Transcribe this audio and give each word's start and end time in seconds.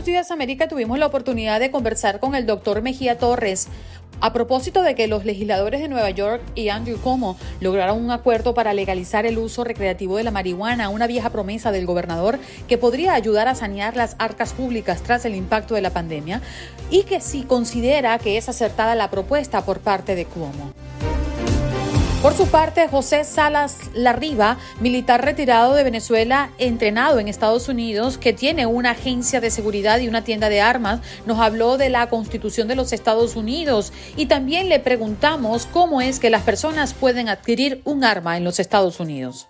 Buenos 0.00 0.14
Días 0.14 0.30
América 0.30 0.66
tuvimos 0.66 0.98
la 0.98 1.04
oportunidad 1.04 1.60
de 1.60 1.70
conversar 1.70 2.20
con 2.20 2.34
el 2.34 2.46
doctor 2.46 2.80
Mejía 2.80 3.18
Torres, 3.18 3.68
a 4.22 4.32
propósito 4.32 4.80
de 4.80 4.94
que 4.94 5.08
los 5.08 5.26
legisladores 5.26 5.82
de 5.82 5.88
Nueva 5.88 6.08
York 6.08 6.40
y 6.54 6.70
Andrew 6.70 6.96
Cuomo 6.96 7.36
lograron 7.60 8.02
un 8.02 8.10
acuerdo 8.10 8.54
para 8.54 8.72
legalizar 8.72 9.26
el 9.26 9.36
uso 9.36 9.62
recreativo 9.62 10.16
de 10.16 10.24
la 10.24 10.30
marihuana, 10.30 10.88
una 10.88 11.06
vieja 11.06 11.28
promesa 11.28 11.70
del 11.70 11.84
gobernador 11.84 12.38
que 12.66 12.78
podría 12.78 13.12
ayudar 13.12 13.46
a 13.46 13.54
sanear 13.54 13.94
las 13.94 14.16
arcas 14.18 14.54
públicas 14.54 15.02
tras 15.02 15.26
el 15.26 15.34
impacto 15.34 15.74
de 15.74 15.82
la 15.82 15.90
pandemia, 15.90 16.40
y 16.90 17.02
que 17.02 17.20
si 17.20 17.42
considera 17.42 18.18
que 18.18 18.38
es 18.38 18.48
acertada 18.48 18.94
la 18.94 19.10
propuesta 19.10 19.66
por 19.66 19.80
parte 19.80 20.14
de 20.14 20.24
Cuomo. 20.24 20.72
Por 22.22 22.34
su 22.34 22.48
parte, 22.48 22.86
José 22.86 23.24
Salas 23.24 23.78
Larriba, 23.94 24.58
militar 24.78 25.24
retirado 25.24 25.72
de 25.72 25.84
Venezuela, 25.84 26.50
entrenado 26.58 27.18
en 27.18 27.28
Estados 27.28 27.66
Unidos, 27.70 28.18
que 28.18 28.34
tiene 28.34 28.66
una 28.66 28.90
agencia 28.90 29.40
de 29.40 29.50
seguridad 29.50 29.98
y 30.00 30.08
una 30.08 30.22
tienda 30.22 30.50
de 30.50 30.60
armas, 30.60 31.00
nos 31.24 31.38
habló 31.38 31.78
de 31.78 31.88
la 31.88 32.10
constitución 32.10 32.68
de 32.68 32.74
los 32.74 32.92
Estados 32.92 33.36
Unidos 33.36 33.94
y 34.18 34.26
también 34.26 34.68
le 34.68 34.80
preguntamos 34.80 35.64
cómo 35.64 36.02
es 36.02 36.20
que 36.20 36.28
las 36.28 36.42
personas 36.42 36.92
pueden 36.92 37.30
adquirir 37.30 37.80
un 37.86 38.04
arma 38.04 38.36
en 38.36 38.44
los 38.44 38.60
Estados 38.60 39.00
Unidos. 39.00 39.46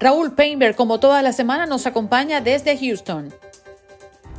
Raúl 0.00 0.34
Painberg, 0.34 0.74
como 0.74 0.98
toda 0.98 1.22
la 1.22 1.32
semana, 1.32 1.66
nos 1.66 1.86
acompaña 1.86 2.40
desde 2.40 2.76
Houston 2.76 3.32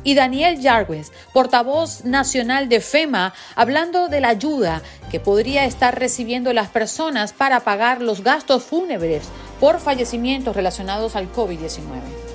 y 0.04 0.14
Daniel 0.14 0.60
Yargues, 0.60 1.12
portavoz 1.32 2.04
nacional 2.04 2.68
de 2.68 2.80
FEMA, 2.80 3.34
hablando 3.56 4.08
de 4.08 4.20
la 4.20 4.28
ayuda 4.28 4.82
que 5.10 5.20
podría 5.20 5.64
estar 5.64 5.98
recibiendo 5.98 6.52
las 6.52 6.68
personas 6.68 7.32
para 7.32 7.60
pagar 7.60 8.02
los 8.02 8.22
gastos 8.22 8.62
fúnebres 8.62 9.28
por 9.60 9.80
fallecimientos 9.80 10.54
relacionados 10.54 11.16
al 11.16 11.32
COVID-19. 11.32 12.28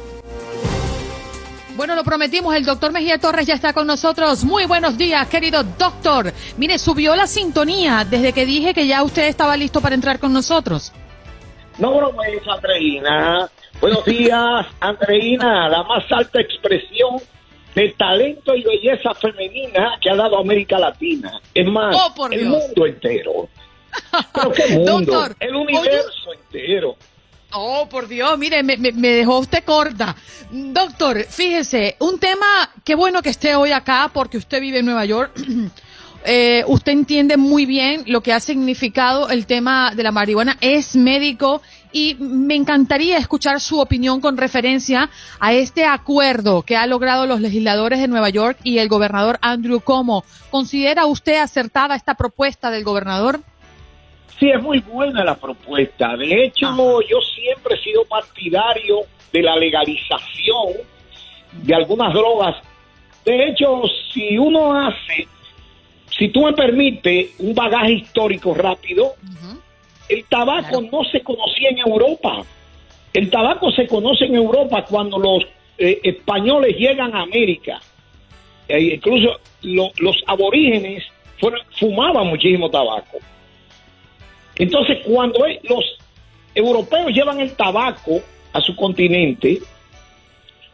Bueno, 1.76 1.96
lo 1.96 2.04
prometimos, 2.04 2.54
el 2.56 2.66
doctor 2.66 2.92
Mejía 2.92 3.18
Torres 3.18 3.48
ya 3.48 3.56
está 3.56 3.74
con 3.74 3.88
nosotros. 3.88 4.44
Muy 4.44 4.66
buenos 4.66 4.96
días, 4.96 5.28
querido 5.28 5.64
doctor. 5.64 6.32
Mire, 6.58 6.78
subió 6.78 7.16
la 7.16 7.26
sintonía 7.26 8.06
desde 8.08 8.32
que 8.32 8.46
dije 8.46 8.76
que 8.76 8.86
ya 8.86 9.02
usted 9.02 9.24
estaba 9.24 9.58
listo 9.58 9.82
para 9.82 9.96
entrar 9.96 10.20
con 10.20 10.32
nosotros. 10.32 10.94
No 11.80 11.98
bromees, 11.98 12.48
Andreina. 12.48 13.50
Buenos 13.82 14.06
días, 14.06 14.68
Andreina, 14.80 15.68
la 15.68 15.84
más 15.84 16.04
alta 16.12 16.40
expresión 16.42 17.20
de 17.76 17.90
talento 17.98 18.56
y 18.56 18.64
belleza 18.64 19.14
femenina 19.14 19.98
que 20.02 20.10
ha 20.10 20.16
dado 20.16 20.38
América 20.38 20.78
Latina. 20.80 21.42
Es 21.54 21.66
más, 21.68 21.96
Oh, 21.96 22.28
el 22.30 22.46
mundo 22.46 22.86
entero. 22.86 23.50
Pero 24.34 24.52
qué 24.52 24.68
mundo, 24.80 25.26
el 25.40 25.56
universo 25.56 26.34
entero. 26.34 26.96
Oh, 27.56 27.88
por 27.88 28.08
Dios, 28.08 28.38
mire, 28.40 28.64
me, 28.64 28.78
me- 28.78 28.92
me 28.92 29.10
dejó 29.10 29.38
usted 29.40 29.64
corta. 29.64 30.16
Doctor, 30.52 31.24
fíjese, 31.24 31.96
un 32.00 32.18
tema, 32.20 32.46
qué 32.84 32.96
bueno 32.96 33.22
que 33.22 33.30
esté 33.30 33.56
hoy 33.56 33.72
acá 33.72 34.10
porque 34.12 34.38
usted 34.38 34.60
vive 34.60 34.80
en 34.80 34.86
Nueva 34.86 35.06
York. 35.06 35.32
Eh, 36.26 36.64
usted 36.68 36.94
entiende 36.94 37.36
muy 37.36 37.66
bien 37.66 38.04
lo 38.08 38.22
que 38.22 38.32
ha 38.32 38.40
significado 38.40 39.30
el 39.30 39.46
tema 39.46 39.92
de 39.94 40.04
la 40.04 40.12
marihuana, 40.14 40.58
es 40.62 40.96
médico 40.96 41.62
y 41.94 42.16
me 42.16 42.56
encantaría 42.56 43.18
escuchar 43.18 43.62
su 43.62 43.80
opinión 43.80 44.20
con 44.20 44.36
referencia 44.36 45.10
a 45.40 45.54
este 45.54 45.86
acuerdo 45.86 46.64
que 46.64 46.76
ha 46.76 46.88
logrado 46.88 47.28
los 47.28 47.40
legisladores 47.40 48.00
de 48.00 48.08
Nueva 48.08 48.30
York 48.30 48.58
y 48.64 48.80
el 48.80 48.90
gobernador 48.90 49.38
Andrew 49.42 49.80
Cuomo. 49.80 50.26
¿Considera 50.50 51.06
usted 51.06 51.38
acertada 51.38 51.96
esta 51.96 52.16
propuesta 52.16 52.72
del 52.72 52.84
gobernador? 52.84 53.40
Sí, 54.40 54.50
es 54.50 54.62
muy 54.62 54.80
buena 54.80 55.24
la 55.24 55.36
propuesta. 55.36 56.18
De 56.18 56.46
hecho, 56.46 56.68
yo 57.02 57.18
siempre 57.36 57.76
he 57.76 57.84
sido 57.84 58.04
partidario 58.06 59.02
de 59.32 59.44
la 59.44 59.56
legalización 59.56 60.74
de 61.62 61.76
algunas 61.76 62.14
drogas. 62.14 62.56
De 63.24 63.50
hecho, 63.50 63.84
si 64.12 64.38
uno 64.38 64.76
hace, 64.76 65.28
si 66.18 66.30
tú 66.30 66.44
me 66.44 66.54
permites, 66.54 67.32
un 67.40 67.54
bagaje 67.54 67.94
histórico 67.94 68.54
rápido, 68.54 69.14
el 70.10 70.26
tabaco 70.26 70.82
no 70.82 71.04
se 71.06 71.22
conocía 71.22 71.70
en 71.70 71.80
Europa. 71.80 72.44
El 73.14 73.30
tabaco 73.30 73.72
se 73.72 73.88
conoce 73.88 74.26
en 74.26 74.36
Europa 74.36 74.86
cuando 74.86 75.18
los 75.20 75.44
eh, 75.78 76.00
españoles 76.04 76.76
llegan 76.78 77.16
a 77.16 77.22
América. 77.24 77.80
E 78.68 78.80
incluso 78.96 79.40
lo- 79.64 79.92
los 79.98 80.24
aborígenes 80.28 81.04
fueron- 81.40 81.62
fumaban 81.80 82.28
muchísimo 82.28 82.70
tabaco. 82.70 83.18
Entonces, 84.56 85.00
cuando 85.06 85.46
e- 85.48 85.60
los 85.64 85.84
europeos 86.54 87.12
llevan 87.12 87.40
el 87.40 87.54
tabaco 87.56 88.22
a 88.54 88.62
su 88.62 88.76
continente, 88.76 89.60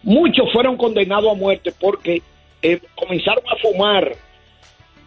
muchos 0.03 0.51
fueron 0.51 0.75
condenados 0.77 1.31
a 1.31 1.35
muerte 1.35 1.71
porque 1.79 2.21
eh, 2.61 2.79
comenzaron 2.95 3.43
a 3.49 3.55
fumar. 3.57 4.11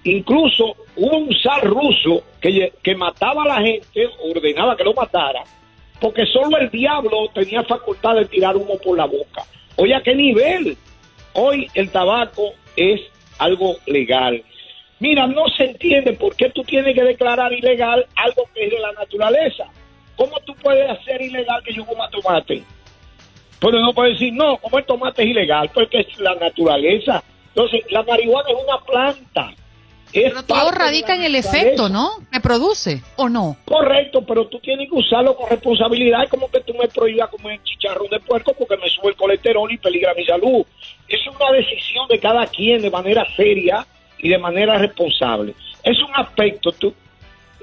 Incluso 0.04 0.76
hubo 0.96 1.16
un 1.16 1.34
zar 1.42 1.64
ruso 1.64 2.24
que, 2.40 2.72
que 2.82 2.94
mataba 2.94 3.44
a 3.44 3.48
la 3.48 3.62
gente, 3.62 4.08
ordenaba 4.20 4.76
que 4.76 4.84
lo 4.84 4.94
matara, 4.94 5.44
porque 6.00 6.26
solo 6.26 6.58
el 6.58 6.70
diablo 6.70 7.28
tenía 7.32 7.62
facultad 7.62 8.16
de 8.16 8.24
tirar 8.26 8.56
humo 8.56 8.76
por 8.78 8.96
la 8.96 9.04
boca. 9.04 9.44
Oye, 9.76 9.94
¿a 9.94 10.02
qué 10.02 10.14
nivel? 10.14 10.76
Hoy 11.34 11.68
el 11.74 11.90
tabaco 11.90 12.52
es 12.76 13.00
algo 13.38 13.76
legal. 13.86 14.42
Mira, 14.98 15.26
no 15.26 15.48
se 15.48 15.64
entiende 15.64 16.12
por 16.12 16.36
qué 16.36 16.50
tú 16.50 16.62
tienes 16.62 16.94
que 16.94 17.02
declarar 17.02 17.52
ilegal 17.52 18.06
algo 18.16 18.48
que 18.54 18.64
es 18.64 18.70
de 18.70 18.78
la 18.78 18.92
naturaleza. 18.92 19.64
¿Cómo 20.16 20.38
tú 20.44 20.54
puedes 20.62 20.88
hacer 20.90 21.20
ilegal 21.20 21.62
que 21.64 21.72
yo 21.72 21.84
coma 21.84 22.08
tomate? 22.10 22.62
Pero 23.60 23.80
no 23.80 23.92
puedes 23.92 24.18
decir, 24.18 24.32
no, 24.34 24.56
como 24.58 24.78
el 24.78 24.84
tomate 24.84 25.22
es 25.22 25.28
ilegal, 25.28 25.70
porque 25.72 26.00
es 26.00 26.18
la 26.18 26.34
naturaleza. 26.34 27.22
Entonces, 27.48 27.82
la 27.90 28.02
marihuana 28.02 28.48
es 28.50 28.56
una 28.62 28.78
planta. 28.78 29.54
Es 30.12 30.30
Pero 30.30 30.42
todo 30.42 30.70
radica 30.70 31.14
en 31.14 31.22
el 31.22 31.34
efecto, 31.34 31.88
¿no? 31.88 32.10
Que 32.30 32.40
produce, 32.40 33.02
¿o 33.16 33.28
no? 33.28 33.56
Correcto, 33.64 34.24
pero 34.26 34.46
tú 34.46 34.58
tienes 34.60 34.88
que 34.90 34.94
usarlo 34.94 35.34
con 35.34 35.48
responsabilidad. 35.48 36.24
Es 36.24 36.30
como 36.30 36.50
que 36.50 36.60
tú 36.60 36.74
me 36.74 36.86
prohíbas 36.88 37.30
comer 37.30 37.62
chicharrón 37.62 38.08
de 38.10 38.20
puerco 38.20 38.52
porque 38.52 38.76
me 38.76 38.90
sube 38.90 39.10
el 39.10 39.16
colesterol 39.16 39.72
y 39.72 39.78
peligra 39.78 40.12
mi 40.14 40.24
salud. 40.26 40.66
Es 41.08 41.20
una 41.26 41.50
decisión 41.52 42.06
de 42.08 42.18
cada 42.18 42.46
quien 42.46 42.82
de 42.82 42.90
manera 42.90 43.26
seria 43.34 43.86
y 44.18 44.28
de 44.28 44.38
manera 44.38 44.76
responsable. 44.76 45.54
Es 45.82 45.98
un 45.98 46.14
aspecto, 46.14 46.72
tú 46.72 46.94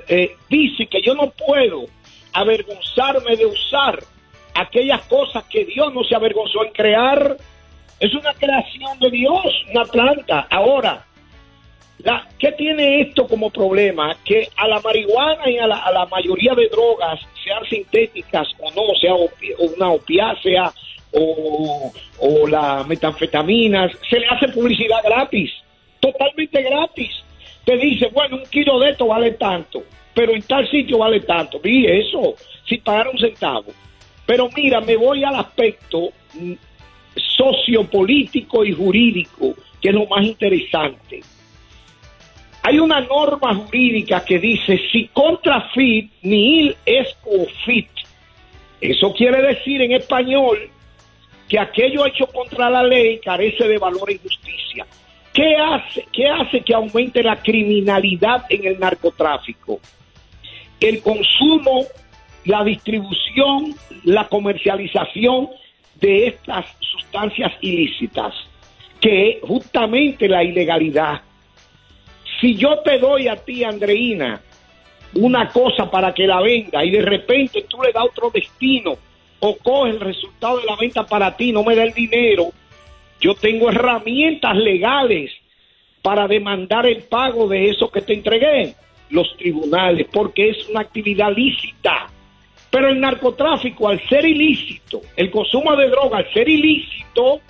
eh, 0.07 0.35
dice 0.49 0.87
que 0.87 1.01
yo 1.03 1.13
no 1.13 1.29
puedo 1.29 1.85
avergonzarme 2.33 3.35
de 3.35 3.45
usar 3.45 3.99
aquellas 4.55 5.01
cosas 5.03 5.43
que 5.45 5.65
Dios 5.65 5.93
no 5.93 6.03
se 6.03 6.15
avergonzó 6.15 6.65
en 6.65 6.73
crear. 6.73 7.37
Es 7.99 8.13
una 8.13 8.33
creación 8.33 8.97
de 8.99 9.11
Dios, 9.11 9.45
una 9.71 9.85
planta. 9.85 10.47
Ahora, 10.49 11.05
la, 11.99 12.25
¿Qué 12.37 12.53
tiene 12.53 13.01
esto 13.01 13.27
como 13.27 13.49
problema? 13.49 14.15
Que 14.23 14.47
a 14.55 14.67
la 14.67 14.79
marihuana 14.79 15.49
y 15.49 15.57
a 15.57 15.67
la, 15.67 15.79
a 15.79 15.91
la 15.91 16.05
mayoría 16.05 16.55
de 16.55 16.69
drogas, 16.69 17.19
sean 17.43 17.63
sintéticas 17.69 18.47
o 18.59 18.71
no, 18.71 18.95
sea 18.99 19.13
una 19.75 19.89
opiácea 19.89 20.71
o, 21.11 21.91
las 22.47 22.87
metanfetaminas, 22.87 23.91
se 24.09 24.19
le 24.19 24.27
hace 24.27 24.47
publicidad 24.47 25.03
gratis, 25.03 25.51
totalmente 25.99 26.61
gratis. 26.63 27.11
Te 27.65 27.75
dice, 27.77 28.07
bueno, 28.13 28.37
un 28.37 28.45
kilo 28.45 28.79
de 28.79 28.91
esto 28.91 29.07
vale 29.07 29.31
tanto, 29.31 29.83
pero 30.13 30.33
en 30.33 30.41
tal 30.43 30.69
sitio 30.69 30.99
vale 30.99 31.19
tanto. 31.19 31.59
Vi 31.59 31.85
eso, 31.85 32.35
sin 32.65 32.81
pagar 32.81 33.09
un 33.09 33.19
centavo. 33.19 33.71
Pero 34.25 34.49
mira, 34.55 34.79
me 34.79 34.95
voy 34.95 35.23
al 35.23 35.35
aspecto 35.35 36.11
mm, 36.33 36.53
sociopolítico 37.15 38.63
y 38.63 38.71
jurídico, 38.71 39.53
que 39.81 39.89
es 39.89 39.95
lo 39.95 40.05
más 40.05 40.23
interesante 40.23 41.21
hay 42.63 42.79
una 42.79 43.01
norma 43.01 43.55
jurídica 43.55 44.23
que 44.23 44.39
dice 44.39 44.79
si 44.91 45.07
contra 45.07 45.69
fit 45.73 46.11
nihil 46.21 46.75
es 46.85 47.15
fit. 47.65 47.89
Eso 48.81 49.13
quiere 49.13 49.41
decir 49.41 49.81
en 49.81 49.93
español 49.93 50.69
que 51.47 51.59
aquello 51.59 52.05
hecho 52.05 52.27
contra 52.27 52.69
la 52.69 52.83
ley 52.83 53.19
carece 53.19 53.67
de 53.67 53.77
valor 53.77 54.11
y 54.11 54.19
justicia. 54.19 54.85
¿Qué 55.33 55.55
hace, 55.55 56.05
¿Qué 56.11 56.27
hace 56.27 56.61
que 56.61 56.73
aumente 56.73 57.23
la 57.23 57.41
criminalidad 57.41 58.45
en 58.49 58.65
el 58.65 58.79
narcotráfico? 58.79 59.79
El 60.79 61.01
consumo, 61.01 61.85
la 62.45 62.63
distribución, 62.63 63.75
la 64.03 64.27
comercialización 64.27 65.49
de 65.99 66.27
estas 66.27 66.65
sustancias 66.79 67.51
ilícitas, 67.61 68.33
que 69.01 69.39
justamente 69.43 70.27
la 70.27 70.43
ilegalidad. 70.43 71.21
Si 72.39 72.55
yo 72.55 72.79
te 72.79 72.99
doy 72.99 73.27
a 73.27 73.35
ti, 73.35 73.63
Andreina, 73.63 74.41
una 75.15 75.49
cosa 75.49 75.89
para 75.89 76.13
que 76.13 76.27
la 76.27 76.41
venda 76.41 76.83
y 76.85 76.91
de 76.91 77.01
repente 77.01 77.65
tú 77.67 77.81
le 77.81 77.91
das 77.91 78.05
otro 78.05 78.29
destino 78.29 78.97
o 79.39 79.57
coges 79.57 79.95
el 79.95 79.99
resultado 79.99 80.59
de 80.59 80.65
la 80.65 80.75
venta 80.75 81.05
para 81.05 81.35
ti, 81.35 81.51
no 81.51 81.63
me 81.63 81.75
da 81.75 81.83
el 81.83 81.93
dinero, 81.93 82.51
yo 83.19 83.35
tengo 83.35 83.69
herramientas 83.69 84.55
legales 84.55 85.31
para 86.01 86.27
demandar 86.27 86.85
el 86.85 87.03
pago 87.03 87.47
de 87.47 87.69
eso 87.69 87.89
que 87.91 88.01
te 88.01 88.13
entregué, 88.13 88.75
los 89.09 89.35
tribunales, 89.37 90.07
porque 90.11 90.49
es 90.49 90.69
una 90.69 90.81
actividad 90.81 91.35
lícita. 91.35 92.07
Pero 92.69 92.89
el 92.89 92.99
narcotráfico, 92.99 93.89
al 93.89 93.99
ser 94.07 94.25
ilícito, 94.25 95.01
el 95.15 95.31
consumo 95.31 95.75
de 95.75 95.89
droga, 95.89 96.19
al 96.19 96.31
ser 96.31 96.47
ilícito, 96.47 97.41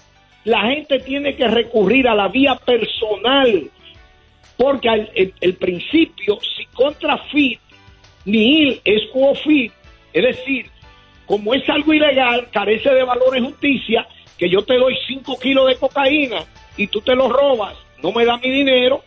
la 0.45 0.61
gente 0.61 0.99
tiene 0.99 1.35
que 1.35 1.47
recurrir 1.47 2.07
a 2.07 2.15
la 2.15 2.29
vía 2.29 2.55
personal, 2.55 3.69
porque 4.59 4.89
el, 5.39 5.53
principio, 5.53 6.37
si 6.57 6.65
contra 6.65 7.17
fit, 7.31 7.61
ni 8.25 8.77
es 8.83 9.03
quo 9.13 9.33
fit, 9.33 9.71
es 10.11 10.21
decir, 10.21 10.65
como 11.25 11.53
es 11.53 11.67
algo 11.69 11.93
ilegal, 11.93 12.49
carece 12.51 12.93
de 12.93 13.05
valor 13.05 13.37
en 13.37 13.45
justicia, 13.45 14.05
que 14.37 14.49
yo 14.49 14.61
te 14.63 14.75
doy 14.75 14.97
5 15.07 15.39
kilos 15.39 15.65
de 15.67 15.77
cocaína 15.77 16.43
y 16.75 16.87
tú 16.87 16.99
te 16.99 17.15
lo 17.15 17.29
robas, 17.29 17.73
no 18.03 18.11
me 18.11 18.25
da 18.25 18.35
mi 18.35 18.51
dinero, 18.51 19.01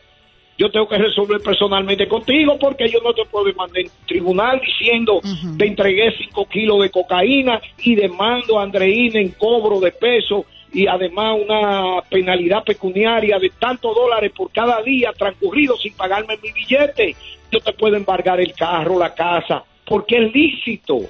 yo 0.57 0.71
tengo 0.71 0.89
que 0.89 0.97
resolver 0.97 1.43
personalmente 1.43 2.09
contigo 2.09 2.59
porque 2.59 2.89
yo 2.89 3.01
no 3.03 3.13
te 3.13 3.27
puedo 3.27 3.45
demandar 3.45 3.83
en 3.83 3.91
tribunal 4.07 4.59
diciendo 4.59 5.21
te 5.59 5.67
entregué 5.67 6.15
5 6.17 6.47
kilos 6.47 6.81
de 6.81 6.91
cocaína 6.91 7.61
y 7.83 7.95
demando 7.95 8.59
a 8.59 8.63
Andreina 8.63 9.21
en 9.21 9.33
cobro 9.33 9.81
de 9.81 9.93
peso 9.93 10.47
y 10.73 10.87
además 10.87 11.39
una 11.45 12.01
penalidad 12.09 12.65
pecuniaria 12.65 13.39
de 13.39 13.51
tantos 13.51 13.95
dólares 13.95 14.33
por 14.35 14.51
cada 14.51 14.83
día 14.83 15.13
transcurrido 15.13 15.77
sin 15.77 15.93
pagarme 15.95 16.39
mi 16.43 16.51
billete. 16.51 17.15
Yo 17.51 17.61
te 17.61 17.73
puedo 17.75 17.97
embargar 17.97 18.41
el 18.41 18.55
carro, 18.55 18.99
la 18.99 19.15
casa, 19.15 19.63
porque 19.85 20.17
es 20.17 20.33
lícito. 20.33 21.01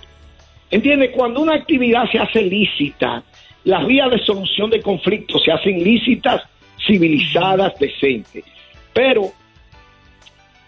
¿Entiendes? 0.70 1.10
Cuando 1.14 1.40
una 1.40 1.54
actividad 1.54 2.10
se 2.10 2.18
hace 2.18 2.42
lícita, 2.42 3.22
las 3.64 3.86
vías 3.86 4.10
de 4.10 4.18
solución 4.24 4.70
de 4.70 4.80
conflictos 4.80 5.42
se 5.44 5.52
hacen 5.52 5.84
lícitas, 5.84 6.42
civilizadas, 6.84 7.78
decentes. 7.78 8.44
Pero, 8.92 9.30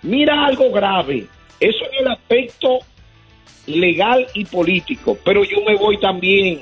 mira 0.03 0.47
algo 0.47 0.71
grave, 0.71 1.27
eso 1.59 1.85
en 1.91 2.07
el 2.07 2.13
aspecto 2.13 2.79
legal 3.67 4.27
y 4.35 4.45
político, 4.45 5.19
pero 5.25 5.43
yo 5.43 5.63
me 5.67 5.75
voy 5.75 5.99
también 5.99 6.61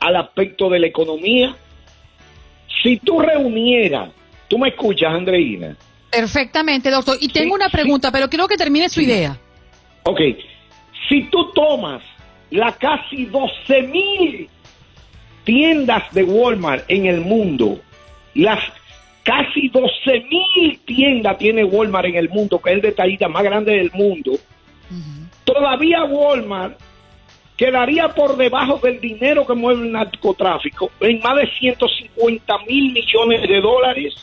al 0.00 0.16
aspecto 0.16 0.68
de 0.68 0.80
la 0.80 0.86
economía. 0.86 1.54
Si 2.82 2.96
tú 2.98 3.20
reunieras, 3.20 4.10
tú 4.48 4.58
me 4.58 4.70
escuchas, 4.70 5.12
Andreina. 5.12 5.76
Perfectamente, 6.10 6.90
doctor. 6.90 7.16
Y 7.20 7.28
tengo 7.28 7.54
una 7.54 7.68
pregunta, 7.68 8.10
pero 8.10 8.28
quiero 8.28 8.48
que 8.48 8.56
termine 8.56 8.88
su 8.88 9.00
idea. 9.00 9.38
Ok. 10.04 10.20
Si 11.08 11.22
tú 11.24 11.52
tomas 11.52 12.02
la 12.50 12.72
casi 12.72 13.26
12 13.26 13.82
mil 13.82 14.48
tiendas 15.44 16.02
de 16.12 16.24
Walmart 16.24 16.84
en 16.88 17.06
el 17.06 17.20
mundo, 17.20 17.80
las 18.34 18.58
casi 19.22 19.68
12 19.68 20.26
mil 20.30 20.80
tiendas 20.84 21.38
tiene 21.38 21.62
Walmart 21.62 22.06
en 22.06 22.16
el 22.16 22.28
mundo, 22.28 22.60
que 22.60 22.70
es 22.70 22.76
el 22.76 22.82
detallista 22.82 23.28
más 23.28 23.42
grande 23.42 23.72
del 23.72 23.90
mundo, 23.92 24.32
todavía 25.44 26.04
Walmart 26.04 26.78
quedaría 27.60 28.08
por 28.08 28.38
debajo 28.38 28.78
del 28.82 29.02
dinero 29.02 29.46
que 29.46 29.52
mueve 29.52 29.82
el 29.82 29.92
narcotráfico 29.92 30.90
en 30.98 31.20
más 31.20 31.36
de 31.36 31.46
150 31.46 32.58
mil 32.66 32.90
millones 32.90 33.46
de 33.46 33.60
dólares. 33.60 34.14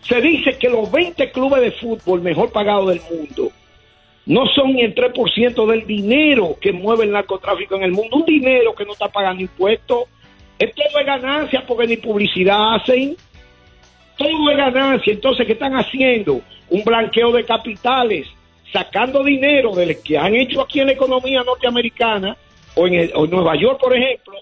Se 0.00 0.18
dice 0.22 0.56
que 0.56 0.70
los 0.70 0.90
20 0.90 1.30
clubes 1.30 1.60
de 1.60 1.72
fútbol 1.72 2.22
mejor 2.22 2.50
pagados 2.50 2.88
del 2.88 3.02
mundo 3.02 3.52
no 4.24 4.46
son 4.46 4.72
ni 4.72 4.80
el 4.80 4.94
3% 4.94 5.66
del 5.66 5.86
dinero 5.86 6.56
que 6.58 6.72
mueve 6.72 7.04
el 7.04 7.10
narcotráfico 7.10 7.76
en 7.76 7.82
el 7.82 7.92
mundo, 7.92 8.16
un 8.16 8.24
dinero 8.24 8.74
que 8.74 8.86
no 8.86 8.94
está 8.94 9.08
pagando 9.08 9.42
impuestos, 9.42 10.04
es 10.58 10.74
todo 10.74 10.98
de 10.98 11.04
ganancia 11.04 11.62
porque 11.66 11.86
ni 11.86 11.98
publicidad 11.98 12.76
hacen, 12.76 13.14
todo 14.16 14.50
es 14.50 14.56
ganancia, 14.56 15.12
entonces 15.12 15.46
¿qué 15.46 15.52
están 15.52 15.74
haciendo? 15.74 16.40
Un 16.70 16.82
blanqueo 16.82 17.30
de 17.30 17.44
capitales, 17.44 18.26
sacando 18.72 19.24
dinero 19.24 19.74
de 19.74 20.00
que 20.00 20.18
han 20.18 20.34
hecho 20.34 20.60
aquí 20.60 20.80
en 20.80 20.86
la 20.86 20.92
economía 20.92 21.42
norteamericana 21.42 22.36
o 22.74 22.86
en, 22.86 23.10
o 23.14 23.24
en 23.24 23.30
Nueva 23.30 23.56
York, 23.56 23.78
por 23.80 23.96
ejemplo, 23.96 24.34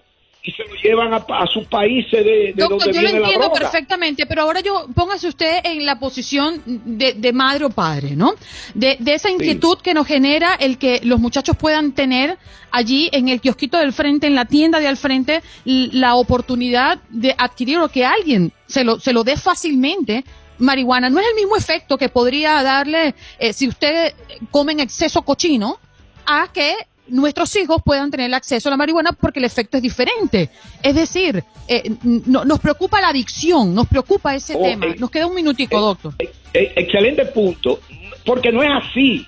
y 0.47 0.53
se 0.53 0.63
lo 0.63 0.75
llevan 0.77 1.13
a, 1.13 1.47
sus 1.53 1.67
países 1.67 2.25
de, 2.25 2.53
de 2.53 2.55
Doctor, 2.57 2.93
yo 2.93 3.03
lo 3.03 3.09
entiendo 3.09 3.53
perfectamente, 3.53 4.27
pero 4.27 4.43
ahora 4.43 4.61
yo 4.61 4.87
póngase 4.95 5.27
usted 5.27 5.59
en 5.65 5.85
la 5.85 5.99
posición 5.99 6.63
de, 6.65 7.33
madre 7.33 7.65
o 7.65 7.71
padre, 7.71 8.15
¿no? 8.15 8.35
De, 8.73 8.97
esa 9.07 9.29
inquietud 9.29 9.79
que 9.79 9.93
nos 9.93 10.07
genera 10.07 10.55
el 10.55 10.79
que 10.79 11.01
los 11.03 11.19
muchachos 11.19 11.57
puedan 11.57 11.93
tener 11.93 12.39
allí 12.71 13.09
en 13.13 13.29
el 13.29 13.41
kiosquito 13.41 13.77
del 13.79 13.93
frente, 13.93 14.29
en 14.29 14.37
la 14.37 14.45
tienda 14.45 14.79
de 14.79 14.87
al 14.87 14.97
frente, 14.97 15.43
la 15.65 16.15
oportunidad 16.15 17.01
de 17.09 17.35
adquirir 17.37 17.79
o 17.79 17.89
que 17.89 18.05
alguien 18.05 18.53
se 18.67 18.85
lo, 18.85 19.01
se 19.01 19.13
lo 19.13 19.25
dé 19.25 19.37
fácilmente 19.37 20.25
marihuana. 20.59 21.11
No 21.11 21.21
es 21.21 21.27
el 21.29 21.35
mismo 21.35 21.57
efecto 21.57 21.99
que 21.99 22.09
podría 22.09 22.63
darle 22.63 23.15
eh, 23.39 23.53
si 23.53 23.69
usted 23.69 24.15
come 24.51 24.73
en 24.73 24.81
exceso 24.81 25.23
cochino 25.23 25.79
a 26.27 26.49
que 26.53 26.75
nuestros 27.09 27.55
hijos 27.57 27.81
puedan 27.85 28.11
tener 28.11 28.33
acceso 28.35 28.69
a 28.69 28.71
la 28.71 28.77
marihuana 28.77 29.13
porque 29.13 29.39
el 29.39 29.45
efecto 29.45 29.77
es 29.77 29.83
diferente. 29.83 30.51
Es 30.83 30.95
decir, 30.95 31.43
eh, 31.69 31.91
nos 32.03 32.61
preocupa 32.61 33.01
la 33.01 33.09
adicción, 33.09 33.75
nos 33.75 33.87
preocupa 33.87 34.35
ese 34.35 34.57
tema. 34.57 34.87
Nos 34.99 35.11
queda 35.11 35.27
un 35.27 35.35
minutico, 35.35 35.81
doctor. 35.81 36.15
excelente 36.53 37.27
punto, 37.27 37.81
porque 38.25 38.53
no 38.53 38.63
es 38.63 38.71
así. 38.71 39.27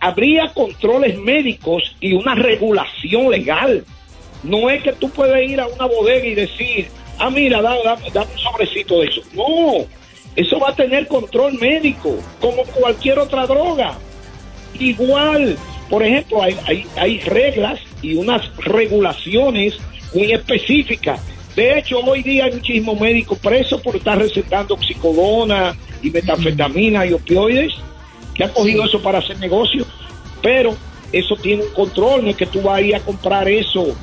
habría 0.00 0.52
controles 0.54 1.18
médicos 1.18 1.96
y 2.00 2.12
una 2.14 2.34
regulación 2.34 3.30
legal. 3.30 3.84
No 4.42 4.70
es 4.70 4.82
que 4.82 4.92
tú 4.92 5.10
puedes 5.10 5.50
ir 5.50 5.60
a 5.60 5.66
una 5.66 5.86
bodega 5.86 6.26
y 6.26 6.34
decir, 6.34 6.88
ah, 7.18 7.30
mira, 7.30 7.62
dame, 7.62 8.10
dame 8.12 8.32
un 8.32 8.38
sobrecito 8.38 9.00
de 9.00 9.06
eso. 9.06 9.22
No, 9.32 9.86
eso 10.36 10.60
va 10.60 10.70
a 10.70 10.74
tener 10.74 11.08
control 11.08 11.58
médico, 11.58 12.16
como 12.40 12.62
cualquier 12.64 13.18
otra 13.18 13.46
droga. 13.46 13.98
Igual, 14.78 15.56
por 15.88 16.02
ejemplo, 16.02 16.42
hay, 16.42 16.56
hay, 16.66 16.86
hay 16.96 17.20
reglas 17.20 17.80
y 18.02 18.14
unas 18.14 18.54
regulaciones 18.58 19.78
muy 20.14 20.32
específicas. 20.32 21.20
De 21.54 21.78
hecho, 21.78 22.00
hoy 22.00 22.22
día 22.22 22.44
hay 22.44 22.52
muchísimos 22.52 23.00
médicos 23.00 23.38
presos 23.38 23.80
por 23.80 23.96
estar 23.96 24.18
recetando 24.18 24.74
oxicodona 24.74 25.74
y 26.02 26.10
metanfetamina 26.10 27.06
y 27.06 27.14
opioides, 27.14 27.72
que 28.34 28.44
han 28.44 28.50
cogido 28.50 28.84
eso 28.84 29.00
para 29.00 29.18
hacer 29.18 29.38
negocio. 29.38 29.86
Pero 30.42 30.76
eso 31.12 31.34
tiene 31.36 31.62
un 31.62 31.72
control, 31.72 32.24
no 32.24 32.30
es 32.30 32.36
que 32.36 32.46
tú 32.46 32.60
vayas 32.60 33.00
a 33.00 33.04
comprar 33.04 33.48
eso. 33.48 33.96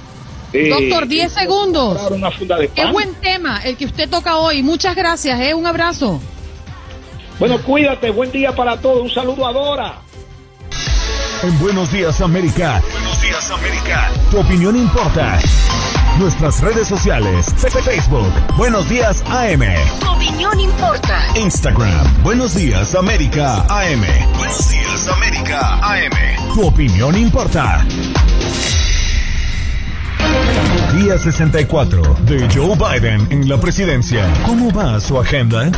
Eh, 0.54 0.70
Doctor, 0.70 1.08
10 1.08 1.32
segundos. 1.34 2.12
Una 2.12 2.30
funda 2.30 2.58
de 2.58 2.68
Qué 2.68 2.86
buen 2.86 3.14
tema 3.16 3.60
el 3.64 3.76
que 3.76 3.86
usted 3.86 4.08
toca 4.10 4.38
hoy. 4.38 4.62
Muchas 4.62 4.96
gracias, 4.96 5.40
¿eh? 5.42 5.54
un 5.54 5.66
abrazo. 5.66 6.22
Bueno, 7.40 7.60
cuídate, 7.62 8.12
buen 8.12 8.32
día 8.32 8.56
para 8.56 8.78
todos. 8.80 9.02
Un 9.02 9.10
saludo 9.10 9.48
a 9.48 9.52
Dora. 9.52 9.94
En 11.42 11.60
Buenos 11.60 11.92
Días 11.92 12.22
América. 12.22 12.82
Buenos 12.92 13.22
Días 13.22 13.52
América. 13.52 14.12
Tu 14.32 14.40
opinión 14.40 14.78
importa. 14.78 15.40
Nuestras 16.20 16.62
redes 16.62 16.88
sociales. 16.88 17.48
Facebook. 17.84 18.32
Buenos 18.56 18.88
Días 18.88 19.24
AM. 19.28 19.64
Tu 20.00 20.10
opinión 20.10 20.60
importa. 20.60 21.20
Instagram. 21.36 22.24
Buenos 22.24 22.54
Días 22.54 22.96
América 22.96 23.66
AM. 23.68 24.06
Buenos 24.38 24.70
Días 24.70 25.08
América 25.08 25.80
AM. 25.82 26.54
Tu 26.54 26.66
opinión 26.66 27.18
importa. 27.18 27.86
Día 30.96 31.18
64 31.18 32.02
de 32.26 32.48
Joe 32.54 32.76
Biden 32.76 33.28
en 33.32 33.50
la 33.50 33.60
presidencia. 33.60 34.32
¿Cómo 34.46 34.72
va 34.72 35.00
su 35.00 35.20
agenda? 35.20 35.72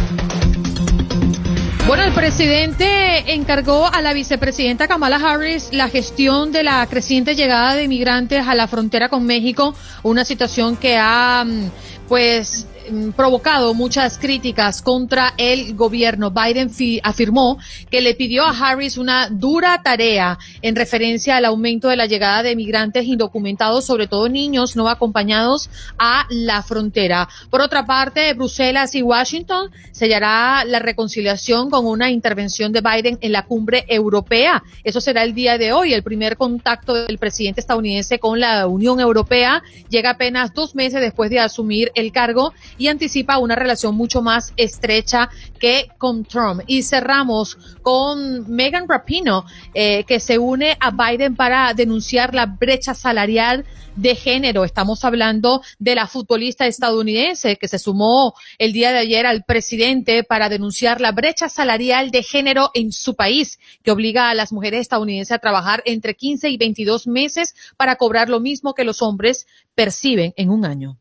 Bueno, 1.88 2.04
el 2.04 2.14
presidente 2.14 3.34
encargó 3.34 3.88
a 3.88 4.02
la 4.02 4.14
vicepresidenta 4.14 4.88
Kamala 4.88 5.18
Harris 5.18 5.70
la 5.72 5.88
gestión 5.88 6.52
de 6.52 6.64
la 6.64 6.86
creciente 6.88 7.36
llegada 7.36 7.76
de 7.76 7.84
inmigrantes 7.84 8.48
a 8.48 8.56
la 8.56 8.68
frontera 8.68 9.08
con 9.08 9.26
México, 9.26 9.76
una 10.02 10.26
situación 10.26 10.78
que 10.78 10.98
ha 10.98 11.44
mm, 11.46 11.70
pues 12.08 12.68
provocado 13.16 13.74
muchas 13.74 14.18
críticas 14.18 14.82
contra 14.82 15.34
el 15.38 15.76
gobierno. 15.76 16.32
Biden 16.32 16.72
afirmó 17.04 17.58
que 17.90 18.02
le 18.02 18.16
pidió 18.16 18.44
a 18.44 18.50
Harris 18.50 18.98
una 18.98 19.30
dura 19.30 19.82
tarea 19.84 20.38
en 20.62 20.76
referencia 20.76 21.38
al 21.38 21.46
aumento 21.46 21.88
de 21.90 21.96
la 21.96 22.06
llegada 22.06 22.44
de 22.44 22.56
migrantes 22.56 23.06
indocumentados, 23.06 23.86
sobre 23.86 24.08
todo 24.08 24.30
niños 24.30 24.76
no 24.76 24.90
acompañados, 24.90 25.70
a 25.98 26.26
la 26.30 26.64
frontera. 26.64 27.28
Por 27.50 27.62
otra 27.62 27.86
parte, 27.86 28.34
Bruselas 28.34 28.96
y 28.96 29.02
Washington 29.02 29.72
sellará 29.92 30.66
la 30.66 30.80
reconciliación 30.80 31.70
con 31.70 31.86
una 31.86 32.12
intervención 32.12 32.72
de 32.72 32.82
Biden 32.82 33.18
en 33.22 33.32
la 33.32 33.46
cumbre 33.46 33.86
europea. 33.88 34.64
Eso 34.84 35.02
será 35.02 35.24
el 35.24 35.34
día 35.34 35.58
de 35.58 35.74
hoy. 35.74 35.94
El 35.94 36.04
primer 36.04 36.38
contacto 36.38 36.94
del 36.94 37.18
presidente 37.18 37.62
estadounidense 37.62 38.20
con 38.20 38.40
la 38.40 38.68
Unión 38.68 39.00
Europea 39.00 39.64
llega 39.90 40.12
apenas 40.12 40.54
dos 40.54 40.76
meses 40.76 41.02
después 41.02 41.30
de 41.30 41.40
asumir 41.40 41.92
el 41.96 42.12
cargo 42.12 42.54
y 42.78 42.88
anticipa 42.88 43.38
una 43.38 43.56
relación 43.56 43.96
mucho 43.96 44.22
más 44.22 44.54
estrecha 44.58 45.30
que 45.60 45.88
con 45.98 46.26
Trump. 46.26 46.62
Y 46.68 46.84
cerramos 46.84 47.58
con 47.82 48.50
Megan 48.54 48.88
Rapino, 48.88 49.46
eh, 49.74 50.04
que 50.06 50.20
se 50.20 50.38
une 50.38 50.78
a 50.80 50.92
Biden 50.92 51.36
para 51.36 51.74
denunciar 51.74 52.34
la 52.34 52.46
brecha 52.46 52.94
salarial 52.94 53.66
de 53.96 54.16
género. 54.16 54.64
Estamos 54.64 55.04
hablando 55.06 55.62
de 55.80 55.96
la 55.96 56.08
futbolista 56.08 56.68
estadounidense 56.68 57.56
que 57.58 57.68
se 57.68 57.80
sumó 57.80 58.34
el 58.58 58.74
día 58.74 58.92
de 58.92 59.00
ayer 59.00 59.26
al 59.26 59.44
presidente 59.44 60.24
para 60.24 60.50
denunciar 60.50 61.02
la 61.02 61.12
brecha 61.12 61.50
salarial 61.50 62.12
de 62.12 62.24
género 62.24 62.72
en 62.74 62.92
su 62.92 63.16
país, 63.16 63.60
que 63.84 63.92
obliga 63.92 64.30
a 64.30 64.36
las 64.36 64.52
mujeres 64.52 64.82
estadounidenses 64.82 65.32
a 65.32 65.40
trabajar 65.40 65.82
entre 65.86 66.16
15 66.16 66.50
y 66.50 66.58
22 66.58 67.08
meses 67.08 67.56
para 67.78 67.96
cobrar 67.96 68.30
lo 68.30 68.40
mismo 68.40 68.74
que 68.74 68.84
los 68.84 69.02
hombres 69.02 69.48
perciben 69.76 70.34
en 70.38 70.50
un 70.50 70.66
año. 70.66 70.98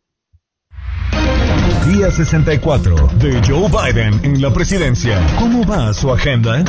Día 1.86 2.10
64 2.10 3.10
de 3.18 3.42
Joe 3.46 3.68
Biden 3.68 4.18
en 4.24 4.40
la 4.40 4.50
presidencia. 4.50 5.20
¿Cómo 5.38 5.66
va 5.66 5.92
su 5.92 6.10
agenda? 6.10 6.64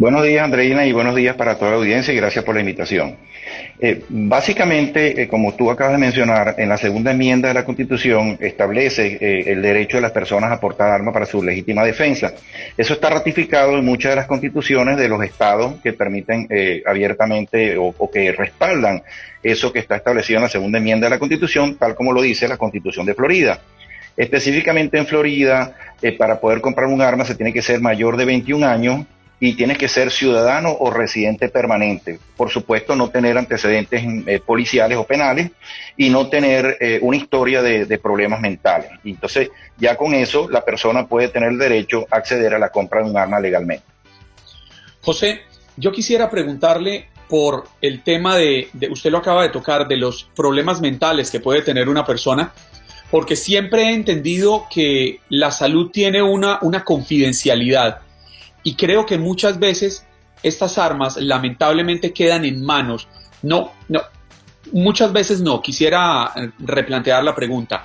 Buenos 0.00 0.24
días, 0.24 0.42
Andreina, 0.42 0.86
y 0.86 0.92
buenos 0.92 1.14
días 1.14 1.36
para 1.36 1.58
toda 1.58 1.72
la 1.72 1.76
audiencia 1.76 2.14
y 2.14 2.16
gracias 2.16 2.42
por 2.42 2.54
la 2.54 2.62
invitación. 2.62 3.16
Eh, 3.78 4.02
básicamente, 4.08 5.20
eh, 5.20 5.28
como 5.28 5.54
tú 5.54 5.70
acabas 5.70 5.92
de 5.92 5.98
mencionar, 5.98 6.54
en 6.56 6.70
la 6.70 6.78
segunda 6.78 7.10
enmienda 7.10 7.48
de 7.48 7.54
la 7.54 7.66
Constitución 7.66 8.38
establece 8.40 9.18
eh, 9.20 9.52
el 9.52 9.60
derecho 9.60 9.98
de 9.98 10.00
las 10.00 10.12
personas 10.12 10.52
a 10.52 10.58
portar 10.58 10.90
armas 10.90 11.12
para 11.12 11.26
su 11.26 11.42
legítima 11.42 11.84
defensa. 11.84 12.32
Eso 12.78 12.94
está 12.94 13.10
ratificado 13.10 13.76
en 13.76 13.84
muchas 13.84 14.12
de 14.12 14.16
las 14.16 14.26
constituciones 14.26 14.96
de 14.96 15.06
los 15.06 15.22
estados 15.22 15.74
que 15.82 15.92
permiten 15.92 16.48
abiertamente 16.86 17.76
o, 17.76 17.94
o, 17.98 18.10
que 18.10 18.32
respaldan 18.32 19.02
eso 19.42 19.70
que 19.70 19.80
está 19.80 19.96
establecido 19.96 20.38
en 20.38 20.44
la 20.44 20.48
segunda 20.48 20.78
enmienda 20.78 21.08
de 21.08 21.10
la 21.10 21.18
Constitución, 21.18 21.76
tal 21.76 21.94
como 21.94 22.14
lo 22.14 22.22
dice 22.22 22.48
la 22.48 22.56
Constitución 22.56 23.04
de 23.04 23.12
Florida. 23.12 23.60
Específicamente 24.16 24.96
en 24.96 25.04
Florida, 25.04 25.76
para 26.16 26.40
poder 26.40 26.62
comprar 26.62 26.88
un 26.88 27.02
arma 27.02 27.26
se 27.26 27.34
tiene 27.34 27.52
que 27.52 27.60
ser 27.60 27.82
mayor 27.82 28.16
de 28.16 28.24
21 28.24 28.66
años 28.66 29.04
y 29.42 29.54
tienes 29.54 29.78
que 29.78 29.88
ser 29.88 30.10
ciudadano 30.10 30.70
o 30.78 30.90
residente 30.90 31.48
permanente. 31.48 32.20
Por 32.36 32.50
supuesto, 32.50 32.94
no 32.94 33.08
tener 33.08 33.38
antecedentes 33.38 34.04
eh, 34.26 34.38
policiales 34.38 34.98
o 34.98 35.04
penales 35.04 35.50
y 35.96 36.10
no 36.10 36.28
tener 36.28 36.76
eh, 36.78 36.98
una 37.00 37.16
historia 37.16 37.62
de, 37.62 37.98
problemas 37.98 38.40
mentales. 38.40 38.90
entonces, 39.04 39.50
ya 39.78 39.96
con 39.96 40.14
eso, 40.14 40.48
la 40.50 40.64
persona 40.64 41.06
puede 41.06 41.28
tener 41.28 41.50
el 41.50 41.58
derecho 41.58 42.06
a 42.10 42.16
acceder 42.16 42.54
a 42.54 42.58
la 42.58 42.68
compra 42.68 43.02
de 43.02 43.10
un 43.10 43.16
arma 43.16 43.40
legalmente. 43.40 43.84
José, 45.00 45.40
yo 45.76 45.90
quisiera 45.90 46.28
preguntarle 46.28 47.08
por 47.28 47.64
el 47.80 48.02
tema 48.02 48.36
de, 48.36 48.68
usted 48.90 49.10
lo 49.10 49.18
acaba 49.18 49.42
de 49.42 49.48
tocar, 49.48 49.88
de 49.88 49.96
los 49.96 50.28
problemas 50.34 50.80
mentales 50.80 51.30
que 51.30 51.40
puede 51.40 51.62
tener 51.62 51.88
una 51.88 52.04
persona, 52.04 52.52
porque 53.10 53.36
siempre 53.36 53.84
he 53.84 53.94
entendido 53.94 54.66
que 54.72 55.20
la 55.30 55.50
salud 55.50 55.90
tiene 55.90 56.22
una, 56.22 56.58
una 56.62 56.84
confidencialidad 56.84 58.02
y 58.62 58.74
creo 58.74 59.06
que 59.06 59.18
muchas 59.18 59.58
veces 59.58 60.06
estas 60.42 60.78
armas 60.78 61.16
lamentablemente 61.16 62.12
quedan 62.12 62.44
en 62.44 62.64
manos. 62.64 63.08
No, 63.42 63.72
no, 63.88 64.00
muchas 64.72 65.12
veces 65.12 65.40
no. 65.40 65.60
Quisiera 65.60 66.32
eh, 66.36 66.50
replantear 66.58 67.22
la 67.24 67.34
pregunta. 67.34 67.84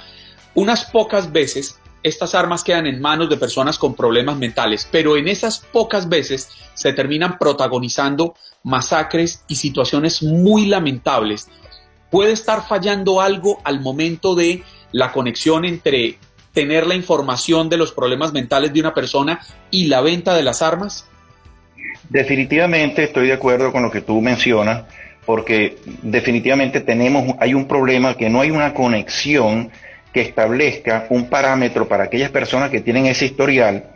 Unas 0.53 0.86
pocas 0.86 1.32
veces 1.32 1.79
estas 2.03 2.36
armas 2.36 2.63
quedan 2.63 2.86
en 2.86 3.01
manos 3.01 3.29
de 3.29 3.38
personas 3.38 3.79
con 3.79 3.96
problemas 3.96 4.38
mentales, 4.38 4.88
pero 4.91 5.17
en 5.17 5.27
esas 5.27 5.60
pocas 5.60 6.08
veces 6.08 6.50
se 6.75 6.94
terminan 6.94 7.39
protagonizando 7.39 8.36
masacres 8.63 9.44
y 9.48 9.55
situaciones 9.55 10.22
muy 10.22 10.67
lamentables. 10.67 11.50
Puede 12.12 12.32
estar 12.32 12.67
fallando 12.67 13.22
algo 13.22 13.60
al 13.63 13.79
momento 13.79 14.36
de 14.36 14.63
la 14.91 15.12
conexión 15.12 15.65
entre 15.65 16.20
tener 16.56 16.88
la 16.88 16.96
información 16.96 17.70
de 17.70 17.78
los 17.78 17.92
problemas 17.92 18.34
mentales 18.34 18.74
de 18.74 18.80
una 18.80 18.94
persona 18.94 19.42
y 19.70 19.86
la 19.86 20.02
venta 20.02 20.34
de 20.34 20.42
las 20.42 20.64
armas? 20.64 21.06
Definitivamente 22.10 23.04
estoy 23.04 23.28
de 23.28 23.34
acuerdo 23.34 23.72
con 23.72 23.84
lo 23.84 23.92
que 23.92 24.02
tú 24.02 24.22
mencionas, 24.22 24.86
porque 25.26 25.78
definitivamente 26.02 26.80
tenemos, 26.82 27.36
hay 27.40 27.54
un 27.54 27.68
problema 27.68 28.16
que 28.16 28.30
no 28.30 28.42
hay 28.42 28.52
una 28.52 28.74
conexión 28.74 29.70
que 30.14 30.22
establezca 30.22 31.08
un 31.10 31.30
parámetro 31.30 31.88
para 31.88 32.06
aquellas 32.06 32.30
personas 32.30 32.70
que 32.70 32.80
tienen 32.80 33.06
ese 33.06 33.26
historial, 33.26 33.90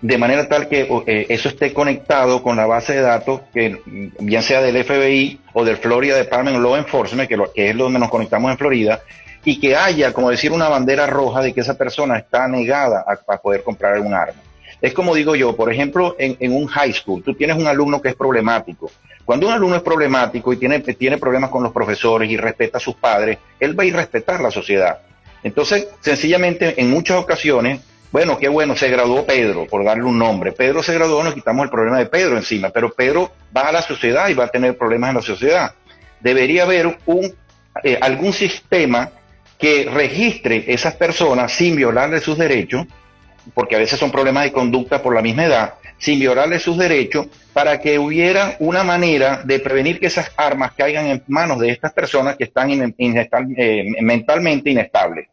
de 0.00 0.16
manera 0.16 0.48
tal 0.48 0.68
que 0.68 0.88
eh, 1.06 1.26
eso 1.28 1.50
esté 1.50 1.74
conectado 1.74 2.42
con 2.42 2.56
la 2.56 2.64
base 2.64 2.94
de 2.94 3.02
datos, 3.02 3.42
que 3.52 3.78
bien 4.20 4.42
sea 4.42 4.62
del 4.62 4.82
FBI 4.82 5.38
o 5.52 5.66
del 5.66 5.76
Florida 5.76 6.16
Department 6.16 6.56
of 6.56 6.62
Law 6.62 6.76
Enforcement, 6.76 7.28
que, 7.28 7.36
que 7.54 7.70
es 7.70 7.76
donde 7.76 7.98
nos 7.98 8.08
conectamos 8.08 8.50
en 8.50 8.56
Florida, 8.56 9.02
y 9.46 9.60
que 9.60 9.76
haya, 9.76 10.12
como 10.12 10.28
decir, 10.28 10.50
una 10.50 10.68
bandera 10.68 11.06
roja 11.06 11.40
de 11.40 11.54
que 11.54 11.60
esa 11.60 11.74
persona 11.74 12.18
está 12.18 12.48
negada 12.48 13.04
a, 13.06 13.36
poder 13.36 13.62
comprar 13.62 14.00
un 14.00 14.12
arma. 14.12 14.42
Es 14.82 14.92
como 14.92 15.14
digo 15.14 15.36
yo, 15.36 15.54
por 15.54 15.72
ejemplo, 15.72 16.16
en, 16.18 16.52
un 16.52 16.66
high 16.66 16.92
school, 16.92 17.22
tú 17.22 17.32
tienes 17.32 17.56
un 17.56 17.68
alumno 17.68 18.02
que 18.02 18.08
es 18.08 18.16
problemático. 18.16 18.90
Cuando 19.24 19.46
un 19.46 19.52
alumno 19.52 19.76
es 19.76 19.82
problemático 19.82 20.52
y 20.52 20.56
tiene, 20.56 20.80
tiene 20.80 21.18
problemas 21.18 21.50
con 21.50 21.62
los 21.62 21.70
profesores 21.70 22.28
y 22.28 22.36
respeta 22.36 22.78
a 22.78 22.80
sus 22.80 22.96
padres, 22.96 23.38
él 23.60 23.78
va 23.78 23.84
a 23.84 23.86
ir 23.86 23.94
a 23.94 23.98
respetar 23.98 24.40
la 24.40 24.50
sociedad. 24.50 24.98
Entonces, 25.44 25.86
sencillamente, 26.00 26.80
en 26.80 26.90
muchas 26.90 27.16
ocasiones, 27.16 27.80
bueno, 28.10 28.38
qué 28.38 28.48
bueno, 28.48 28.74
se 28.74 28.88
graduó 28.88 29.24
Pedro, 29.24 29.66
por 29.68 29.84
darle 29.84 30.02
un 30.02 30.18
nombre. 30.18 30.50
Pedro 30.50 30.82
se 30.82 30.92
graduó, 30.92 31.22
nos 31.22 31.34
quitamos 31.34 31.62
el 31.62 31.70
problema 31.70 31.98
de 31.98 32.06
Pedro 32.06 32.36
encima, 32.36 32.70
pero 32.70 32.92
Pedro 32.92 33.30
va 33.56 33.68
a 33.68 33.72
la 33.72 33.82
sociedad 33.82 34.28
y 34.28 34.34
va 34.34 34.46
a 34.46 34.48
tener 34.48 34.76
problemas 34.76 35.10
en 35.10 35.16
la 35.16 35.22
sociedad. 35.22 35.72
Debería 36.18 36.64
haber 36.64 36.98
un, 37.06 37.32
eh, 37.84 37.96
algún 38.00 38.32
sistema 38.32 39.12
que 39.58 39.88
registre 39.92 40.64
esas 40.66 40.94
personas 40.94 41.52
sin 41.52 41.76
violarle 41.76 42.20
sus 42.20 42.36
derechos, 42.36 42.86
porque 43.54 43.76
a 43.76 43.78
veces 43.78 43.98
son 43.98 44.10
problemas 44.10 44.44
de 44.44 44.52
conducta 44.52 45.02
por 45.02 45.14
la 45.14 45.22
misma 45.22 45.46
edad, 45.46 45.74
sin 45.98 46.18
violarle 46.18 46.58
sus 46.58 46.76
derechos, 46.76 47.26
para 47.52 47.80
que 47.80 47.98
hubiera 47.98 48.56
una 48.58 48.84
manera 48.84 49.42
de 49.44 49.58
prevenir 49.60 49.98
que 49.98 50.06
esas 50.06 50.30
armas 50.36 50.72
caigan 50.72 51.06
en 51.06 51.22
manos 51.26 51.58
de 51.58 51.70
estas 51.70 51.92
personas 51.92 52.36
que 52.36 52.44
están 52.44 52.70
eh, 52.70 53.84
mentalmente 54.02 54.70
inestables. 54.70 55.28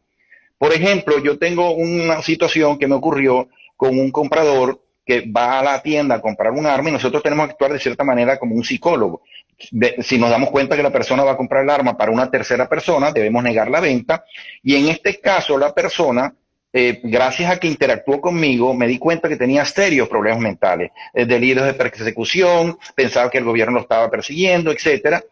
Por 0.57 0.71
ejemplo, 0.71 1.21
yo 1.21 1.37
tengo 1.37 1.71
una 1.71 2.21
situación 2.21 2.79
que 2.79 2.87
me 2.87 2.95
ocurrió 2.95 3.49
con 3.75 3.99
un 3.99 4.11
comprador 4.11 4.79
que 5.05 5.29
va 5.29 5.59
a 5.59 5.63
la 5.63 5.81
tienda 5.81 6.15
a 6.15 6.21
comprar 6.21 6.53
un 6.53 6.65
arma 6.65 6.89
y 6.89 6.93
nosotros 6.93 7.21
tenemos 7.21 7.47
que 7.47 7.51
actuar 7.51 7.73
de 7.73 7.79
cierta 7.79 8.05
manera 8.05 8.37
como 8.37 8.55
un 8.55 8.63
psicólogo. 8.63 9.23
Si 9.57 10.17
nos 10.17 10.29
damos 10.29 10.49
cuenta 10.51 10.75
que 10.75 10.83
la 10.83 10.91
persona 10.91 11.23
va 11.23 11.31
a 11.31 11.37
comprar 11.37 11.63
el 11.63 11.69
arma 11.69 11.97
para 11.97 12.11
una 12.11 12.29
tercera 12.29 12.67
persona, 12.67 13.11
debemos 13.11 13.43
negar 13.43 13.69
la 13.69 13.79
venta. 13.79 14.25
Y 14.61 14.75
en 14.75 14.89
este 14.89 15.19
caso, 15.19 15.57
la 15.57 15.73
persona 15.73 16.33
eh, 16.75 17.01
gracias 17.03 17.51
a 17.51 17.59
que 17.59 17.67
interactuó 17.67 18.19
conmigo, 18.19 18.73
me 18.73 18.87
di 18.87 18.97
cuenta 18.97 19.29
que 19.29 19.37
tenía 19.37 19.63
serios 19.63 20.09
problemas 20.09 20.41
mentales, 20.41 20.89
eh, 21.13 21.25
delirios 21.25 21.67
de 21.67 21.75
persecución, 21.75 22.79
pensaba 22.95 23.29
que 23.29 23.37
el 23.37 23.43
gobierno 23.43 23.75
lo 23.75 23.81
estaba 23.81 24.09
persiguiendo, 24.09 24.71
etcétera. 24.71 25.23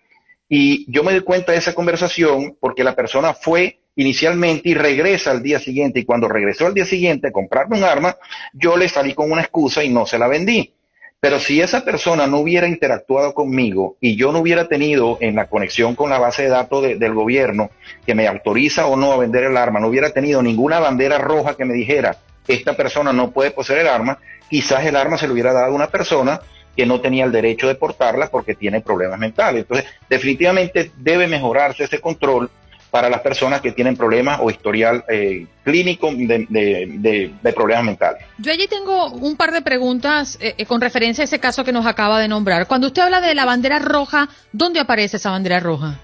Y 0.48 0.86
yo 0.92 1.04
me 1.04 1.14
di 1.14 1.22
cuenta 1.22 1.52
de 1.52 1.58
esa 1.58 1.74
conversación 1.74 2.58
porque 2.60 2.84
la 2.84 2.96
persona 2.96 3.34
fue 3.34 3.80
inicialmente 3.96 4.70
y 4.70 4.76
regresa 4.76 5.32
al 5.32 5.42
día 5.42 5.60
siguiente. 5.60 6.00
Y 6.02 6.06
cuando 6.06 6.28
regresó 6.28 6.68
al 6.68 6.76
día 6.76 6.86
siguiente 6.86 7.30
a 7.30 7.32
comprarme 7.32 7.78
un 7.78 7.86
arma, 7.86 8.16
yo 8.54 8.78
le 8.78 8.88
salí 8.88 9.16
con 9.16 9.32
una 9.32 9.42
excusa 9.42 9.84
y 9.84 9.90
no 9.90 10.06
se 10.06 10.20
la 10.20 10.28
vendí. 10.28 10.76
Pero 11.22 11.40
si 11.40 11.62
esa 11.62 11.86
persona 11.86 12.26
no 12.26 12.40
hubiera 12.40 12.68
interactuado 12.68 13.36
conmigo 13.36 13.96
y 14.02 14.16
yo 14.16 14.32
no 14.32 14.40
hubiera 14.40 14.68
tenido 14.68 15.20
en 15.22 15.36
la 15.36 15.46
conexión 15.46 15.94
con 15.94 16.10
la 16.10 16.18
base 16.18 16.42
de 16.42 16.50
datos 16.50 16.82
del 16.82 17.14
gobierno 17.14 17.70
que 18.08 18.16
me 18.16 18.28
autoriza 18.28 18.88
o 18.88 18.96
no 18.96 19.12
a 19.14 19.18
vender 19.18 19.44
el 19.44 19.56
arma, 19.56 19.80
no 19.80 19.88
hubiera 19.88 20.10
tenido 20.10 20.42
ninguna 20.42 20.80
bandera 20.80 21.20
roja 21.20 21.56
que 21.56 21.64
me 21.64 21.76
dijera, 21.76 22.18
esta 22.48 22.76
persona 22.76 23.14
no 23.14 23.30
puede 23.30 23.52
poseer 23.52 23.82
el 23.82 23.90
arma, 23.90 24.18
quizás 24.50 24.84
el 24.84 24.96
arma 24.96 25.20
se 25.20 25.28
le 25.28 25.34
hubiera 25.34 25.54
dado 25.54 25.68
a 25.68 25.76
una 25.76 25.90
persona 25.90 26.42
que 26.76 26.88
no 26.88 27.02
tenía 27.02 27.26
el 27.26 27.32
derecho 27.32 27.68
de 27.68 27.76
portarla 27.76 28.32
porque 28.32 28.56
tiene 28.56 28.82
problemas 28.82 29.20
mentales. 29.20 29.62
Entonces, 29.62 29.86
definitivamente 30.10 30.92
debe 30.98 31.28
mejorarse 31.28 31.84
ese 31.84 32.00
control 32.00 32.50
para 32.92 33.10
las 33.10 33.22
personas 33.22 33.62
que 33.62 33.72
tienen 33.72 33.96
problemas 33.96 34.40
o 34.42 34.52
historial 34.52 35.04
eh, 35.08 35.48
clínico 35.64 36.12
de, 36.14 37.32
problemas 37.56 37.86
mentales. 37.86 38.24
Yo 38.38 38.52
allí 38.52 38.68
tengo 38.68 39.08
un 39.14 39.38
par 39.38 39.52
de 39.52 39.62
preguntas 39.62 40.38
eh, 40.42 40.56
eh, 40.58 40.66
con 40.66 40.82
referencia 40.82 41.24
a 41.24 41.26
ese 41.26 41.40
caso 41.40 41.64
que 41.64 41.72
nos 41.72 41.86
acaba 41.86 42.20
de 42.20 42.28
nombrar. 42.28 42.68
Cuando 42.68 42.88
usted 42.88 43.02
habla 43.02 43.22
de 43.22 43.34
la 43.34 43.46
bandera 43.46 43.80
roja, 43.80 44.28
¿dónde 44.52 44.82
aparece 44.82 45.18
esa 45.18 45.32
bandera 45.32 45.60
roja? 45.60 46.00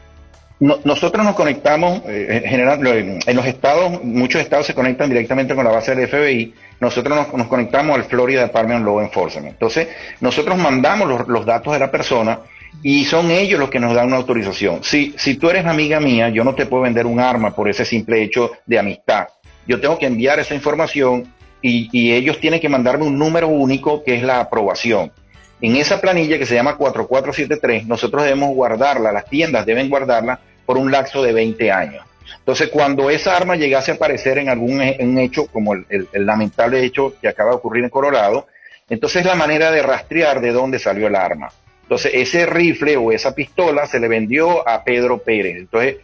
nosotros 0.60 1.24
nos 1.24 1.36
conectamos, 1.36 2.01
en 2.08 2.41
general, 2.41 2.79
en 2.88 3.36
los 3.36 3.46
estados, 3.46 4.03
muchos 4.03 4.41
estados 4.41 4.65
se 4.65 4.74
conectan 4.74 5.08
directamente 5.08 5.53
con 5.53 5.63
la 5.63 5.70
base 5.70 5.94
del 5.94 6.08
FBI, 6.08 6.51
nosotros 6.79 7.27
nos, 7.32 7.48
conectamos 7.48 7.96
al 7.96 8.06
Florida 8.06 8.41
Department 8.41 8.82
of 8.82 8.86
Law 8.88 9.01
Enforcement. 9.01 9.51
Entonces, 9.51 9.88
nosotros 10.20 10.58
mandamos 10.58 11.08
los, 11.08 11.27
los 11.27 11.46
datos 11.46 11.74
de 11.74 11.79
la 11.79 11.91
persona, 11.91 12.39
y 12.84 13.05
son 13.05 13.31
ellos 13.31 13.60
los 13.60 13.69
que 13.69 13.79
nos 13.79 13.93
dan 13.93 14.07
una 14.07 14.17
autorización. 14.17 14.84
Si, 14.84 15.13
si 15.17 15.36
tú 15.36 15.50
eres 15.50 15.65
amiga 15.65 16.00
mía, 16.00 16.29
yo 16.29 16.43
no 16.43 16.55
te 16.55 16.65
puedo 16.65 16.84
vender 16.84 17.05
un 17.05 17.19
arma 17.19 17.55
por 17.55 17.69
ese 17.69 17.86
simple 17.86 18.22
hecho 18.22 18.51
de 18.65 18.79
amistad. 18.79 19.27
Yo 19.67 19.79
tengo 19.79 19.98
que 19.98 20.05
enviar 20.05 20.39
esa 20.39 20.55
información 20.55 21.34
y, 21.62 22.13
ellos 22.13 22.39
tienen 22.39 22.60
que 22.60 22.69
mandarme 22.69 23.05
un 23.05 23.17
número 23.17 23.48
único 23.48 24.03
que 24.03 24.15
es 24.15 24.24
la 24.24 24.39
aprobación. 24.39 25.12
En 25.60 25.75
esa 25.75 26.00
planilla 26.00 26.38
que 26.38 26.46
se 26.46 26.53
llama 26.53 26.77
4473, 26.77 27.88
nosotros 27.88 28.24
debemos 28.24 28.53
guardarla, 28.53 29.12
las 29.12 29.25
tiendas 29.25 29.65
deben 29.65 29.89
guardarla 29.89 30.39
por 30.65 30.77
un 30.77 30.91
lapso 30.91 31.24
de 31.24 31.34
20 31.34 31.72
años. 31.72 32.05
Entonces, 32.39 32.69
cuando 32.69 33.10
esa 33.10 33.36
arma 33.36 33.55
llegase 33.55 33.91
a 33.91 33.96
aparecer 33.96 34.38
en 34.38 34.50
algún 34.50 34.81
hecho, 34.81 35.48
como 35.48 35.74
el, 35.74 35.86
el, 35.89 36.25
lamentable 36.25 36.84
hecho 36.84 37.13
que 37.19 37.27
acaba 37.27 37.51
de 37.51 37.55
ocurrir 37.57 37.84
en 37.84 37.89
Colorado, 37.89 38.48
entonces 38.89 39.22
es 39.22 39.25
la 39.25 39.36
manera 39.36 39.72
de 39.72 39.81
rastrear 39.81 40.41
de 40.41 40.51
dónde 40.51 40.77
salió 40.77 41.07
el 41.07 41.15
arma. 41.15 41.50
Entonces, 41.88 42.12
ese 42.15 42.46
rifle 42.46 42.98
o 42.98 43.13
esa 43.13 43.34
pistola 43.34 43.88
se 43.88 43.98
le 43.98 44.10
vendió 44.10 44.67
a 44.67 44.84
Pedro 44.84 45.20
Pérez. 45.20 45.56
Entonces, 45.56 45.96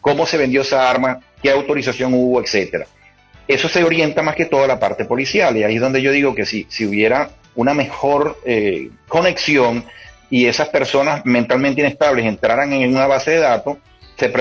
¿cómo 0.00 0.24
se 0.24 0.38
vendió 0.38 0.62
esa 0.62 0.88
arma? 0.88 1.20
¿Qué 1.42 1.50
autorización 1.50 2.14
hubo? 2.14 2.40
Etcétera. 2.40 2.86
Eso 3.46 3.68
se 3.68 3.84
orienta 3.84 4.22
más 4.22 4.34
que 4.34 4.46
todo 4.46 4.64
a 4.64 4.66
la 4.66 4.80
parte 4.80 5.04
policial. 5.04 5.54
Y 5.58 5.62
ahí 5.62 5.74
es 5.74 5.80
donde 5.82 6.00
yo 6.00 6.10
digo 6.10 6.34
que 6.34 6.46
si, 6.46 6.66
si 6.70 6.86
hubiera 6.86 7.28
una 7.54 7.74
mejor 7.74 8.38
eh, 8.46 8.88
conexión 9.08 9.84
y 10.30 10.46
esas 10.46 10.70
personas 10.70 11.26
mentalmente 11.26 11.82
inestables 11.82 12.24
entraran 12.24 12.72
en 12.72 12.94
una 12.94 13.06
base 13.06 13.32
de 13.32 13.40
datos, 13.40 13.76
se, 14.16 14.32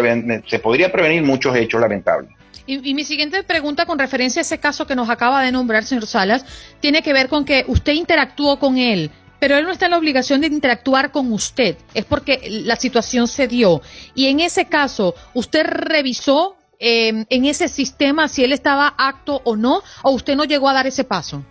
se 0.48 0.60
podría 0.60 0.94
prevenir 0.94 1.24
muchos 1.24 1.58
hechos 1.58 1.82
lamentables. 1.82 2.32
Y, 2.66 2.89
y, 2.89 2.93
mi 2.93 3.04
siguiente 3.04 3.43
pregunta 3.43 3.86
con 3.86 4.00
referencia 4.00 4.39
a 4.39 4.43
ese 4.43 4.60
caso 4.60 4.88
que 4.88 4.96
nos 4.96 5.10
acaba 5.10 5.43
de 5.43 5.52
nombrar, 5.52 5.84
señor 5.84 6.08
Salas, 6.08 6.46
tiene 6.80 7.02
que 7.04 7.12
ver 7.12 7.28
con 7.28 7.43
que 7.43 7.65
usted 7.67 7.91
interactuó 7.91 8.58
con 8.60 8.78
él 8.78 9.12
pero 9.45 9.60
él 9.60 9.65
no 9.65 9.71
está 9.71 9.86
en 9.86 9.91
la 9.91 9.99
obligación 9.99 10.41
de 10.41 10.47
interactuar 10.47 11.12
con 11.12 11.31
usted, 11.31 11.77
es 11.93 12.03
porque 12.03 12.39
la 12.49 12.75
situación 12.75 13.27
se 13.27 13.47
dio. 13.47 13.79
Y 14.15 14.25
en 14.25 14.39
ese 14.39 14.65
caso, 14.65 15.13
¿usted 15.36 15.67
revisó 15.67 16.55
em, 16.79 17.25
en 17.29 17.45
ese 17.45 17.67
sistema 17.67 18.27
si 18.27 18.43
él 18.43 18.53
estaba 18.53 18.95
acto 18.97 19.43
o 19.43 19.55
no, 19.55 19.84
o 20.01 20.10
usted 20.13 20.36
no 20.36 20.45
llegó 20.45 20.67
a 20.67 20.73
dar 20.73 20.88
ese 20.88 21.03
paso? 21.03 21.43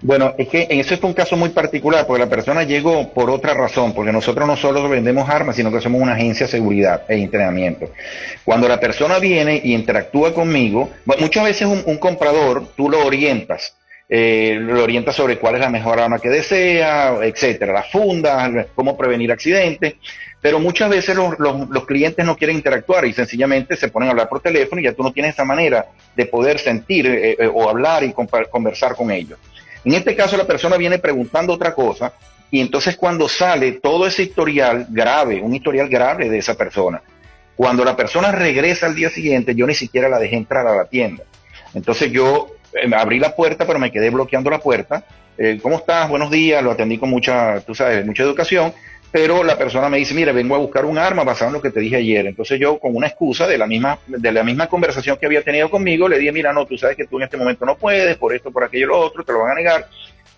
Bueno, 0.00 0.32
es 0.38 0.48
que 0.48 0.66
en 0.70 0.80
ese 0.80 0.96
fue 0.96 1.10
un 1.10 1.14
caso 1.14 1.36
muy 1.36 1.50
particular, 1.50 2.06
porque 2.06 2.24
la 2.24 2.30
persona 2.30 2.62
llegó 2.62 3.12
por 3.12 3.28
otra 3.28 3.52
razón, 3.52 3.92
porque 3.92 4.12
nosotros 4.12 4.46
no 4.46 4.56
solo 4.56 4.88
vendemos 4.88 5.28
armas, 5.28 5.56
sino 5.56 5.70
que 5.70 5.82
somos 5.82 6.00
una 6.00 6.14
agencia 6.14 6.46
de 6.46 6.52
seguridad 6.52 7.02
e 7.06 7.16
entrenamiento. 7.16 7.90
Cuando 8.46 8.66
la 8.66 8.80
persona 8.80 9.18
viene 9.18 9.60
y 9.62 9.74
interactúa 9.74 10.32
conmigo, 10.32 10.88
muchas 11.04 11.44
veces 11.44 11.68
un 11.68 11.98
comprador, 11.98 12.68
tú 12.74 12.88
lo 12.88 13.04
orientas, 13.04 13.74
eh, 14.12 14.58
lo 14.60 14.82
orienta 14.82 15.12
sobre 15.12 15.38
cuál 15.38 15.54
es 15.54 15.60
la 15.60 15.70
mejor 15.70 16.00
arma 16.00 16.18
que 16.18 16.28
desea, 16.28 17.18
etcétera, 17.22 17.72
las 17.72 17.92
fundas, 17.92 18.66
cómo 18.74 18.96
prevenir 18.96 19.30
accidentes, 19.30 19.94
pero 20.40 20.58
muchas 20.58 20.90
veces 20.90 21.14
los, 21.14 21.38
los, 21.38 21.86
clientes 21.86 22.26
no 22.26 22.36
quieren 22.36 22.56
interactuar 22.56 23.04
y 23.04 23.12
sencillamente 23.12 23.76
se 23.76 23.86
ponen 23.86 24.08
a 24.08 24.10
hablar 24.10 24.28
por 24.28 24.40
teléfono 24.40 24.80
y 24.80 24.84
ya 24.84 24.94
tú 24.94 25.04
no 25.04 25.12
tienes 25.12 25.34
esa 25.34 25.44
manera 25.44 25.86
de 26.16 26.26
poder 26.26 26.58
sentir 26.58 27.06
eh, 27.06 27.36
eh, 27.38 27.46
o 27.46 27.68
hablar 27.70 28.02
y 28.02 28.12
conversar 28.12 28.96
con 28.96 29.12
ellos. 29.12 29.38
En 29.84 29.94
este 29.94 30.16
caso 30.16 30.36
la 30.36 30.46
persona 30.46 30.76
viene 30.76 30.98
preguntando 30.98 31.52
otra 31.52 31.72
cosa 31.72 32.12
y 32.50 32.60
entonces 32.60 32.96
cuando 32.96 33.28
sale 33.28 33.72
todo 33.72 34.08
ese 34.08 34.24
historial 34.24 34.86
grave, 34.90 35.40
un 35.40 35.54
historial 35.54 35.88
grave 35.88 36.28
de 36.28 36.38
esa 36.38 36.54
persona, 36.54 37.00
cuando 37.54 37.84
la 37.84 37.94
persona 37.94 38.32
regresa 38.32 38.86
al 38.86 38.96
día 38.96 39.08
siguiente, 39.08 39.54
yo 39.54 39.68
ni 39.68 39.74
siquiera 39.74 40.08
la 40.08 40.18
dejé 40.18 40.34
entrar 40.34 40.66
a 40.66 40.74
la 40.74 40.86
tienda. 40.86 41.22
Entonces 41.74 42.10
yo 42.10 42.56
abrí 42.96 43.18
la 43.18 43.34
puerta, 43.34 43.66
pero 43.66 43.78
me 43.78 43.90
quedé 43.90 44.10
bloqueando 44.10 44.50
la 44.50 44.58
puerta. 44.58 45.04
Eh, 45.38 45.58
¿Cómo 45.62 45.76
estás? 45.76 46.08
Buenos 46.08 46.30
días. 46.30 46.62
Lo 46.62 46.70
atendí 46.70 46.98
con 46.98 47.10
mucha, 47.10 47.60
tú 47.60 47.74
sabes, 47.74 48.04
mucha 48.04 48.22
educación. 48.22 48.72
Pero 49.12 49.42
la 49.42 49.58
persona 49.58 49.88
me 49.88 49.98
dice, 49.98 50.14
mire, 50.14 50.32
vengo 50.32 50.54
a 50.54 50.58
buscar 50.58 50.84
un 50.84 50.96
arma 50.96 51.24
basado 51.24 51.48
en 51.48 51.54
lo 51.54 51.62
que 51.62 51.70
te 51.70 51.80
dije 51.80 51.96
ayer. 51.96 52.26
Entonces 52.26 52.60
yo, 52.60 52.78
con 52.78 52.94
una 52.94 53.08
excusa 53.08 53.46
de 53.48 53.58
la 53.58 53.66
misma, 53.66 53.98
de 54.06 54.30
la 54.30 54.44
misma 54.44 54.68
conversación 54.68 55.16
que 55.16 55.26
había 55.26 55.42
tenido 55.42 55.68
conmigo, 55.68 56.08
le 56.08 56.18
dije, 56.18 56.30
mira, 56.30 56.52
no, 56.52 56.64
tú 56.64 56.78
sabes 56.78 56.96
que 56.96 57.06
tú 57.06 57.16
en 57.16 57.24
este 57.24 57.36
momento 57.36 57.66
no 57.66 57.76
puedes, 57.76 58.16
por 58.16 58.32
esto, 58.34 58.52
por 58.52 58.62
aquello, 58.62 58.86
lo 58.86 59.00
otro, 59.00 59.24
te 59.24 59.32
lo 59.32 59.40
van 59.40 59.52
a 59.52 59.54
negar. 59.56 59.88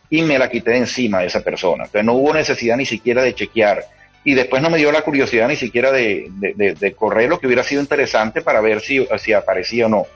Y 0.08 0.22
me 0.22 0.38
la 0.38 0.48
quité 0.48 0.70
de 0.70 0.78
encima 0.78 1.20
de 1.20 1.26
esa 1.26 1.40
persona. 1.40 1.84
Entonces 1.84 2.04
no 2.04 2.14
hubo 2.14 2.32
necesidad 2.32 2.76
ni 2.76 2.86
siquiera 2.86 3.22
de 3.22 3.34
chequear. 3.34 3.84
Y 4.24 4.34
después 4.34 4.62
no 4.62 4.70
me 4.70 4.78
dio 4.78 4.90
la 4.92 5.02
curiosidad 5.02 5.48
ni 5.48 5.56
siquiera 5.56 5.90
de, 5.90 6.30
de, 6.30 6.92
correr 6.94 7.28
lo 7.28 7.40
que 7.40 7.46
hubiera 7.46 7.64
sido 7.64 7.80
interesante 7.80 8.40
para 8.40 8.60
ver 8.60 8.80
si, 8.80 9.06
si 9.18 9.32
aparecía 9.32 9.86
o 9.86 9.88
no. 9.88 10.06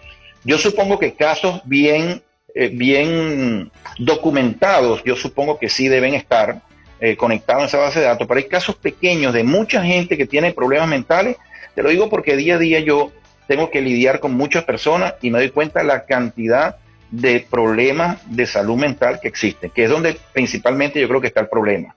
Yo 0.47 0.59
supongo 0.59 0.99
que 0.99 1.15
casos 1.15 1.61
bien 1.65 2.23
eh, 2.59 2.71
bien 2.73 3.71
documentados, 3.99 5.05
yo 5.05 5.15
supongo 5.15 5.59
que 5.59 5.69
sí 5.69 5.89
deben 5.89 6.15
estar 6.15 6.63
eh, 7.01 7.15
conectados 7.15 7.65
en 7.65 7.69
esa 7.69 7.77
base 7.77 8.01
de 8.01 8.07
datos, 8.07 8.27
pero 8.27 8.39
hay 8.39 8.49
casos 8.49 8.77
pequeños 8.77 9.35
de 9.35 9.45
mucha 9.45 9.83
gente 9.83 10.17
que 10.17 10.25
tiene 10.25 10.55
problemas 10.55 10.89
mentales. 10.89 11.37
Te 11.75 11.83
lo 11.83 11.91
digo 11.91 12.09
porque 12.09 12.35
día 12.35 12.55
a 12.55 12.59
día 12.59 12.81
yo 12.81 13.13
tengo 13.47 13.71
que 13.71 13.83
lidiar 13.83 14.21
con 14.21 14.33
muchas 14.33 14.65
personas 14.65 15.17
y 15.21 15.31
me 15.31 15.39
doy 15.39 15.51
cuenta 15.51 15.83
la 15.83 16.07
cantidad 16.07 16.77
de 17.11 17.47
problemas 17.51 18.23
de 18.25 18.47
salud 18.47 18.77
mental 18.77 19.21
que 19.21 19.29
existen, 19.29 19.69
que 19.69 19.85
es 19.85 19.91
donde 19.91 20.19
principalmente 20.33 20.99
yo 20.99 21.09
creo 21.09 21.21
que 21.21 21.27
está 21.27 21.41
el 21.41 21.49
problema. 21.49 21.95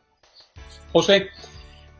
José, 0.92 1.30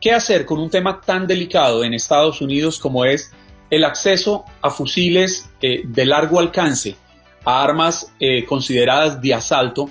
¿qué 0.02 0.12
hacer 0.12 0.44
con 0.44 0.58
un 0.58 0.68
tema 0.68 1.00
tan 1.00 1.26
delicado 1.26 1.82
en 1.82 1.94
Estados 1.94 2.42
Unidos 2.42 2.78
como 2.78 3.06
es 3.06 3.32
el 3.70 3.84
acceso 3.84 4.44
a 4.60 4.70
fusiles 4.70 5.48
eh, 5.62 5.82
de 5.84 6.04
largo 6.04 6.38
alcance? 6.38 6.96
a 7.44 7.62
armas 7.62 8.12
eh, 8.18 8.44
consideradas 8.44 9.20
de 9.20 9.34
asalto, 9.34 9.90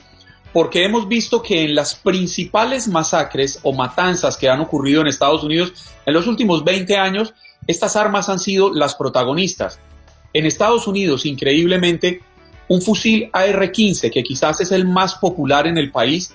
porque 0.53 0.83
hemos 0.83 1.07
visto 1.07 1.41
que 1.41 1.63
en 1.63 1.75
las 1.75 1.95
principales 1.95 2.87
masacres 2.87 3.59
o 3.63 3.73
matanzas 3.73 4.37
que 4.37 4.49
han 4.49 4.61
ocurrido 4.61 5.01
en 5.01 5.07
Estados 5.07 5.43
Unidos 5.43 5.73
en 6.05 6.13
los 6.13 6.27
últimos 6.27 6.63
20 6.63 6.97
años, 6.97 7.33
estas 7.67 7.95
armas 7.95 8.29
han 8.29 8.39
sido 8.39 8.73
las 8.73 8.95
protagonistas. 8.95 9.79
En 10.33 10.45
Estados 10.45 10.87
Unidos, 10.87 11.25
increíblemente, 11.25 12.21
un 12.67 12.81
fusil 12.81 13.29
AR-15, 13.33 14.11
que 14.11 14.23
quizás 14.23 14.61
es 14.61 14.71
el 14.71 14.87
más 14.87 15.15
popular 15.15 15.67
en 15.67 15.77
el 15.77 15.91
país, 15.91 16.33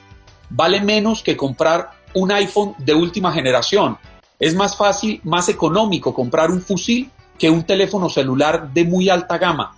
vale 0.50 0.80
menos 0.80 1.22
que 1.22 1.37
comprar 1.37 1.90
un 2.12 2.30
iPhone 2.30 2.74
de 2.78 2.94
última 2.94 3.33
generación. 3.33 3.98
Es 4.38 4.54
más 4.54 4.76
fácil, 4.76 5.20
más 5.24 5.48
económico 5.48 6.12
comprar 6.12 6.50
un 6.50 6.61
fusil 6.61 7.11
que 7.38 7.51
un 7.51 7.64
teléfono 7.64 8.09
celular 8.09 8.73
de 8.73 8.85
muy 8.85 9.09
alta 9.09 9.38
gama. 9.38 9.77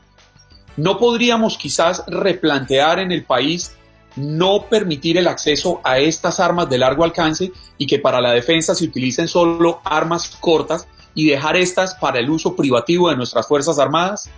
¿No 0.76 0.98
podríamos 0.98 1.56
quizás 1.56 2.04
replantear 2.06 2.98
en 2.98 3.12
el 3.12 3.24
país 3.24 3.76
no 4.16 4.66
permitir 4.68 5.18
el 5.18 5.28
acceso 5.28 5.80
a 5.84 5.98
estas 5.98 6.40
armas 6.40 6.68
de 6.68 6.78
largo 6.78 7.04
alcance 7.04 7.52
y 7.78 7.86
que 7.86 7.98
para 7.98 8.20
la 8.20 8.32
defensa 8.32 8.74
se 8.74 8.84
utilicen 8.84 9.28
solo 9.28 9.80
armas 9.84 10.36
cortas 10.40 10.88
y 11.14 11.28
dejar 11.28 11.56
estas 11.56 11.94
para 11.94 12.18
el 12.18 12.28
uso 12.30 12.56
privativo 12.56 13.10
de 13.10 13.16
nuestras 13.16 13.46
Fuerzas 13.46 13.78
Armadas? 13.78 14.30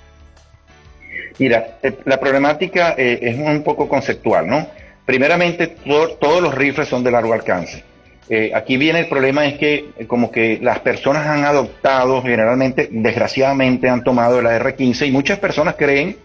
Mira, 1.39 1.79
eh, 1.83 1.99
la 2.05 2.19
problemática 2.19 2.95
eh, 2.99 3.19
es 3.23 3.39
un 3.39 3.63
poco 3.63 3.89
conceptual, 3.89 4.49
¿no? 4.49 4.67
Primeramente, 5.05 5.77
todos 6.21 6.43
los 6.43 6.55
rifles 6.55 6.89
son 6.89 7.03
de 7.03 7.11
largo 7.11 7.33
alcance. 7.33 7.83
Eh, 8.31 8.51
aquí 8.55 8.77
viene 8.77 9.01
el 9.01 9.09
problema 9.09 9.47
es 9.47 9.59
que 9.59 9.87
como 10.07 10.31
que 10.31 10.59
las 10.61 10.81
personas 10.81 11.27
han 11.27 11.45
adoptado, 11.45 12.23
generalmente, 12.23 12.89
desgraciadamente 12.91 13.89
han 13.89 14.05
tomado 14.05 14.41
el 14.41 14.47
AR-15 14.47 15.07
y 15.09 15.11
muchas 15.11 15.39
personas 15.39 15.77
creen 15.77 16.17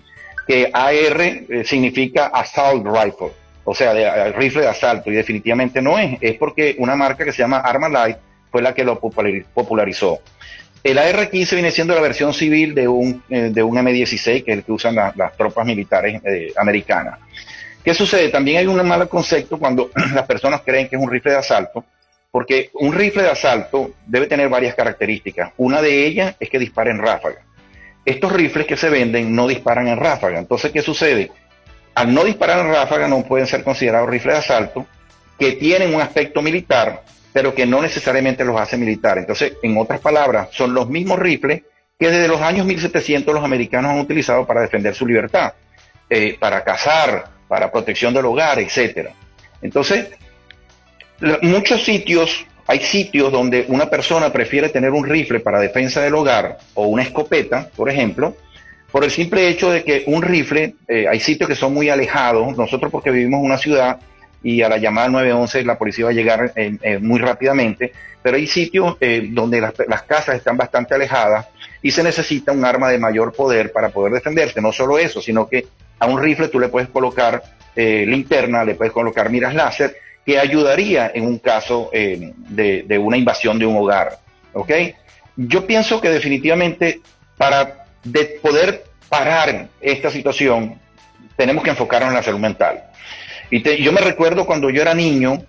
que 0.45 0.69
AR 0.73 1.63
significa 1.65 2.27
Assault 2.27 2.85
Rifle, 2.85 3.31
o 3.63 3.73
sea, 3.73 3.93
de, 3.93 4.31
rifle 4.33 4.63
de 4.63 4.67
asalto, 4.67 5.09
y 5.09 5.15
definitivamente 5.15 5.81
no 5.81 5.97
es. 5.97 6.17
Es 6.19 6.35
porque 6.35 6.75
una 6.77 6.95
marca 6.95 7.23
que 7.23 7.31
se 7.31 7.41
llama 7.41 7.59
Armalite 7.59 8.19
fue 8.51 8.61
la 8.61 8.73
que 8.73 8.83
lo 8.83 8.99
popularizó. 8.99 10.19
El 10.83 10.97
AR-15 10.97 11.53
viene 11.53 11.71
siendo 11.71 11.95
la 11.95 12.01
versión 12.01 12.33
civil 12.33 12.75
de 12.75 12.89
un, 12.89 13.23
eh, 13.29 13.49
de 13.53 13.63
un 13.63 13.77
M16, 13.77 14.43
que 14.43 14.51
es 14.51 14.57
el 14.57 14.63
que 14.63 14.71
usan 14.73 14.95
las 14.95 15.37
tropas 15.37 15.65
militares 15.65 16.21
eh, 16.25 16.51
americanas. 16.57 17.19
¿Qué 17.83 17.93
sucede? 17.93 18.29
También 18.29 18.57
hay 18.57 18.67
un 18.67 18.87
mal 18.87 19.09
concepto 19.09 19.57
cuando 19.57 19.91
las 20.13 20.25
personas 20.25 20.61
creen 20.61 20.87
que 20.87 20.95
es 20.95 21.01
un 21.01 21.11
rifle 21.11 21.31
de 21.31 21.37
asalto, 21.37 21.83
porque 22.31 22.69
un 22.75 22.93
rifle 22.93 23.23
de 23.23 23.29
asalto 23.29 23.91
debe 24.05 24.27
tener 24.27 24.49
varias 24.49 24.75
características. 24.75 25.51
Una 25.57 25.81
de 25.81 26.05
ellas 26.05 26.35
es 26.39 26.49
que 26.49 26.59
dispara 26.59 26.91
en 26.91 26.99
ráfaga. 26.99 27.41
Estos 28.05 28.31
rifles 28.31 28.65
que 28.65 28.77
se 28.77 28.89
venden 28.89 29.35
no 29.35 29.47
disparan 29.47 29.87
en 29.87 29.97
ráfaga. 29.97 30.39
Entonces, 30.39 30.71
¿qué 30.71 30.81
sucede? 30.81 31.31
Al 31.95 32.13
no 32.13 32.23
disparar 32.23 32.65
en 32.65 32.71
ráfaga 32.71 33.07
no 33.07 33.23
pueden 33.23 33.47
ser 33.47 33.63
considerados 33.63 34.09
rifles 34.09 34.33
de 34.33 34.39
asalto, 34.39 34.87
que 35.37 35.53
tienen 35.53 35.93
un 35.93 36.01
aspecto 36.01 36.41
militar, 36.41 37.03
pero 37.33 37.53
que 37.53 37.65
no 37.65 37.81
necesariamente 37.81 38.45
los 38.45 38.59
hace 38.59 38.77
militar. 38.77 39.17
Entonces, 39.17 39.53
en 39.61 39.77
otras 39.77 39.99
palabras, 39.99 40.49
son 40.51 40.73
los 40.73 40.89
mismos 40.89 41.19
rifles 41.19 41.63
que 41.99 42.09
desde 42.09 42.27
los 42.27 42.41
años 42.41 42.65
1700 42.65 43.33
los 43.33 43.43
americanos 43.43 43.91
han 43.91 43.99
utilizado 43.99 44.45
para 44.45 44.61
defender 44.61 44.95
su 44.95 45.05
libertad, 45.05 45.53
eh, 46.09 46.37
para 46.39 46.63
cazar, 46.63 47.32
para 47.53 47.71
protección 47.71 48.15
del 48.15 48.25
hogar, 48.25 48.57
etcétera. 48.57 49.11
Entonces, 49.61 50.07
muchos 51.43 51.83
sitios, 51.83 52.47
hay 52.65 52.79
sitios 52.79 53.31
donde 53.31 53.65
una 53.67 53.91
persona 53.91 54.33
prefiere 54.33 54.69
tener 54.69 54.89
un 54.89 55.05
rifle 55.05 55.39
para 55.39 55.59
defensa 55.59 56.01
del 56.01 56.15
hogar 56.15 56.57
o 56.73 56.87
una 56.87 57.03
escopeta, 57.03 57.69
por 57.75 57.91
ejemplo, 57.91 58.35
por 58.91 59.03
el 59.03 59.11
simple 59.11 59.47
hecho 59.47 59.69
de 59.69 59.83
que 59.83 60.01
un 60.07 60.23
rifle, 60.23 60.73
eh, 60.87 61.05
hay 61.07 61.19
sitios 61.19 61.47
que 61.47 61.53
son 61.55 61.75
muy 61.75 61.91
alejados, 61.91 62.57
nosotros 62.57 62.91
porque 62.91 63.11
vivimos 63.11 63.41
en 63.41 63.45
una 63.45 63.59
ciudad 63.59 63.99
y 64.41 64.63
a 64.63 64.69
la 64.69 64.79
llamada 64.79 65.09
911 65.09 65.63
la 65.63 65.77
policía 65.77 66.05
va 66.05 66.09
a 66.09 66.15
llegar 66.15 66.53
eh, 66.55 66.75
eh, 66.81 66.97
muy 66.97 67.19
rápidamente, 67.19 67.93
pero 68.23 68.37
hay 68.37 68.47
sitios 68.47 68.97
donde 69.29 69.61
las, 69.61 70.01
casas 70.07 70.37
están 70.37 70.57
bastante 70.57 70.95
alejadas 70.95 71.45
y 71.83 71.91
se 71.91 72.01
necesita 72.01 72.51
un 72.51 72.65
arma 72.65 72.89
de 72.89 72.97
mayor 72.97 73.31
poder 73.31 73.71
para 73.71 73.89
poder 73.89 74.13
defenderse. 74.13 74.59
No 74.59 74.71
solo 74.71 74.97
eso, 74.97 75.21
sino 75.21 75.47
que 75.47 75.67
a 75.99 76.05
un 76.05 76.21
rifle 76.21 76.47
tú 76.47 76.59
le 76.59 76.69
puedes 76.69 76.89
colocar 76.89 77.43
linterna, 77.75 78.63
le 78.63 78.75
puedes 78.75 78.93
colocar 78.93 79.29
miras 79.31 79.55
láser, 79.55 79.97
que 80.25 80.37
ayudaría 80.37 81.11
en 81.13 81.25
un 81.25 81.39
caso 81.39 81.89
de, 81.91 82.97
una 82.99 83.17
invasión 83.17 83.57
de 83.57 83.65
un 83.65 83.77
hogar. 83.77 84.19
¿ok? 84.53 84.71
Yo 85.35 85.65
pienso 85.65 85.99
que 85.99 86.09
definitivamente 86.09 87.01
para 87.37 87.85
poder 88.41 88.83
parar 89.09 89.67
esta 89.81 90.09
situación 90.11 90.79
tenemos 91.35 91.63
que 91.63 91.71
enfocarnos 91.71 92.09
en 92.09 92.15
la 92.15 92.23
salud 92.23 92.39
mental. 92.39 92.83
Y 93.49 93.61
yo 93.83 93.91
me 93.91 94.01
recuerdo 94.01 94.45
cuando 94.45 94.69
yo 94.69 94.81
era 94.81 94.93
niño 94.93 95.43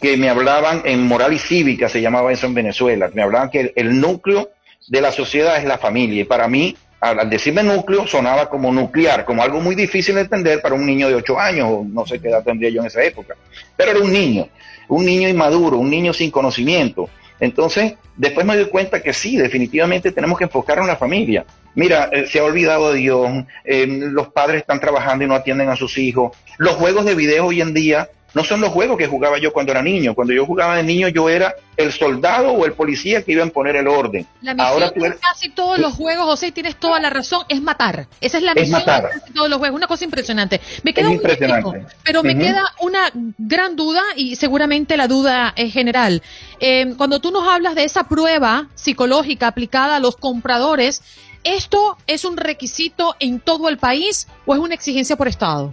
que 0.00 0.16
me 0.16 0.28
hablaban 0.28 0.82
en 0.84 1.06
moral 1.06 1.32
y 1.32 1.38
cívica, 1.38 1.88
se 1.88 2.00
llamaba 2.00 2.32
eso 2.32 2.46
en 2.46 2.54
Venezuela, 2.54 3.10
me 3.14 3.22
hablaban 3.22 3.50
que 3.50 3.72
el, 3.74 4.00
núcleo 4.00 4.50
de 4.88 5.00
la 5.00 5.10
sociedad 5.10 5.56
es 5.56 5.64
la 5.64 5.78
familia. 5.78 6.20
Y 6.20 6.24
para 6.24 6.48
mí, 6.48 6.76
al, 7.10 7.30
decirme 7.30 7.62
núcleo, 7.62 8.06
sonaba 8.06 8.48
como 8.48 8.72
nuclear, 8.72 9.24
como 9.24 9.42
algo 9.42 9.60
muy 9.60 9.74
difícil 9.74 10.14
de 10.14 10.22
entender 10.22 10.60
para 10.60 10.74
un 10.74 10.86
niño 10.86 11.08
de 11.08 11.14
8 11.14 11.38
años, 11.38 11.86
no 11.86 12.06
sé 12.06 12.20
qué 12.20 12.28
edad 12.28 12.44
tendría 12.44 12.70
yo 12.70 12.80
en 12.80 12.86
esa 12.86 13.02
época. 13.02 13.34
Pero 13.76 13.92
era 13.92 14.00
un 14.00 14.12
niño, 14.12 14.48
un 14.88 15.04
niño 15.04 15.28
inmaduro, 15.28 15.78
un 15.78 15.90
niño 15.90 16.12
sin 16.12 16.30
conocimiento. 16.30 17.08
Entonces, 17.38 17.94
después 18.16 18.46
me 18.46 18.56
doy 18.56 18.66
cuenta 18.66 19.02
que 19.02 19.12
sí, 19.12 19.36
definitivamente 19.36 20.12
tenemos 20.12 20.38
que 20.38 20.44
enfocar 20.44 20.78
en 20.78 20.86
la 20.86 20.96
familia. 20.96 21.44
Mira, 21.74 22.08
eh, 22.10 22.26
se 22.26 22.38
ha 22.38 22.44
olvidado 22.44 22.92
de 22.92 22.98
Dios, 23.00 23.30
eh, 23.64 23.86
los 23.86 24.28
padres 24.28 24.62
están 24.62 24.80
trabajando 24.80 25.24
y 25.24 25.28
no 25.28 25.34
atienden 25.34 25.68
a 25.68 25.76
sus 25.76 25.98
hijos. 25.98 26.36
Los 26.56 26.76
juegos 26.76 27.04
de 27.04 27.14
video 27.14 27.46
hoy 27.46 27.60
en 27.60 27.74
día 27.74 28.08
no 28.36 28.44
son 28.44 28.60
los 28.60 28.68
juegos 28.68 28.98
que 28.98 29.06
jugaba 29.06 29.38
yo 29.38 29.50
cuando 29.50 29.72
era 29.72 29.80
niño. 29.80 30.14
Cuando 30.14 30.34
yo 30.34 30.44
jugaba 30.44 30.76
de 30.76 30.82
niño 30.82 31.08
yo 31.08 31.30
era 31.30 31.54
el 31.74 31.90
soldado 31.90 32.52
o 32.52 32.66
el 32.66 32.74
policía 32.74 33.22
que 33.22 33.32
iba 33.32 33.42
a 33.42 33.46
poner 33.46 33.76
el 33.76 33.88
orden. 33.88 34.26
La 34.42 34.52
misión 34.52 34.72
Ahora 34.74 34.92
casi 35.18 35.48
todos 35.48 35.78
los 35.78 35.94
juegos, 35.94 36.26
José, 36.26 36.52
tienes 36.52 36.76
toda 36.76 37.00
la 37.00 37.08
razón, 37.08 37.44
es 37.48 37.62
matar. 37.62 38.08
Esa 38.20 38.36
es 38.36 38.44
la 38.44 38.52
misión 38.52 38.80
de 38.80 38.84
casi 38.84 39.32
todos 39.32 39.48
los 39.48 39.58
juegos. 39.58 39.78
Una 39.78 39.86
cosa 39.86 40.04
impresionante. 40.04 40.60
Me 40.82 40.92
queda 40.92 41.10
impresionante. 41.10 41.86
pero 42.04 42.22
me 42.22 42.36
queda 42.36 42.62
una 42.80 43.10
gran 43.38 43.74
duda 43.74 44.02
y 44.16 44.36
seguramente 44.36 44.98
la 44.98 45.08
duda 45.08 45.54
es 45.56 45.72
general. 45.72 46.22
Eh, 46.60 46.92
cuando 46.98 47.20
tú 47.20 47.30
nos 47.30 47.48
hablas 47.48 47.74
de 47.74 47.84
esa 47.84 48.04
prueba 48.04 48.68
psicológica 48.74 49.46
aplicada 49.46 49.96
a 49.96 49.98
los 49.98 50.18
compradores, 50.18 51.02
¿Esto 51.46 51.96
es 52.08 52.24
un 52.24 52.36
requisito 52.36 53.14
en 53.20 53.38
todo 53.38 53.68
el 53.68 53.78
país 53.78 54.26
o 54.46 54.54
es 54.56 54.60
una 54.60 54.74
exigencia 54.74 55.14
por 55.14 55.28
Estado? 55.28 55.72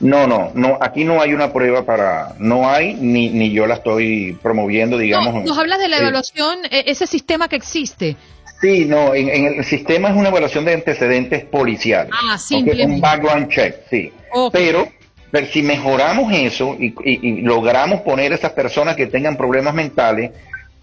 No, 0.00 0.26
no, 0.26 0.50
no, 0.54 0.78
aquí 0.80 1.04
no 1.04 1.20
hay 1.20 1.32
una 1.32 1.52
prueba 1.52 1.84
para, 1.84 2.34
no 2.38 2.68
hay, 2.68 2.94
ni, 2.94 3.30
ni 3.30 3.50
yo 3.50 3.66
la 3.66 3.74
estoy 3.74 4.38
promoviendo, 4.42 4.98
digamos. 4.98 5.44
nos 5.44 5.58
hablas 5.58 5.78
de 5.78 5.88
la 5.88 5.98
evaluación, 5.98 6.58
e, 6.70 6.84
ese 6.86 7.06
sistema 7.06 7.48
que 7.48 7.56
existe. 7.56 8.16
Sí, 8.60 8.84
no, 8.84 9.14
en, 9.14 9.28
el 9.28 9.64
sistema 9.64 10.10
es 10.10 10.16
una 10.16 10.28
evaluación 10.28 10.64
de 10.64 10.74
antecedentes 10.74 11.44
policiales. 11.44 12.12
Ah, 12.12 12.38
sí. 12.38 12.56
un 12.56 13.00
background 13.00 13.48
check, 13.48 13.76
sí. 13.90 14.12
Pero, 14.52 14.88
pero, 15.30 15.46
si 15.48 15.62
mejoramos 15.62 16.32
eso 16.32 16.76
y, 16.78 16.94
y, 17.04 17.40
logramos 17.42 18.02
poner 18.02 18.32
a 18.32 18.36
esas 18.36 18.52
personas 18.52 18.94
que 18.94 19.06
tengan 19.06 19.36
problemas 19.36 19.74
mentales 19.74 20.30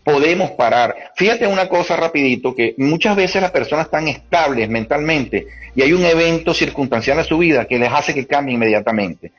podemos 0.03 0.51
parar. 0.51 1.11
Fíjate 1.15 1.47
una 1.47 1.67
cosa 1.67 1.95
rapidito, 1.95 2.55
que 2.55 2.75
muchas 2.77 3.15
veces 3.15 3.41
las 3.41 3.51
personas 3.51 3.85
están 3.85 4.07
estables 4.07 4.69
mentalmente 4.69 5.47
y 5.75 5.81
hay 5.81 5.93
un 5.93 6.03
evento 6.03 6.53
circunstancial 6.53 7.19
en 7.19 7.25
su 7.25 7.37
vida 7.37 7.65
que 7.65 7.79
les 7.79 7.91
hace 7.91 8.13
que 8.13 8.25
cambie 8.25 8.55
inmediatamente. 8.55 9.31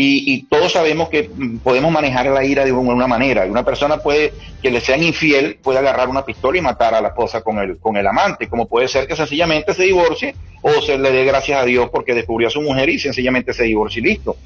Y, 0.00 0.44
todos 0.44 0.74
sabemos 0.74 1.08
que 1.08 1.28
mm, 1.28 1.58
podemos 1.58 1.90
manejar 1.90 2.26
la 2.26 2.44
ira 2.44 2.64
de 2.64 2.70
una 2.70 3.08
manera. 3.08 3.44
Una 3.46 3.64
persona 3.64 3.98
puede, 3.98 4.32
que 4.62 4.70
le 4.70 4.80
sean 4.80 5.02
infiel, 5.02 5.58
puede 5.60 5.80
agarrar 5.80 6.08
una 6.08 6.24
pistola 6.24 6.56
y 6.56 6.60
matar 6.60 6.94
a 6.94 7.00
la 7.00 7.08
esposa 7.08 7.40
con 7.40 7.58
el, 7.58 7.78
con 7.78 7.96
el 7.96 8.06
amante, 8.06 8.48
como 8.48 8.68
puede 8.68 8.86
ser 8.86 9.08
que 9.08 9.16
sencillamente 9.16 9.74
se 9.74 9.82
divorcie 9.82 10.36
o 10.62 10.80
se 10.82 10.96
le 10.98 11.10
dé 11.10 11.24
gracias 11.24 11.60
a 11.60 11.64
Dios 11.64 11.90
porque 11.90 12.14
descubrió 12.14 12.46
a 12.46 12.52
su 12.52 12.62
mujer 12.62 12.88
y 12.90 13.00
sencillamente 13.00 13.52
se 13.52 13.64
divorcie 13.64 14.00
y 14.00 14.04
listo. 14.04 14.36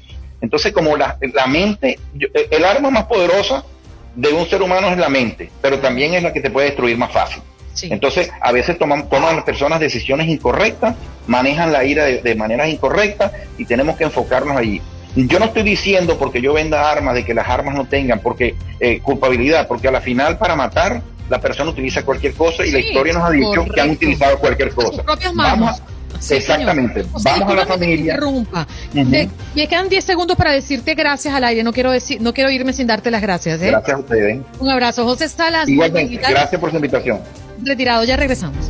Entonces, 0.41 0.71
como 0.71 0.97
la, 0.97 1.19
la 1.21 1.45
mente, 1.45 1.99
el 2.49 2.65
arma 2.65 2.89
más 2.89 3.05
poderosa 3.05 3.63
de 4.15 4.29
un 4.33 4.47
ser 4.47 4.61
humano 4.61 4.89
es 4.89 4.97
la 4.97 5.09
mente, 5.09 5.49
pero 5.61 5.79
también 5.79 6.13
es 6.13 6.23
la 6.23 6.33
que 6.33 6.41
te 6.41 6.51
puede 6.51 6.67
destruir 6.67 6.97
más 6.97 7.11
fácil. 7.11 7.41
Entonces, 7.81 8.29
a 8.39 8.51
veces 8.51 8.77
toman, 8.77 9.09
toman 9.09 9.35
las 9.35 9.43
personas 9.43 9.79
decisiones 9.79 10.27
incorrectas, 10.27 10.95
manejan 11.25 11.71
la 11.71 11.83
ira 11.83 12.05
de, 12.05 12.35
maneras 12.35 12.69
incorrectas 12.69 13.31
y 13.57 13.65
tenemos 13.65 13.97
que 13.97 14.03
enfocarnos 14.03 14.55
allí. 14.55 14.81
Yo 15.15 15.39
no 15.39 15.45
estoy 15.45 15.63
diciendo 15.63 16.17
porque 16.17 16.41
yo 16.41 16.53
venda 16.53 16.89
armas 16.89 17.15
de 17.15 17.25
que 17.25 17.33
las 17.33 17.47
armas 17.47 17.75
no 17.75 17.85
tengan 17.85 18.19
porque 18.19 18.55
eh, 18.79 18.99
culpabilidad, 18.99 19.67
porque 19.67 19.87
a 19.87 19.91
la 19.91 20.01
final 20.01 20.37
para 20.37 20.55
matar 20.55 21.01
la 21.29 21.39
persona 21.39 21.71
utiliza 21.71 22.03
cualquier 22.03 22.33
cosa 22.33 22.65
y 22.65 22.71
la 22.71 22.79
historia 22.79 23.13
nos 23.13 23.23
ha 23.23 23.31
dicho 23.31 23.65
que 23.65 23.81
han 23.81 23.91
utilizado 23.91 24.37
cualquier 24.37 24.71
cosa. 24.73 25.03
Vamos 25.35 25.81
Exactamente. 26.29 27.05
Vamos 27.23 27.51
a 27.51 27.55
la 27.55 27.65
familia. 27.65 28.19
Me 28.93 29.67
quedan 29.67 29.89
10 29.89 30.03
segundos 30.03 30.37
para 30.37 30.51
decirte 30.51 30.93
gracias 30.95 31.33
al 31.33 31.43
aire. 31.43 31.63
No 31.63 31.73
quiero 31.73 31.91
decir, 31.91 32.21
no 32.21 32.33
quiero 32.33 32.49
irme 32.49 32.73
sin 32.73 32.87
darte 32.87 33.11
las 33.11 33.21
gracias. 33.21 33.61
¿eh? 33.61 33.67
Gracias 33.67 33.95
a 33.95 33.99
ustedes. 33.99 34.41
Un 34.59 34.69
abrazo, 34.69 35.05
José 35.05 35.29
Salas. 35.29 35.67
Gracias 35.67 36.59
por 36.59 36.69
su 36.69 36.75
invitación. 36.75 37.19
Retirado, 37.63 38.03
ya 38.03 38.17
regresamos. 38.17 38.69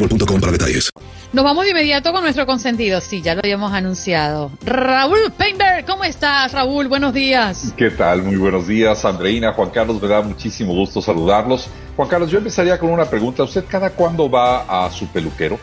Nos 1.33 1.43
vamos 1.43 1.63
de 1.63 1.71
inmediato 1.71 2.11
con 2.11 2.23
nuestro 2.23 2.45
consentido. 2.45 2.99
Sí, 3.01 3.21
ya 3.21 3.35
lo 3.35 3.41
habíamos 3.43 3.71
anunciado. 3.71 4.51
Raúl 4.65 5.31
Painberg, 5.37 5.85
¿cómo 5.85 6.03
estás, 6.03 6.51
Raúl? 6.51 6.87
Buenos 6.87 7.13
días. 7.13 7.73
¿Qué 7.77 7.91
tal? 7.91 8.23
Muy 8.23 8.35
buenos 8.35 8.67
días, 8.67 9.05
Andreina, 9.05 9.53
Juan 9.53 9.69
Carlos. 9.69 10.01
Me 10.01 10.07
da 10.07 10.21
muchísimo 10.21 10.73
gusto 10.73 11.01
saludarlos. 11.01 11.67
Juan 11.95 12.09
Carlos, 12.09 12.31
yo 12.31 12.39
empezaría 12.39 12.77
con 12.79 12.89
una 12.89 13.05
pregunta. 13.05 13.43
¿Usted 13.43 13.65
cada 13.67 13.91
cuándo 13.91 14.29
va 14.29 14.85
a 14.85 14.91
su 14.91 15.07
peluquero? 15.07 15.59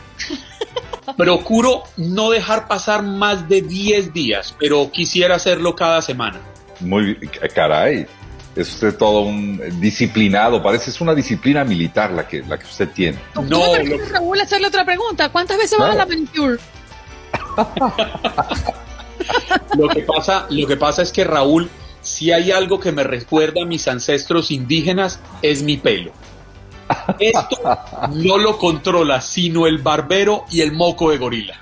Procuro 1.16 1.82
no 1.96 2.30
dejar 2.30 2.68
pasar 2.68 3.02
más 3.02 3.48
de 3.48 3.62
10 3.62 4.12
días, 4.12 4.54
pero 4.58 4.90
quisiera 4.90 5.34
hacerlo 5.36 5.74
cada 5.74 6.00
semana. 6.00 6.40
Muy 6.80 7.16
caray. 7.54 8.06
Es 8.58 8.74
usted 8.74 8.96
todo 8.96 9.20
un 9.20 9.80
disciplinado, 9.80 10.60
parece 10.60 10.90
es 10.90 11.00
una 11.00 11.14
disciplina 11.14 11.64
militar 11.64 12.10
la 12.10 12.26
que, 12.26 12.42
la 12.42 12.58
que 12.58 12.66
usted 12.66 12.88
tiene. 12.88 13.18
No, 13.34 13.76
lo... 13.76 14.06
Raúl, 14.10 14.40
hacerle 14.40 14.66
otra 14.66 14.84
pregunta. 14.84 15.28
¿Cuántas 15.28 15.58
veces 15.58 15.78
va 15.80 15.92
a 15.92 15.94
la 15.94 16.04
manicure? 16.04 16.58
lo, 19.76 19.88
que 19.88 20.02
pasa, 20.02 20.46
lo 20.50 20.66
que 20.66 20.76
pasa 20.76 21.02
es 21.02 21.12
que 21.12 21.22
Raúl, 21.22 21.70
si 22.00 22.32
hay 22.32 22.50
algo 22.50 22.80
que 22.80 22.90
me 22.90 23.04
recuerda 23.04 23.62
a 23.62 23.64
mis 23.64 23.86
ancestros 23.86 24.50
indígenas, 24.50 25.20
es 25.40 25.62
mi 25.62 25.76
pelo. 25.76 26.10
Esto 27.20 27.78
no 28.12 28.38
lo 28.38 28.58
controla 28.58 29.20
sino 29.20 29.66
el 29.68 29.78
barbero 29.78 30.46
y 30.50 30.62
el 30.62 30.72
moco 30.72 31.10
de 31.10 31.18
gorila. 31.18 31.60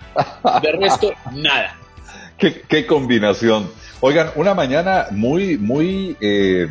De 0.62 0.72
resto, 0.72 1.12
nada. 1.32 1.76
Qué, 2.38 2.86
combinación. 2.86 3.70
Oigan, 4.00 4.30
una 4.34 4.52
mañana 4.52 5.06
muy, 5.10 5.56
muy 5.56 6.16
eh, 6.20 6.68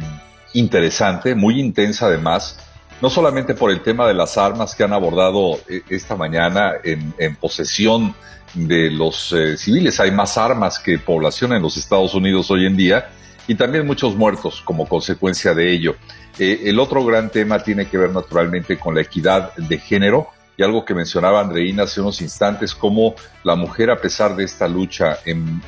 interesante, 0.53 1.33
muy 1.33 1.59
intensa 1.59 2.05
además, 2.05 2.59
no 3.01 3.09
solamente 3.09 3.55
por 3.55 3.71
el 3.71 3.81
tema 3.81 4.07
de 4.07 4.13
las 4.13 4.37
armas 4.37 4.75
que 4.75 4.83
han 4.83 4.93
abordado 4.93 5.59
eh, 5.67 5.81
esta 5.89 6.15
mañana 6.15 6.73
en, 6.83 7.35
posesión 7.37 8.13
de 8.53 8.91
los 8.91 9.33
eh, 9.33 9.57
civiles. 9.57 9.99
Hay 9.99 10.11
más 10.11 10.37
armas 10.37 10.77
que 10.77 10.99
población 10.99 11.53
en 11.53 11.63
los 11.63 11.77
Estados 11.77 12.13
Unidos 12.13 12.51
hoy 12.51 12.67
en 12.67 12.77
día 12.77 13.09
y 13.47 13.55
también 13.55 13.87
muchos 13.87 14.15
muertos 14.15 14.61
como 14.63 14.87
consecuencia 14.87 15.55
de 15.55 15.73
ello. 15.73 15.95
El 16.37 16.79
otro 16.79 17.03
gran 17.05 17.29
tema 17.29 17.59
tiene 17.59 17.87
que 17.87 17.97
ver 17.97 18.11
naturalmente 18.11 18.77
con 18.77 18.93
la 18.93 19.01
equidad 19.01 19.55
de 19.55 19.77
género 19.79 20.27
y 20.57 20.63
algo 20.63 20.85
que 20.85 20.93
mencionaba 20.93 21.41
Andreina 21.41 21.83
hace 21.83 22.01
unos 22.01 22.21
instantes, 22.21 22.73
como 22.73 23.15
la 23.43 23.55
mujer, 23.55 23.89
a 23.89 23.99
pesar 23.99 24.35
de 24.35 24.45
esta 24.45 24.67
lucha 24.67 25.19
en, 25.25 25.61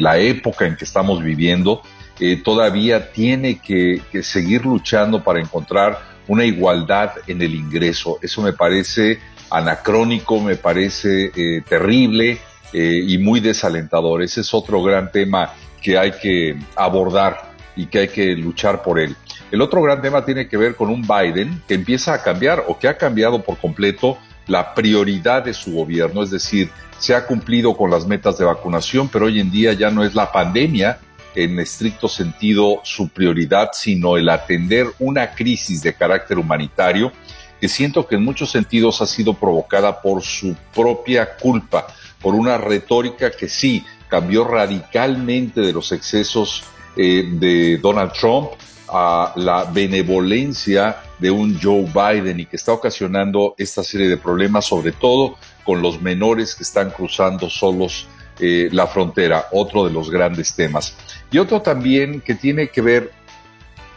la 0.00 0.18
época 0.18 0.66
en 0.66 0.76
que 0.76 0.84
estamos 0.84 1.22
viviendo, 1.22 1.82
eh, 2.20 2.36
todavía 2.42 3.12
tiene 3.12 3.60
que, 3.60 4.02
seguir 4.22 4.64
luchando 4.64 5.22
para 5.22 5.40
encontrar 5.40 5.98
una 6.28 6.44
igualdad 6.44 7.12
en 7.26 7.42
el 7.42 7.54
ingreso. 7.54 8.18
Eso 8.22 8.42
me 8.42 8.52
parece 8.52 9.18
anacrónico, 9.50 10.40
me 10.40 10.56
parece 10.56 11.32
eh, 11.34 11.62
terrible 11.68 12.38
y 12.70 13.16
muy 13.16 13.40
desalentador. 13.40 14.22
Ese 14.22 14.42
es 14.42 14.52
otro 14.52 14.82
gran 14.82 15.10
tema 15.10 15.54
que 15.82 15.96
hay 15.96 16.12
que 16.12 16.54
abordar 16.76 17.52
y 17.74 17.86
que 17.86 18.00
hay 18.00 18.08
que 18.08 18.34
luchar 18.34 18.82
por 18.82 18.98
él. 18.98 19.16
El 19.50 19.62
otro 19.62 19.80
gran 19.82 20.02
tema 20.02 20.24
tiene 20.24 20.46
que 20.46 20.56
ver 20.56 20.76
con 20.76 20.90
un 20.90 21.02
Biden 21.02 21.62
que 21.66 21.74
empieza 21.74 22.12
a 22.12 22.22
cambiar 22.22 22.64
o 22.68 22.78
que 22.78 22.88
ha 22.88 22.98
cambiado 22.98 23.42
por 23.42 23.56
completo 23.58 24.18
la 24.46 24.74
prioridad 24.74 25.44
de 25.44 25.54
su 25.54 25.72
gobierno, 25.72 26.22
es 26.22 26.30
decir, 26.30 26.70
se 26.98 27.14
ha 27.14 27.26
cumplido 27.26 27.76
con 27.76 27.90
las 27.90 28.06
metas 28.06 28.38
de 28.38 28.44
vacunación, 28.44 29.08
pero 29.08 29.26
hoy 29.26 29.40
en 29.40 29.50
día 29.50 29.72
ya 29.72 29.90
no 29.90 30.04
es 30.04 30.14
la 30.14 30.32
pandemia 30.32 30.98
en 31.34 31.58
estricto 31.60 32.08
sentido 32.08 32.80
su 32.82 33.08
prioridad, 33.08 33.70
sino 33.72 34.16
el 34.16 34.28
atender 34.28 34.86
una 34.98 35.30
crisis 35.34 35.82
de 35.82 35.94
carácter 35.94 36.38
humanitario 36.38 37.12
que 37.60 37.68
siento 37.68 38.06
que 38.06 38.16
en 38.16 38.24
muchos 38.24 38.50
sentidos 38.50 39.00
ha 39.02 39.06
sido 39.06 39.34
provocada 39.34 40.00
por 40.00 40.22
su 40.22 40.56
propia 40.74 41.36
culpa, 41.36 41.86
por 42.20 42.34
una 42.34 42.56
retórica 42.56 43.30
que 43.30 43.48
sí 43.48 43.84
cambió 44.08 44.44
radicalmente 44.44 45.60
de 45.60 45.72
los 45.72 45.92
excesos 45.92 46.64
eh, 46.96 47.24
de 47.32 47.78
Donald 47.78 48.12
Trump 48.12 48.50
a 48.88 49.32
la 49.36 49.64
benevolencia 49.64 50.96
de 51.18 51.30
un 51.30 51.58
Joe 51.60 51.84
Biden 51.84 52.40
y 52.40 52.46
que 52.46 52.56
está 52.56 52.72
ocasionando 52.72 53.54
esta 53.58 53.82
serie 53.82 54.08
de 54.08 54.16
problemas, 54.16 54.66
sobre 54.66 54.92
todo 54.92 55.36
con 55.64 55.82
los 55.82 56.00
menores 56.00 56.54
que 56.54 56.62
están 56.62 56.90
cruzando 56.90 57.50
solos 57.50 58.08
eh, 58.40 58.68
la 58.72 58.86
frontera, 58.86 59.46
otro 59.52 59.84
de 59.84 59.92
los 59.92 60.10
grandes 60.10 60.54
temas. 60.54 60.96
Y 61.30 61.38
otro 61.38 61.60
también 61.60 62.20
que 62.20 62.34
tiene 62.34 62.68
que 62.68 62.80
ver 62.80 63.12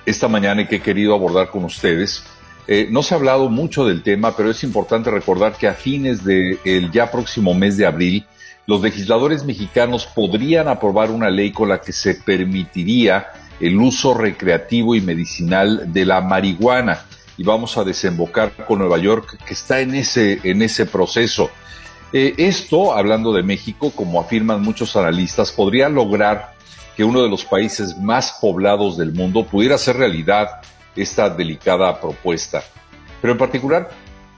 esta 0.06 0.28
mañana 0.28 0.64
y 0.64 0.68
que 0.68 0.78
he 0.78 0.82
querido 0.82 1.14
abordar 1.14 1.50
con 1.50 1.64
ustedes. 1.64 2.24
Eh, 2.68 2.88
no 2.90 3.04
se 3.04 3.14
ha 3.14 3.18
hablado 3.18 3.50
mucho 3.50 3.86
del 3.86 4.02
tema, 4.02 4.36
pero 4.36 4.50
es 4.50 4.64
importante 4.64 5.12
recordar 5.12 5.54
que 5.54 5.68
a 5.68 5.74
fines 5.74 6.24
del 6.24 6.92
ya 6.92 7.12
próximo 7.12 7.54
mes 7.54 7.78
de 7.78 7.86
abril 7.86 8.26
los 8.68 8.82
legisladores 8.82 9.44
mexicanos 9.44 10.06
podrían 10.06 10.68
aprobar 10.68 11.12
una 11.12 11.30
ley 11.30 11.52
con 11.52 11.70
la 11.70 11.82
que 11.82 11.92
se 11.92 12.16
permitiría 12.16 13.28
el 13.62 13.78
uso 13.78 14.14
recreativo 14.16 14.96
y 14.96 15.02
medicinal 15.02 15.94
de 15.94 16.06
la 16.06 16.20
marihuana. 16.22 17.06
Y 17.38 17.44
vamos 17.44 17.78
a 17.78 17.84
desembocar 17.84 18.52
con 18.66 18.80
Nueva 18.80 18.98
York, 18.98 19.38
que 19.46 19.54
está 19.54 19.80
en 19.80 19.96
ese, 19.96 20.40
en 20.44 20.62
ese 20.62 20.86
proceso. 20.86 21.50
Eh, 22.12 22.34
esto, 22.38 22.94
hablando 22.94 23.32
de 23.32 23.44
México, 23.44 23.92
como 23.92 24.20
afirman 24.20 24.62
muchos 24.62 24.96
analistas, 24.96 25.52
podría 25.52 25.88
lograr 25.88 26.54
que 26.98 27.04
uno 27.04 27.22
de 27.24 27.30
los 27.30 27.46
países 27.46 27.98
más 27.98 28.38
poblados 28.42 28.98
del 28.98 29.14
mundo 29.14 29.46
pudiera 29.46 29.76
hacer 29.76 29.96
realidad 29.96 30.62
esta 30.96 31.30
delicada 31.30 32.02
propuesta. 32.02 32.64
Pero 33.22 33.34
en 33.34 33.40
particular, 33.40 33.90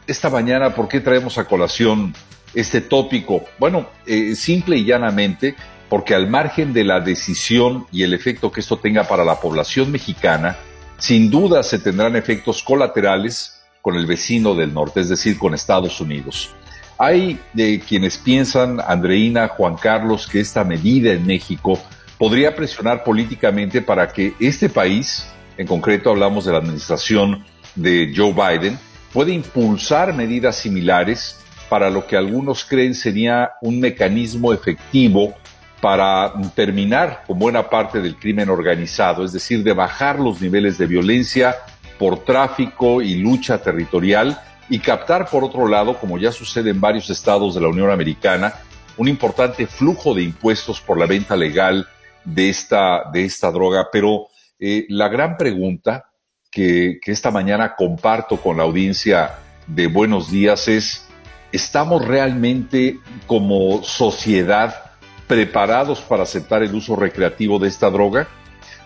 esta 0.06 0.30
mañana, 0.30 0.76
¿por 0.76 0.88
qué 0.88 1.00
traemos 1.00 1.38
a 1.38 1.46
colación 1.46 2.14
este 2.54 2.82
tópico? 2.82 3.44
Bueno, 3.58 3.88
eh, 4.06 4.36
simple 4.36 4.78
y 4.78 4.86
llanamente 4.86 5.56
porque 5.94 6.16
al 6.16 6.28
margen 6.28 6.74
de 6.74 6.84
la 6.84 7.02
decisión 7.02 7.86
y 7.92 8.02
el 8.02 8.16
efecto 8.16 8.52
que 8.52 8.62
esto 8.62 8.78
tenga 8.78 9.04
para 9.04 9.24
la 9.24 9.40
población 9.40 9.92
mexicana, 9.92 10.58
sin 10.98 11.30
duda 11.30 11.62
se 11.62 11.78
tendrán 11.78 12.16
efectos 12.16 12.64
colaterales 12.64 13.62
con 13.80 13.96
el 13.96 14.08
vecino 14.08 14.56
del 14.56 14.74
norte, 14.74 15.02
es 15.02 15.10
decir, 15.10 15.38
con 15.38 15.54
Estados 15.54 16.02
Unidos. 16.02 16.50
Hay 16.98 17.40
de 17.54 17.80
quienes 17.80 18.18
piensan, 18.18 18.80
Andreina, 18.82 19.48
Juan 19.50 19.76
Carlos, 19.76 20.26
que 20.26 20.40
esta 20.40 20.64
medida 20.64 21.12
en 21.12 21.28
México 21.28 21.80
podría 22.18 22.56
presionar 22.56 23.04
políticamente 23.04 23.80
para 23.84 24.08
que 24.08 24.34
este 24.40 24.70
país, 24.70 25.28
en 25.60 25.68
concreto 25.68 26.10
hablamos 26.10 26.46
de 26.46 26.54
la 26.54 26.58
administración 26.58 27.46
de 27.76 28.12
Joe 28.18 28.34
Biden, 28.34 28.80
pueda 29.14 29.30
impulsar 29.30 30.12
medidas 30.12 30.56
similares 30.56 31.38
para 31.70 31.92
lo 31.92 32.08
que 32.08 32.18
algunos 32.18 32.66
creen 32.66 32.96
sería 32.96 33.52
un 33.62 33.80
mecanismo 33.80 34.54
efectivo 34.54 35.36
para 35.84 36.32
terminar 36.56 37.26
con 37.28 37.38
buena 37.38 37.70
parte 37.70 38.00
del 38.00 38.16
crimen 38.16 38.50
organizado, 38.50 39.26
es 39.26 39.34
decir, 39.34 39.64
de 39.64 39.74
bajar 39.74 40.18
los 40.18 40.40
niveles 40.40 40.78
de 40.78 40.86
violencia 40.86 41.58
por 42.00 42.24
tráfico 42.24 43.02
y 43.02 43.16
lucha 43.16 43.62
territorial 43.62 44.40
y 44.70 44.80
captar, 44.80 45.28
por 45.30 45.44
otro 45.44 45.68
lado, 45.68 46.00
como 46.00 46.18
ya 46.18 46.32
sucede 46.32 46.70
en 46.70 46.80
varios 46.80 47.10
estados 47.10 47.54
de 47.54 47.60
la 47.60 47.68
Unión 47.68 47.92
Americana, 47.92 48.54
un 48.96 49.10
importante 49.10 49.68
flujo 49.68 50.14
de 50.14 50.24
impuestos 50.24 50.80
por 50.80 50.98
la 50.98 51.06
venta 51.06 51.36
legal 51.36 51.86
de 52.24 52.48
esta, 52.48 53.12
de 53.12 53.26
esta 53.26 53.52
droga. 53.52 53.90
Pero 53.92 54.28
eh, 54.58 54.86
la 54.88 55.10
gran 55.10 55.36
pregunta 55.36 56.06
que, 56.50 56.98
que 57.02 57.12
esta 57.12 57.30
mañana 57.30 57.76
comparto 57.76 58.38
con 58.38 58.56
la 58.56 58.64
audiencia 58.64 59.34
de 59.68 59.88
Buenos 59.88 60.32
Días 60.32 60.70
es, 60.70 61.10
¿estamos 61.52 62.08
realmente 62.08 63.00
como 63.28 63.84
sociedad 63.84 64.93
preparados 65.28 66.02
para 66.02 66.24
aceptar 66.24 66.64
el 66.64 66.74
uso 66.74 66.96
recreativo 66.96 67.60
de 67.60 67.68
esta 67.68 67.90
droga? 67.90 68.28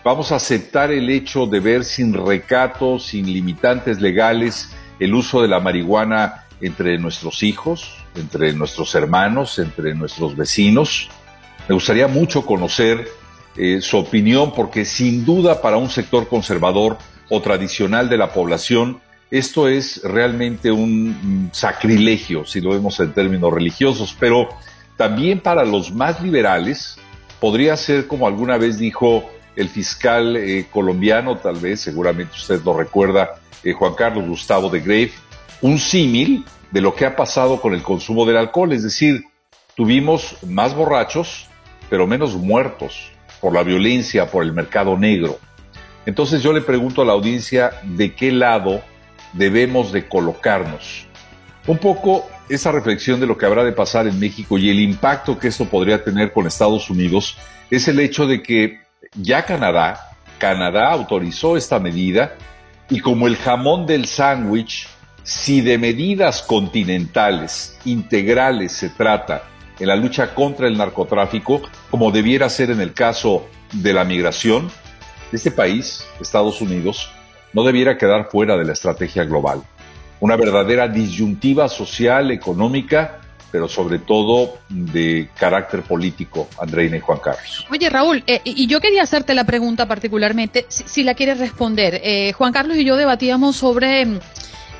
¿Vamos 0.04 0.32
a 0.32 0.36
aceptar 0.36 0.90
el 0.92 1.10
hecho 1.10 1.46
de 1.46 1.60
ver 1.60 1.84
sin 1.84 2.14
recato, 2.14 2.98
sin 2.98 3.26
limitantes 3.26 4.00
legales, 4.00 4.70
el 4.98 5.14
uso 5.14 5.42
de 5.42 5.48
la 5.48 5.60
marihuana 5.60 6.44
entre 6.60 6.98
nuestros 6.98 7.42
hijos, 7.42 7.96
entre 8.14 8.52
nuestros 8.52 8.94
hermanos, 8.94 9.58
entre 9.58 9.94
nuestros 9.94 10.36
vecinos? 10.36 11.10
Me 11.68 11.74
gustaría 11.74 12.08
mucho 12.08 12.46
conocer 12.46 13.08
eh, 13.56 13.80
su 13.80 13.98
opinión 13.98 14.54
porque 14.54 14.84
sin 14.84 15.24
duda 15.24 15.60
para 15.60 15.76
un 15.76 15.90
sector 15.90 16.28
conservador 16.28 16.96
o 17.28 17.42
tradicional 17.42 18.08
de 18.08 18.16
la 18.16 18.32
población, 18.32 19.00
esto 19.30 19.68
es 19.68 20.00
realmente 20.04 20.70
un 20.70 21.50
sacrilegio, 21.52 22.46
si 22.46 22.60
lo 22.60 22.70
vemos 22.70 22.98
en 23.00 23.12
términos 23.12 23.52
religiosos, 23.52 24.16
pero 24.18 24.48
también 24.98 25.38
para 25.38 25.64
los 25.64 25.94
más 25.94 26.20
liberales 26.20 26.98
podría 27.40 27.76
ser, 27.76 28.08
como 28.08 28.26
alguna 28.26 28.58
vez 28.58 28.78
dijo 28.78 29.30
el 29.54 29.68
fiscal 29.68 30.36
eh, 30.36 30.66
colombiano, 30.70 31.38
tal 31.38 31.56
vez, 31.56 31.80
seguramente 31.80 32.34
usted 32.34 32.60
lo 32.64 32.76
recuerda, 32.76 33.36
eh, 33.62 33.72
Juan 33.72 33.94
Carlos 33.94 34.26
Gustavo 34.26 34.68
de 34.68 34.80
Grave, 34.80 35.12
un 35.62 35.78
símil 35.78 36.44
de 36.72 36.80
lo 36.80 36.94
que 36.94 37.06
ha 37.06 37.14
pasado 37.14 37.60
con 37.60 37.74
el 37.74 37.82
consumo 37.82 38.26
del 38.26 38.36
alcohol, 38.36 38.72
es 38.72 38.82
decir, 38.82 39.24
tuvimos 39.76 40.36
más 40.44 40.74
borrachos, 40.74 41.46
pero 41.88 42.06
menos 42.08 42.34
muertos 42.34 43.10
por 43.40 43.54
la 43.54 43.62
violencia, 43.62 44.28
por 44.28 44.42
el 44.42 44.52
mercado 44.52 44.98
negro. 44.98 45.38
Entonces 46.06 46.42
yo 46.42 46.52
le 46.52 46.60
pregunto 46.60 47.02
a 47.02 47.04
la 47.04 47.12
audiencia 47.12 47.70
de 47.84 48.14
qué 48.14 48.32
lado 48.32 48.82
debemos 49.32 49.92
de 49.92 50.08
colocarnos. 50.08 51.07
Un 51.68 51.76
poco 51.76 52.26
esa 52.48 52.72
reflexión 52.72 53.20
de 53.20 53.26
lo 53.26 53.36
que 53.36 53.44
habrá 53.44 53.62
de 53.62 53.72
pasar 53.72 54.06
en 54.06 54.18
México 54.18 54.56
y 54.56 54.70
el 54.70 54.80
impacto 54.80 55.38
que 55.38 55.48
esto 55.48 55.66
podría 55.66 56.02
tener 56.02 56.32
con 56.32 56.46
Estados 56.46 56.88
Unidos 56.88 57.36
es 57.70 57.86
el 57.88 58.00
hecho 58.00 58.26
de 58.26 58.42
que 58.42 58.80
ya 59.14 59.44
Canadá, 59.44 60.16
Canadá 60.38 60.90
autorizó 60.90 61.58
esta 61.58 61.78
medida 61.78 62.36
y 62.88 63.00
como 63.00 63.26
el 63.26 63.36
jamón 63.36 63.84
del 63.84 64.06
sándwich 64.06 64.88
si 65.24 65.60
de 65.60 65.76
medidas 65.76 66.40
continentales, 66.40 67.78
integrales 67.84 68.72
se 68.72 68.88
trata 68.88 69.42
en 69.78 69.88
la 69.88 69.96
lucha 69.96 70.34
contra 70.34 70.68
el 70.68 70.78
narcotráfico, 70.78 71.60
como 71.90 72.10
debiera 72.10 72.48
ser 72.48 72.70
en 72.70 72.80
el 72.80 72.94
caso 72.94 73.46
de 73.74 73.92
la 73.92 74.04
migración, 74.04 74.70
este 75.32 75.50
país, 75.50 76.06
Estados 76.18 76.62
Unidos, 76.62 77.10
no 77.52 77.62
debiera 77.62 77.98
quedar 77.98 78.30
fuera 78.30 78.56
de 78.56 78.64
la 78.64 78.72
estrategia 78.72 79.24
global. 79.24 79.62
Una 80.20 80.36
verdadera 80.36 80.88
disyuntiva 80.88 81.68
social, 81.68 82.30
económica, 82.30 83.20
pero 83.50 83.68
sobre 83.68 83.98
todo 83.98 84.58
de 84.68 85.30
carácter 85.38 85.82
político, 85.82 86.48
Andreina 86.60 86.96
y 86.96 87.00
Juan 87.00 87.18
Carlos. 87.18 87.66
Oye, 87.70 87.88
Raúl, 87.88 88.22
eh, 88.26 88.40
y 88.44 88.66
yo 88.66 88.80
quería 88.80 89.02
hacerte 89.02 89.34
la 89.34 89.44
pregunta 89.44 89.86
particularmente, 89.86 90.66
si, 90.68 91.02
la 91.02 91.14
quieres 91.14 91.38
responder. 91.38 92.00
Eh, 92.02 92.32
Juan 92.32 92.52
Carlos 92.52 92.76
y 92.76 92.84
yo 92.84 92.96
debatíamos 92.96 93.56
sobre 93.56 94.06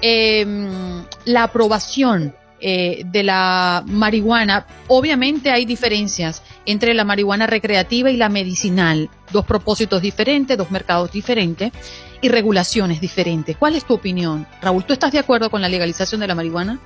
em, 0.03 1.05
la 1.25 1.45
aprobación 1.45 2.35
eh, 2.61 3.03
de 3.07 3.23
la 3.23 3.85
marihuana, 3.87 4.67
obviamente 4.89 5.51
hay 5.51 5.65
diferencias 5.65 6.43
entre 6.69 6.93
la 6.93 7.03
marihuana 7.03 7.47
recreativa 7.47 8.11
y 8.11 8.19
la 8.19 8.29
medicinal, 8.29 9.09
dos 9.33 9.47
propósitos 9.47 10.03
diferentes, 10.03 10.57
dos 10.59 10.71
mercados 10.71 11.11
diferentes 11.11 11.73
y 12.21 12.29
regulaciones 12.29 13.01
diferentes. 13.01 13.57
¿Cuál 13.57 13.75
es 13.75 13.87
tu 13.87 13.95
opinión, 13.95 14.47
Raúl? 14.61 14.85
¿Tú 14.85 14.93
estás 14.93 15.13
de 15.13 15.19
acuerdo 15.19 15.49
con 15.49 15.63
la 15.63 15.69
legalización 15.71 16.21
de 16.21 16.27
la 16.27 16.35
marihuana? 16.35 16.79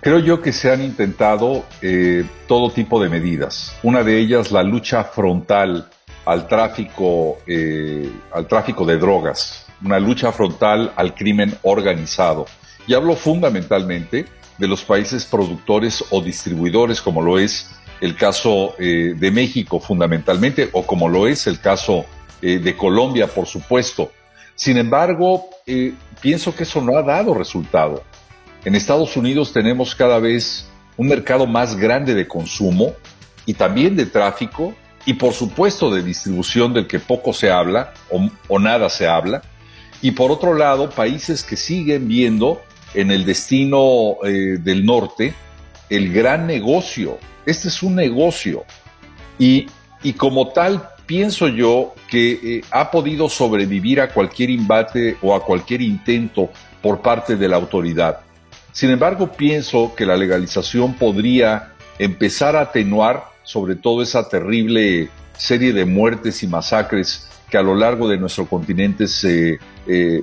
Creo 0.00 0.18
yo 0.18 0.40
que 0.40 0.52
se 0.52 0.72
han 0.72 0.82
intentado 0.82 1.66
eh, 1.82 2.24
todo 2.46 2.70
tipo 2.70 3.02
de 3.02 3.10
medidas. 3.10 3.76
Una 3.82 4.02
de 4.02 4.18
ellas, 4.18 4.50
la 4.50 4.62
lucha 4.62 5.04
frontal 5.04 5.90
al 6.24 6.48
tráfico, 6.48 7.36
eh, 7.46 8.10
al 8.32 8.46
tráfico 8.46 8.86
de 8.86 8.96
drogas, 8.96 9.66
una 9.84 9.98
lucha 9.98 10.32
frontal 10.32 10.90
al 10.96 11.14
crimen 11.14 11.54
organizado. 11.62 12.46
Y 12.86 12.94
hablo 12.94 13.14
fundamentalmente 13.14 14.24
de 14.56 14.68
los 14.68 14.82
países 14.84 15.26
productores 15.26 16.02
o 16.10 16.22
distribuidores, 16.22 17.02
como 17.02 17.20
lo 17.20 17.38
es 17.38 17.70
el 18.00 18.16
caso 18.16 18.74
eh, 18.78 19.14
de 19.16 19.30
México 19.30 19.80
fundamentalmente, 19.80 20.68
o 20.72 20.86
como 20.86 21.08
lo 21.08 21.26
es 21.26 21.46
el 21.46 21.60
caso 21.60 22.04
eh, 22.40 22.58
de 22.58 22.76
Colombia, 22.76 23.26
por 23.26 23.46
supuesto. 23.46 24.12
Sin 24.54 24.76
embargo, 24.76 25.48
eh, 25.66 25.94
pienso 26.20 26.54
que 26.54 26.64
eso 26.64 26.80
no 26.80 26.96
ha 26.96 27.02
dado 27.02 27.34
resultado. 27.34 28.02
En 28.64 28.74
Estados 28.74 29.16
Unidos 29.16 29.52
tenemos 29.52 29.94
cada 29.94 30.18
vez 30.18 30.68
un 30.96 31.08
mercado 31.08 31.46
más 31.46 31.76
grande 31.76 32.14
de 32.14 32.26
consumo 32.26 32.92
y 33.46 33.54
también 33.54 33.96
de 33.96 34.06
tráfico 34.06 34.74
y 35.06 35.14
por 35.14 35.32
supuesto 35.32 35.90
de 35.90 36.02
distribución 36.02 36.74
del 36.74 36.86
que 36.86 36.98
poco 36.98 37.32
se 37.32 37.50
habla 37.50 37.94
o, 38.48 38.58
nada 38.58 38.88
se 38.90 39.06
habla. 39.06 39.42
Y 40.02 40.10
por 40.10 40.30
otro 40.30 40.54
lado, 40.54 40.90
países 40.90 41.44
que 41.44 41.56
siguen 41.56 42.08
viendo 42.08 42.60
en 42.94 43.10
el 43.10 43.24
destino 43.24 44.16
del 44.22 44.84
norte 44.84 45.34
el 45.90 46.12
gran 46.12 46.46
negocio. 46.46 47.18
Este 47.46 47.68
es 47.68 47.82
un 47.82 47.94
negocio. 47.94 48.64
Y, 49.38 49.66
como 50.16 50.48
tal, 50.48 50.88
pienso 51.06 51.48
yo 51.48 51.94
que 52.10 52.32
eh, 52.32 52.60
ha 52.70 52.90
podido 52.90 53.28
sobrevivir 53.28 54.00
a 54.00 54.08
cualquier 54.08 54.50
embate 54.50 55.16
o 55.22 55.34
a 55.34 55.44
cualquier 55.44 55.80
intento 55.82 56.50
por 56.82 57.00
parte 57.00 57.36
de 57.36 57.48
la 57.48 57.56
autoridad. 57.56 58.20
Sin 58.72 58.90
embargo, 58.90 59.32
pienso 59.32 59.94
que 59.96 60.06
la 60.06 60.16
legalización 60.16 60.94
podría 60.94 61.72
empezar 61.98 62.54
a 62.56 62.62
atenuar 62.62 63.24
sobre 63.42 63.76
todo 63.76 64.02
esa 64.02 64.28
terrible 64.28 65.08
serie 65.36 65.72
de 65.72 65.84
muertes 65.84 66.42
y 66.42 66.46
masacres 66.46 67.28
que 67.50 67.56
a 67.56 67.62
lo 67.62 67.74
largo 67.74 68.08
de 68.08 68.18
nuestro 68.18 68.46
continente 68.46 69.08
se 69.08 69.58
eh, 69.86 70.22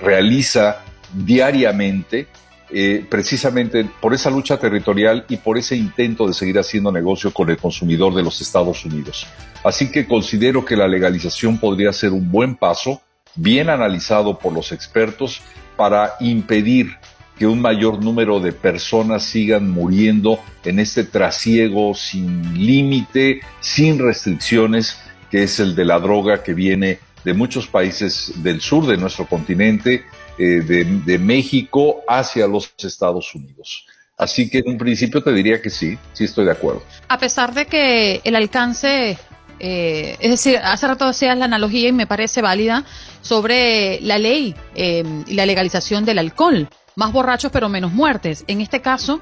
realiza 0.00 0.82
diariamente, 1.12 2.28
eh, 2.74 3.04
precisamente 3.08 3.84
por 4.00 4.14
esa 4.14 4.30
lucha 4.30 4.58
territorial 4.58 5.26
y 5.28 5.36
por 5.36 5.58
ese 5.58 5.76
intento 5.76 6.26
de 6.26 6.32
seguir 6.32 6.58
haciendo 6.58 6.90
negocio 6.90 7.32
con 7.32 7.50
el 7.50 7.58
consumidor 7.58 8.14
de 8.14 8.22
los 8.22 8.40
Estados 8.40 8.84
Unidos. 8.84 9.26
Así 9.62 9.90
que 9.90 10.06
considero 10.06 10.64
que 10.64 10.76
la 10.76 10.88
legalización 10.88 11.58
podría 11.58 11.92
ser 11.92 12.12
un 12.12 12.30
buen 12.30 12.56
paso, 12.56 13.02
bien 13.34 13.68
analizado 13.68 14.38
por 14.38 14.52
los 14.52 14.72
expertos, 14.72 15.42
para 15.76 16.14
impedir 16.20 16.96
que 17.38 17.46
un 17.46 17.60
mayor 17.60 18.02
número 18.02 18.40
de 18.40 18.52
personas 18.52 19.24
sigan 19.24 19.68
muriendo 19.68 20.38
en 20.64 20.78
este 20.78 21.04
trasiego 21.04 21.94
sin 21.94 22.54
límite, 22.54 23.40
sin 23.60 23.98
restricciones, 23.98 24.98
que 25.30 25.42
es 25.42 25.60
el 25.60 25.74
de 25.74 25.84
la 25.84 25.98
droga 25.98 26.42
que 26.42 26.54
viene 26.54 27.00
de 27.24 27.34
muchos 27.34 27.66
países 27.66 28.32
del 28.42 28.60
sur 28.60 28.86
de 28.86 28.96
nuestro 28.96 29.26
continente 29.26 30.04
eh, 30.38 30.84
de, 31.04 31.18
México 31.18 32.02
hacia 32.08 32.46
los 32.46 32.72
Estados 32.78 33.34
Unidos. 33.34 33.86
Así 34.16 34.48
que 34.48 34.58
en 34.58 34.68
un 34.68 34.78
principio 34.78 35.22
te 35.22 35.32
diría 35.32 35.60
que 35.60 35.70
sí, 35.70 35.98
sí 36.12 36.24
estoy 36.24 36.44
de 36.44 36.52
acuerdo. 36.52 36.82
A 37.08 37.18
pesar 37.18 37.54
de 37.54 37.66
que 37.66 38.20
el 38.24 38.36
alcance, 38.36 39.18
eh, 39.58 40.16
es 40.20 40.30
decir, 40.30 40.58
hace 40.62 40.86
rato 40.86 41.04
hacías 41.04 41.36
la 41.36 41.46
analogía 41.46 41.88
y 41.88 41.92
me 41.92 42.06
parece 42.06 42.40
válida 42.40 42.84
sobre 43.20 44.00
la 44.00 44.18
ley 44.18 44.54
eh, 44.74 45.04
y 45.26 45.34
la 45.34 45.46
legalización 45.46 46.04
del 46.04 46.18
alcohol. 46.18 46.68
Más 46.94 47.12
borrachos 47.12 47.50
pero 47.52 47.68
menos 47.68 47.92
muertes. 47.92 48.44
En 48.46 48.60
este 48.60 48.80
caso, 48.80 49.20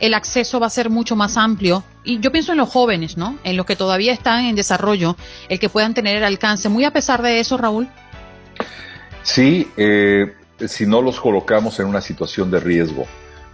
el 0.00 0.14
acceso 0.14 0.58
va 0.58 0.66
a 0.66 0.70
ser 0.70 0.90
mucho 0.90 1.16
más 1.16 1.36
amplio. 1.36 1.84
Y 2.04 2.20
yo 2.20 2.32
pienso 2.32 2.52
en 2.52 2.58
los 2.58 2.68
jóvenes, 2.68 3.16
¿no? 3.16 3.38
En 3.44 3.56
los 3.56 3.66
que 3.66 3.76
todavía 3.76 4.12
están 4.12 4.46
en 4.46 4.56
desarrollo, 4.56 5.16
el 5.48 5.60
que 5.60 5.68
puedan 5.68 5.94
tener 5.94 6.16
el 6.16 6.24
alcance. 6.24 6.68
Muy 6.68 6.84
a 6.84 6.92
pesar 6.92 7.22
de 7.22 7.40
eso, 7.40 7.56
Raúl. 7.56 7.88
Sí, 9.22 9.68
eh, 9.76 10.34
si 10.66 10.86
no 10.86 11.02
los 11.02 11.20
colocamos 11.20 11.78
en 11.80 11.86
una 11.86 12.00
situación 12.00 12.50
de 12.50 12.60
riesgo. 12.60 13.06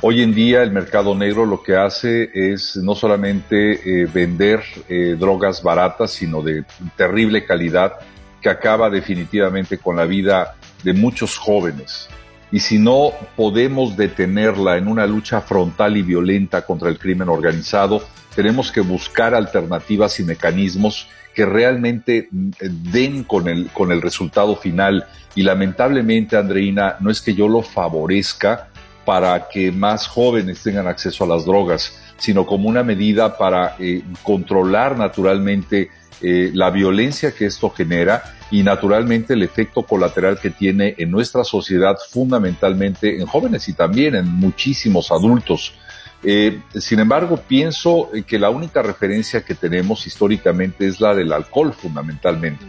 Hoy 0.02 0.22
en 0.22 0.34
día 0.34 0.62
el 0.62 0.72
mercado 0.72 1.14
negro 1.14 1.46
lo 1.46 1.62
que 1.62 1.74
hace 1.74 2.30
es 2.34 2.76
no 2.76 2.94
solamente 2.94 4.02
eh, 4.02 4.06
vender 4.06 4.62
eh, 4.88 5.16
drogas 5.18 5.62
baratas, 5.62 6.10
sino 6.10 6.42
de 6.42 6.64
terrible 6.96 7.46
calidad, 7.46 7.94
que 8.42 8.50
acaba 8.50 8.90
definitivamente 8.90 9.78
con 9.78 9.96
la 9.96 10.04
vida 10.04 10.56
de 10.82 10.92
muchos 10.92 11.38
jóvenes. 11.38 12.08
Y 12.52 12.60
si 12.60 12.78
no 12.78 13.10
podemos 13.34 13.96
detenerla 13.96 14.76
en 14.76 14.88
una 14.88 15.06
lucha 15.06 15.40
frontal 15.40 15.96
y 15.96 16.02
violenta 16.02 16.64
contra 16.64 16.88
el 16.88 16.98
crimen 16.98 17.28
organizado, 17.28 18.02
tenemos 18.34 18.70
que 18.70 18.80
buscar 18.80 19.34
alternativas 19.34 20.20
y 20.20 20.24
mecanismos 20.24 21.08
que 21.34 21.44
realmente 21.44 22.28
mm, 22.30 22.50
den 22.92 23.24
con 23.24 23.48
el, 23.48 23.68
con 23.68 23.92
el 23.92 24.00
resultado 24.00 24.56
final. 24.56 25.06
Y 25.34 25.42
lamentablemente, 25.42 26.36
Andreina, 26.36 26.96
no 27.00 27.10
es 27.10 27.20
que 27.20 27.34
yo 27.34 27.48
lo 27.48 27.62
favorezca 27.62 28.68
para 29.04 29.48
que 29.48 29.70
más 29.70 30.06
jóvenes 30.06 30.62
tengan 30.62 30.86
acceso 30.86 31.24
a 31.24 31.28
las 31.28 31.44
drogas, 31.44 31.92
sino 32.16 32.46
como 32.46 32.68
una 32.68 32.82
medida 32.82 33.36
para 33.36 33.76
eh, 33.78 34.02
controlar 34.22 34.96
naturalmente 34.98 35.90
eh, 36.22 36.50
la 36.54 36.70
violencia 36.70 37.32
que 37.32 37.46
esto 37.46 37.70
genera 37.70 38.22
y 38.50 38.62
naturalmente 38.62 39.34
el 39.34 39.42
efecto 39.42 39.82
colateral 39.82 40.38
que 40.40 40.50
tiene 40.50 40.94
en 40.98 41.10
nuestra 41.10 41.44
sociedad, 41.44 41.96
fundamentalmente 42.10 43.20
en 43.20 43.26
jóvenes 43.26 43.68
y 43.68 43.74
también 43.74 44.14
en 44.14 44.26
muchísimos 44.26 45.12
adultos. 45.12 45.74
Eh, 46.22 46.60
sin 46.74 47.00
embargo, 47.00 47.36
pienso 47.36 48.10
que 48.26 48.38
la 48.38 48.50
única 48.50 48.82
referencia 48.82 49.44
que 49.44 49.54
tenemos 49.54 50.06
históricamente 50.06 50.86
es 50.86 51.00
la 51.00 51.14
del 51.14 51.32
alcohol, 51.32 51.72
fundamentalmente. 51.72 52.64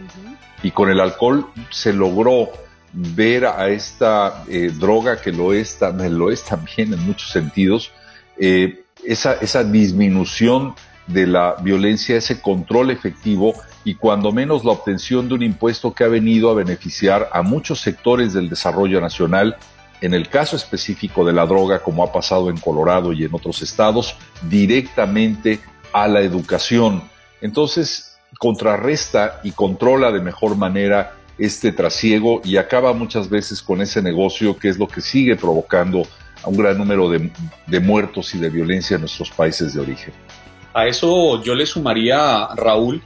Y 0.62 0.70
con 0.70 0.90
el 0.90 1.00
alcohol 1.00 1.46
se 1.70 1.92
logró 1.92 2.50
ver 2.92 3.46
a 3.46 3.68
esta 3.68 4.44
eh, 4.48 4.72
droga 4.76 5.20
que 5.20 5.32
lo 5.32 5.52
es, 5.52 5.78
lo 6.10 6.30
es 6.30 6.44
también 6.44 6.92
en 6.92 7.00
muchos 7.04 7.30
sentidos, 7.30 7.92
eh, 8.38 8.84
esa, 9.08 9.64
disminución 9.64 10.74
de 11.06 11.26
la 11.26 11.56
violencia, 11.62 12.16
ese 12.16 12.40
control 12.42 12.90
efectivo 12.90 13.54
y 13.82 13.94
cuando 13.94 14.32
menos 14.32 14.64
la 14.64 14.72
obtención 14.72 15.28
de 15.28 15.34
un 15.34 15.42
impuesto 15.42 15.94
que 15.94 16.04
ha 16.04 16.08
venido 16.08 16.50
a 16.50 16.54
beneficiar 16.54 17.30
a 17.32 17.40
muchos 17.42 17.80
sectores 17.80 18.34
del 18.34 18.50
desarrollo 18.50 19.00
nacional 19.00 19.56
en 20.02 20.12
el 20.12 20.28
caso 20.28 20.56
específico 20.56 21.24
de 21.24 21.32
la 21.32 21.46
droga, 21.46 21.80
como 21.80 22.04
ha 22.04 22.12
pasado 22.12 22.50
en 22.50 22.58
Colorado 22.58 23.12
y 23.12 23.24
en 23.24 23.34
otros 23.34 23.62
estados, 23.62 24.14
directamente 24.48 25.58
a 25.92 26.06
la 26.06 26.20
educación. 26.20 27.02
Entonces, 27.40 28.18
contrarresta 28.38 29.40
y 29.42 29.52
controla 29.52 30.12
de 30.12 30.20
mejor 30.20 30.56
manera 30.56 31.14
este 31.38 31.72
trasiego 31.72 32.42
y 32.44 32.58
acaba 32.58 32.92
muchas 32.92 33.30
veces 33.30 33.62
con 33.62 33.80
ese 33.80 34.02
negocio 34.02 34.58
que 34.58 34.68
es 34.68 34.78
lo 34.78 34.86
que 34.86 35.00
sigue 35.00 35.34
provocando 35.34 36.02
a 36.42 36.48
un 36.48 36.56
gran 36.56 36.78
número 36.78 37.08
de, 37.10 37.30
de 37.66 37.80
muertos 37.80 38.34
y 38.34 38.38
de 38.38 38.50
violencia 38.50 38.94
en 38.94 39.02
nuestros 39.02 39.30
países 39.30 39.74
de 39.74 39.80
origen. 39.80 40.12
A 40.74 40.86
eso 40.86 41.42
yo 41.42 41.54
le 41.54 41.66
sumaría, 41.66 42.48
Raúl, 42.54 43.02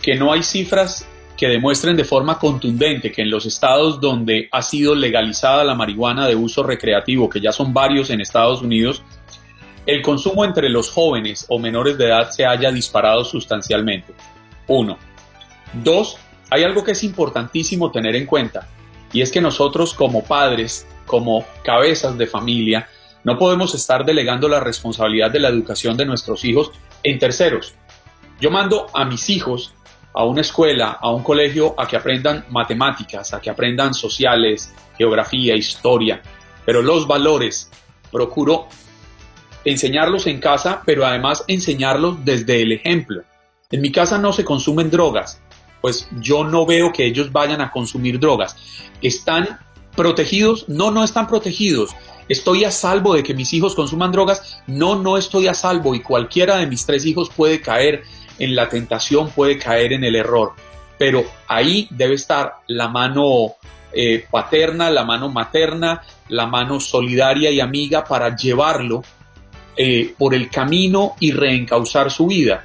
que 0.00 0.14
no 0.14 0.32
hay 0.32 0.42
cifras 0.42 1.06
que 1.36 1.48
demuestren 1.48 1.96
de 1.96 2.04
forma 2.04 2.38
contundente 2.38 3.10
que 3.10 3.22
en 3.22 3.30
los 3.30 3.44
estados 3.44 4.00
donde 4.00 4.48
ha 4.52 4.62
sido 4.62 4.94
legalizada 4.94 5.64
la 5.64 5.74
marihuana 5.74 6.28
de 6.28 6.36
uso 6.36 6.62
recreativo, 6.62 7.28
que 7.28 7.40
ya 7.40 7.52
son 7.52 7.74
varios 7.74 8.10
en 8.10 8.20
Estados 8.20 8.62
Unidos, 8.62 9.02
el 9.86 10.00
consumo 10.00 10.44
entre 10.44 10.68
los 10.68 10.90
jóvenes 10.90 11.44
o 11.48 11.58
menores 11.58 11.98
de 11.98 12.06
edad 12.06 12.30
se 12.30 12.46
haya 12.46 12.70
disparado 12.70 13.24
sustancialmente. 13.24 14.14
Uno. 14.66 14.96
Dos, 15.72 16.16
hay 16.50 16.62
algo 16.62 16.84
que 16.84 16.92
es 16.92 17.02
importantísimo 17.02 17.90
tener 17.90 18.14
en 18.14 18.26
cuenta, 18.26 18.68
y 19.12 19.20
es 19.20 19.30
que 19.30 19.40
nosotros 19.40 19.92
como 19.92 20.24
padres 20.24 20.86
como 21.06 21.44
cabezas 21.62 22.16
de 22.18 22.26
familia, 22.26 22.88
no 23.24 23.38
podemos 23.38 23.74
estar 23.74 24.04
delegando 24.04 24.48
la 24.48 24.60
responsabilidad 24.60 25.30
de 25.30 25.40
la 25.40 25.48
educación 25.48 25.96
de 25.96 26.04
nuestros 26.04 26.44
hijos 26.44 26.72
en 27.02 27.18
terceros. 27.18 27.74
Yo 28.40 28.50
mando 28.50 28.86
a 28.92 29.04
mis 29.04 29.30
hijos 29.30 29.74
a 30.12 30.24
una 30.24 30.42
escuela, 30.42 30.98
a 31.00 31.10
un 31.10 31.22
colegio, 31.22 31.74
a 31.78 31.86
que 31.86 31.96
aprendan 31.96 32.44
matemáticas, 32.50 33.34
a 33.34 33.40
que 33.40 33.50
aprendan 33.50 33.94
sociales, 33.94 34.72
geografía, 34.96 35.56
historia, 35.56 36.22
pero 36.64 36.82
los 36.82 37.06
valores 37.06 37.70
procuro 38.12 38.68
enseñarlos 39.64 40.26
en 40.26 40.38
casa, 40.38 40.82
pero 40.84 41.04
además 41.06 41.44
enseñarlos 41.48 42.24
desde 42.24 42.62
el 42.62 42.72
ejemplo. 42.72 43.22
En 43.70 43.80
mi 43.80 43.90
casa 43.90 44.18
no 44.18 44.32
se 44.32 44.44
consumen 44.44 44.90
drogas, 44.90 45.40
pues 45.80 46.08
yo 46.20 46.44
no 46.44 46.64
veo 46.64 46.92
que 46.92 47.06
ellos 47.06 47.32
vayan 47.32 47.60
a 47.60 47.70
consumir 47.70 48.20
drogas. 48.20 48.56
¿Están 49.02 49.58
protegidos? 49.96 50.68
No, 50.68 50.90
no 50.90 51.04
están 51.04 51.26
protegidos. 51.26 51.90
¿Estoy 52.28 52.64
a 52.64 52.70
salvo 52.70 53.14
de 53.14 53.22
que 53.22 53.34
mis 53.34 53.52
hijos 53.52 53.74
consuman 53.74 54.12
drogas? 54.12 54.62
No, 54.66 54.96
no 54.96 55.18
estoy 55.18 55.46
a 55.48 55.54
salvo 55.54 55.94
y 55.94 56.00
cualquiera 56.00 56.56
de 56.56 56.66
mis 56.66 56.86
tres 56.86 57.04
hijos 57.04 57.30
puede 57.30 57.60
caer 57.60 58.02
en 58.38 58.56
la 58.56 58.68
tentación, 58.68 59.30
puede 59.30 59.58
caer 59.58 59.92
en 59.92 60.04
el 60.04 60.16
error. 60.16 60.52
Pero 60.98 61.24
ahí 61.48 61.88
debe 61.90 62.14
estar 62.14 62.54
la 62.66 62.88
mano 62.88 63.54
eh, 63.92 64.24
paterna, 64.30 64.90
la 64.90 65.04
mano 65.04 65.28
materna, 65.28 66.02
la 66.28 66.46
mano 66.46 66.80
solidaria 66.80 67.50
y 67.50 67.60
amiga 67.60 68.04
para 68.04 68.34
llevarlo 68.34 69.02
eh, 69.76 70.14
por 70.16 70.34
el 70.34 70.50
camino 70.50 71.14
y 71.20 71.32
reencauzar 71.32 72.10
su 72.10 72.26
vida. 72.26 72.64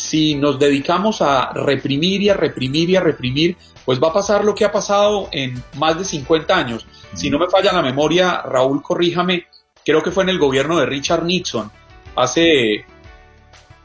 Si 0.00 0.34
nos 0.34 0.58
dedicamos 0.58 1.20
a 1.20 1.52
reprimir 1.52 2.22
y 2.22 2.30
a 2.30 2.34
reprimir 2.34 2.88
y 2.88 2.96
a 2.96 3.00
reprimir, 3.00 3.56
pues 3.84 4.02
va 4.02 4.08
a 4.08 4.12
pasar 4.14 4.44
lo 4.44 4.54
que 4.54 4.64
ha 4.64 4.72
pasado 4.72 5.28
en 5.30 5.62
más 5.76 5.98
de 5.98 6.06
50 6.06 6.56
años. 6.56 6.86
Si 7.12 7.28
no 7.28 7.38
me 7.38 7.50
falla 7.50 7.72
la 7.72 7.82
memoria, 7.82 8.40
Raúl, 8.40 8.82
corríjame, 8.82 9.46
creo 9.84 10.02
que 10.02 10.10
fue 10.10 10.22
en 10.22 10.30
el 10.30 10.38
gobierno 10.38 10.78
de 10.78 10.86
Richard 10.86 11.24
Nixon, 11.24 11.70
hace 12.16 12.86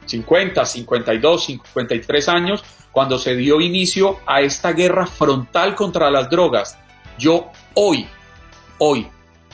50, 0.05 0.65
52, 0.65 1.45
53 1.45 2.29
años, 2.29 2.63
cuando 2.93 3.17
se 3.17 3.35
dio 3.35 3.59
inicio 3.59 4.19
a 4.25 4.39
esta 4.39 4.71
guerra 4.71 5.05
frontal 5.05 5.75
contra 5.75 6.09
las 6.09 6.29
drogas. 6.29 6.77
Yo 7.19 7.51
hoy, 7.73 8.07
hoy, 8.77 9.07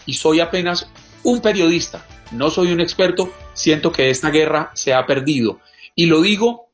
y 0.06 0.14
soy 0.14 0.40
apenas 0.40 0.92
un 1.24 1.42
periodista, 1.42 2.06
no 2.32 2.52
soy 2.52 2.72
un 2.72 2.82
experto, 2.82 3.34
siento 3.54 3.92
que 3.92 4.12
esta 4.12 4.30
guerra 4.30 4.70
se 4.76 4.94
ha 4.94 5.08
perdido. 5.08 5.60
Y 5.96 6.06
lo 6.06 6.22
digo 6.22 6.72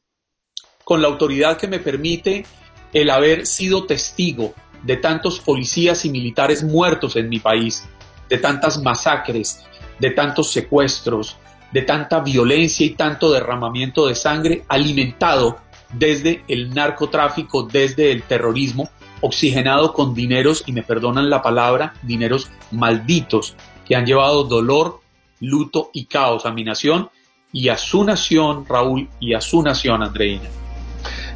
con 0.84 1.02
la 1.02 1.08
autoridad 1.08 1.58
que 1.58 1.68
me 1.68 1.80
permite 1.80 2.46
el 2.94 3.10
haber 3.10 3.46
sido 3.46 3.86
testigo 3.86 4.54
de 4.84 4.98
tantos 4.98 5.40
policías 5.40 6.06
y 6.06 6.10
militares 6.10 6.64
muertos 6.64 7.16
en 7.16 7.30
mi 7.30 7.40
país, 7.40 7.88
de 8.30 8.38
tantas 8.38 8.82
masacres, 8.82 9.66
de 10.00 10.12
tantos 10.12 10.52
secuestros, 10.52 11.38
de 11.72 11.82
tanta 11.82 12.20
violencia 12.22 12.86
y 12.86 12.92
tanto 12.92 13.32
derramamiento 13.32 14.08
de 14.08 14.16
sangre 14.16 14.64
alimentado 14.68 15.58
desde 15.94 16.44
el 16.48 16.74
narcotráfico, 16.74 17.64
desde 17.64 18.12
el 18.12 18.24
terrorismo, 18.24 18.90
oxigenado 19.22 19.94
con 19.94 20.14
dineros, 20.14 20.64
y 20.68 20.72
me 20.72 20.84
perdonan 20.84 21.30
la 21.30 21.42
palabra, 21.42 21.96
dineros 22.04 22.50
malditos, 22.72 23.56
que 23.86 23.96
han 23.96 24.06
llevado 24.06 24.44
dolor, 24.44 25.02
luto 25.40 25.90
y 25.94 26.06
caos 26.06 26.46
a 26.46 26.52
mi 26.52 26.64
nación 26.64 27.10
y 27.52 27.70
a 27.70 27.78
su 27.78 28.04
nación, 28.04 28.66
Raúl, 28.68 29.08
y 29.20 29.34
a 29.34 29.42
su 29.42 29.62
nación, 29.62 30.04
Andreina. 30.04 30.50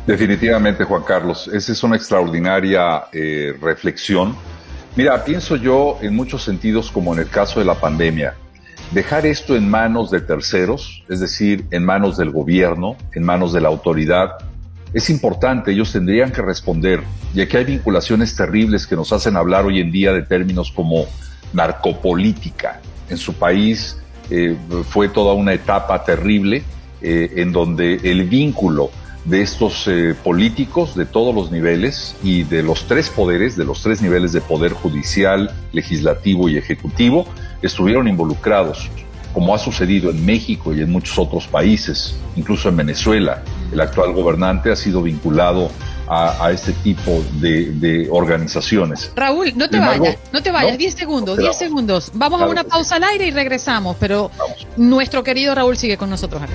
Definitivamente, 0.06 0.84
Juan 0.84 1.04
Carlos, 1.04 1.48
esa 1.48 1.72
es 1.72 1.84
una 1.84 1.96
extraordinaria 1.96 3.04
eh, 3.14 3.56
reflexión. 3.62 4.36
Mira, 4.96 5.24
pienso 5.24 5.56
yo 5.56 6.00
en 6.02 6.16
muchos 6.16 6.44
sentidos 6.44 6.92
como 6.92 7.14
en 7.14 7.20
el 7.20 7.30
caso 7.30 7.60
de 7.60 7.66
la 7.66 7.76
pandemia. 7.76 8.36
Dejar 8.92 9.26
esto 9.26 9.56
en 9.56 9.70
manos 9.70 10.12
de 10.12 10.20
terceros, 10.20 11.04
es 11.08 11.22
decir, 11.22 11.66
en 11.72 11.86
manos 11.86 12.18
del 12.18 12.32
gobierno, 12.32 12.98
en 13.14 13.24
manos 13.24 13.54
de 13.54 13.62
la 13.62 13.70
autoridad, 13.70 14.32
es 14.94 15.10
importante, 15.10 15.72
ellos 15.72 15.94
tendrían 15.94 16.32
que 16.32 16.42
responder, 16.42 17.02
ya 17.34 17.48
que 17.48 17.58
hay 17.58 17.64
vinculaciones 17.64 18.36
terribles 18.36 18.86
que 18.86 18.98
nos 18.98 19.14
hacen 19.14 19.38
hablar 19.38 19.66
hoy 19.66 19.80
en 19.80 19.92
día 19.92 20.12
de 20.12 20.24
términos 20.24 20.74
como 20.74 21.06
narcopolítica. 21.54 22.82
En 23.10 23.18
su 23.18 23.34
país 23.34 23.98
eh, 24.32 24.56
fue 24.90 25.10
toda 25.10 25.34
una 25.34 25.54
etapa 25.54 26.04
terrible 26.06 26.64
eh, 27.02 27.34
en 27.36 27.52
donde 27.52 27.96
el 28.04 28.24
vínculo 28.24 28.92
de 29.26 29.42
estos 29.42 29.88
eh, 29.88 30.16
políticos 30.24 30.96
de 30.96 31.06
todos 31.06 31.36
los 31.36 31.52
niveles 31.52 32.16
y 32.24 32.44
de 32.44 32.64
los 32.64 32.86
tres 32.86 33.10
poderes, 33.10 33.56
de 33.58 33.66
los 33.66 33.84
tres 33.84 34.02
niveles 34.02 34.32
de 34.32 34.42
poder 34.42 34.72
judicial, 34.72 35.52
legislativo 35.74 36.50
y 36.50 36.58
ejecutivo, 36.58 37.26
estuvieron 37.62 38.08
involucrados, 38.08 38.90
como 39.34 39.54
ha 39.54 39.60
sucedido 39.60 40.10
en 40.10 40.26
México 40.26 40.74
y 40.74 40.82
en 40.82 40.92
muchos 40.92 41.20
otros 41.20 41.48
países, 41.48 42.16
incluso 42.36 42.70
en 42.70 42.78
Venezuela. 42.78 43.44
El 43.72 43.80
actual 43.80 44.14
gobernante 44.14 44.72
ha 44.72 44.76
sido 44.76 45.02
vinculado 45.02 45.70
a, 46.08 46.52
este 46.52 46.74
tipo 46.74 47.24
de, 47.40 48.08
organizaciones. 48.12 49.12
Raúl, 49.16 49.54
no 49.56 49.70
te 49.70 49.80
vayas, 49.80 50.18
no 50.34 50.44
te 50.44 50.52
vayas, 50.52 50.78
10 50.78 50.94
segundos, 50.94 51.38
10 51.38 51.58
segundos. 51.58 52.12
Vamos 52.14 52.42
a 52.42 52.48
una 52.48 52.66
pausa 52.66 52.98
al 52.98 53.04
aire 53.06 53.28
y 53.28 53.32
regresamos, 53.32 53.96
pero 54.00 54.30
nuestro 54.76 55.24
querido 55.24 55.56
Raúl 55.56 55.78
sigue 55.78 55.98
con 55.98 56.10
nosotros 56.10 56.42
acá. 56.42 56.54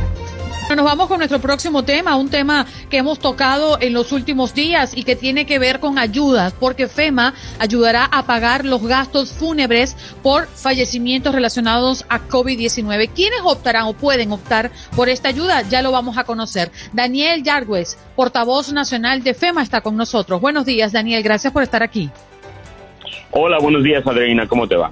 Nos 0.74 0.84
vamos 0.84 1.06
con 1.06 1.18
nuestro 1.18 1.38
próximo 1.38 1.84
tema, 1.84 2.16
un 2.16 2.28
tema 2.28 2.66
que 2.90 2.98
hemos 2.98 3.18
tocado 3.18 3.78
en 3.80 3.94
los 3.94 4.12
últimos 4.12 4.52
días 4.52 4.94
y 4.94 5.04
que 5.04 5.16
tiene 5.16 5.46
que 5.46 5.58
ver 5.58 5.80
con 5.80 5.98
ayudas, 5.98 6.52
porque 6.52 6.86
FEMA 6.86 7.32
ayudará 7.58 8.04
a 8.04 8.26
pagar 8.26 8.64
los 8.64 8.82
gastos 8.82 9.32
fúnebres 9.32 9.96
por 10.22 10.48
fallecimientos 10.48 11.34
relacionados 11.34 12.04
a 12.10 12.20
COVID-19. 12.20 13.08
¿Quiénes 13.14 13.40
optarán 13.44 13.86
o 13.86 13.94
pueden 13.94 14.32
optar 14.32 14.70
por 14.94 15.08
esta 15.08 15.28
ayuda? 15.28 15.62
Ya 15.62 15.80
lo 15.80 15.92
vamos 15.92 16.18
a 16.18 16.24
conocer. 16.24 16.70
Daniel 16.92 17.42
Yargues, 17.42 17.96
portavoz 18.14 18.70
nacional 18.70 19.22
de 19.22 19.32
FEMA, 19.32 19.62
está 19.62 19.80
con 19.80 19.96
nosotros. 19.96 20.40
Buenos 20.40 20.66
días, 20.66 20.92
Daniel. 20.92 21.22
Gracias 21.22 21.52
por 21.52 21.62
estar 21.62 21.82
aquí. 21.82 22.10
Hola, 23.30 23.58
buenos 23.60 23.82
días, 23.82 24.06
Adriana. 24.06 24.46
¿Cómo 24.46 24.68
te 24.68 24.76
va? 24.76 24.90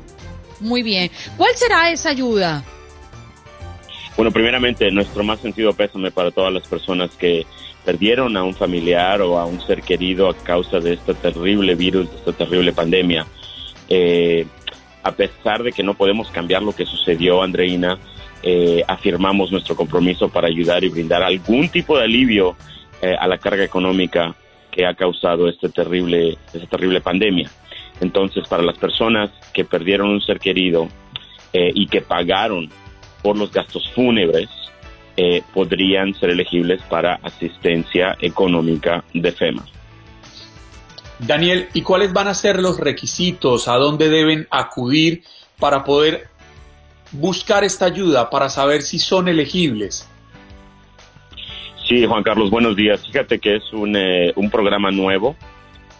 Muy 0.61 0.83
bien. 0.83 1.11
¿Cuál 1.37 1.55
será 1.57 1.91
esa 1.91 2.11
ayuda? 2.11 2.65
Bueno, 4.17 4.31
primeramente, 4.31 4.91
nuestro 4.93 5.25
más 5.25 5.41
sentido 5.41 5.73
pésame 5.73 6.13
para 6.13 6.31
todas 6.31 6.53
las 6.53 6.69
personas 6.69 7.11
que 7.17 7.45
perdieron 7.85 8.37
a 8.37 8.45
un 8.45 8.55
familiar 8.55 9.21
o 9.23 9.39
a 9.39 9.45
un 9.45 9.61
ser 9.61 9.83
querido 9.83 10.29
a 10.29 10.37
causa 10.37 10.79
de 10.79 10.95
este 10.95 11.15
terrible 11.15 11.75
virus, 11.75 12.09
de 12.11 12.17
esta 12.19 12.33
terrible 12.33 12.73
pandemia. 12.73 13.27
Eh, 13.89 14.47
a 15.03 15.13
pesar 15.13 15.65
de 15.65 15.73
que 15.73 15.83
no 15.83 15.95
podemos 15.95 16.31
cambiar 16.31 16.63
lo 16.63 16.73
que 16.73 16.87
sucedió, 16.87 17.43
Andreina, 17.43 17.99
eh, 18.43 18.85
afirmamos 18.87 19.51
nuestro 19.51 19.75
compromiso 19.75 20.29
para 20.29 20.47
ayudar 20.47 20.85
y 20.85 20.91
brindar 20.91 21.25
algún 21.25 21.69
tipo 21.69 21.99
de 21.99 22.05
alivio 22.05 22.57
eh, 23.03 23.17
a 23.19 23.27
la 23.27 23.39
carga 23.39 23.65
económica 23.65 24.37
que 24.71 24.87
ha 24.87 24.95
causado 24.95 25.49
este 25.49 25.69
terrible, 25.71 26.39
esta 26.53 26.67
terrible 26.69 27.01
pandemia. 27.01 27.51
Entonces, 28.01 28.47
para 28.47 28.63
las 28.63 28.79
personas 28.79 29.31
que 29.53 29.65
perdieron 29.65 30.09
un 30.09 30.21
ser 30.21 30.39
querido 30.39 30.89
y 31.53 31.87
que 31.87 32.01
pagaron 32.01 32.69
por 33.25 33.39
los 33.39 33.51
gastos 33.51 33.91
fúnebres 33.95 34.51
eh, 35.17 35.43
podrían 35.55 36.13
ser 36.15 36.29
elegibles 36.29 36.83
para 36.83 37.15
asistencia 37.23 38.17
económica 38.21 39.03
de 39.15 39.33
FEMA. 39.33 39.65
Daniel, 41.21 41.69
¿y 41.73 41.81
cuáles 41.81 42.13
van 42.13 42.29
a 42.29 42.35
ser 42.35 42.61
los 42.61 42.79
requisitos? 42.79 43.67
¿A 43.67 43.77
dónde 43.77 44.11
deben 44.11 44.47
acudir 44.51 45.23
para 45.59 45.85
poder 45.85 46.29
buscar 47.13 47.65
esta 47.65 47.87
ayuda, 47.87 48.29
para 48.29 48.51
saber 48.51 48.83
si 48.83 48.99
son 48.99 49.29
elegibles? 49.29 50.07
Sí, 51.89 52.05
Juan 52.05 52.23
Carlos, 52.23 52.51
buenos 52.51 52.77
días. 52.77 53.07
Fíjate 53.07 53.39
que 53.39 53.57
es 53.57 53.73
un, 53.73 53.97
eh, 53.97 54.35
un 54.37 54.51
programa 54.51 54.91
nuevo. 54.91 55.35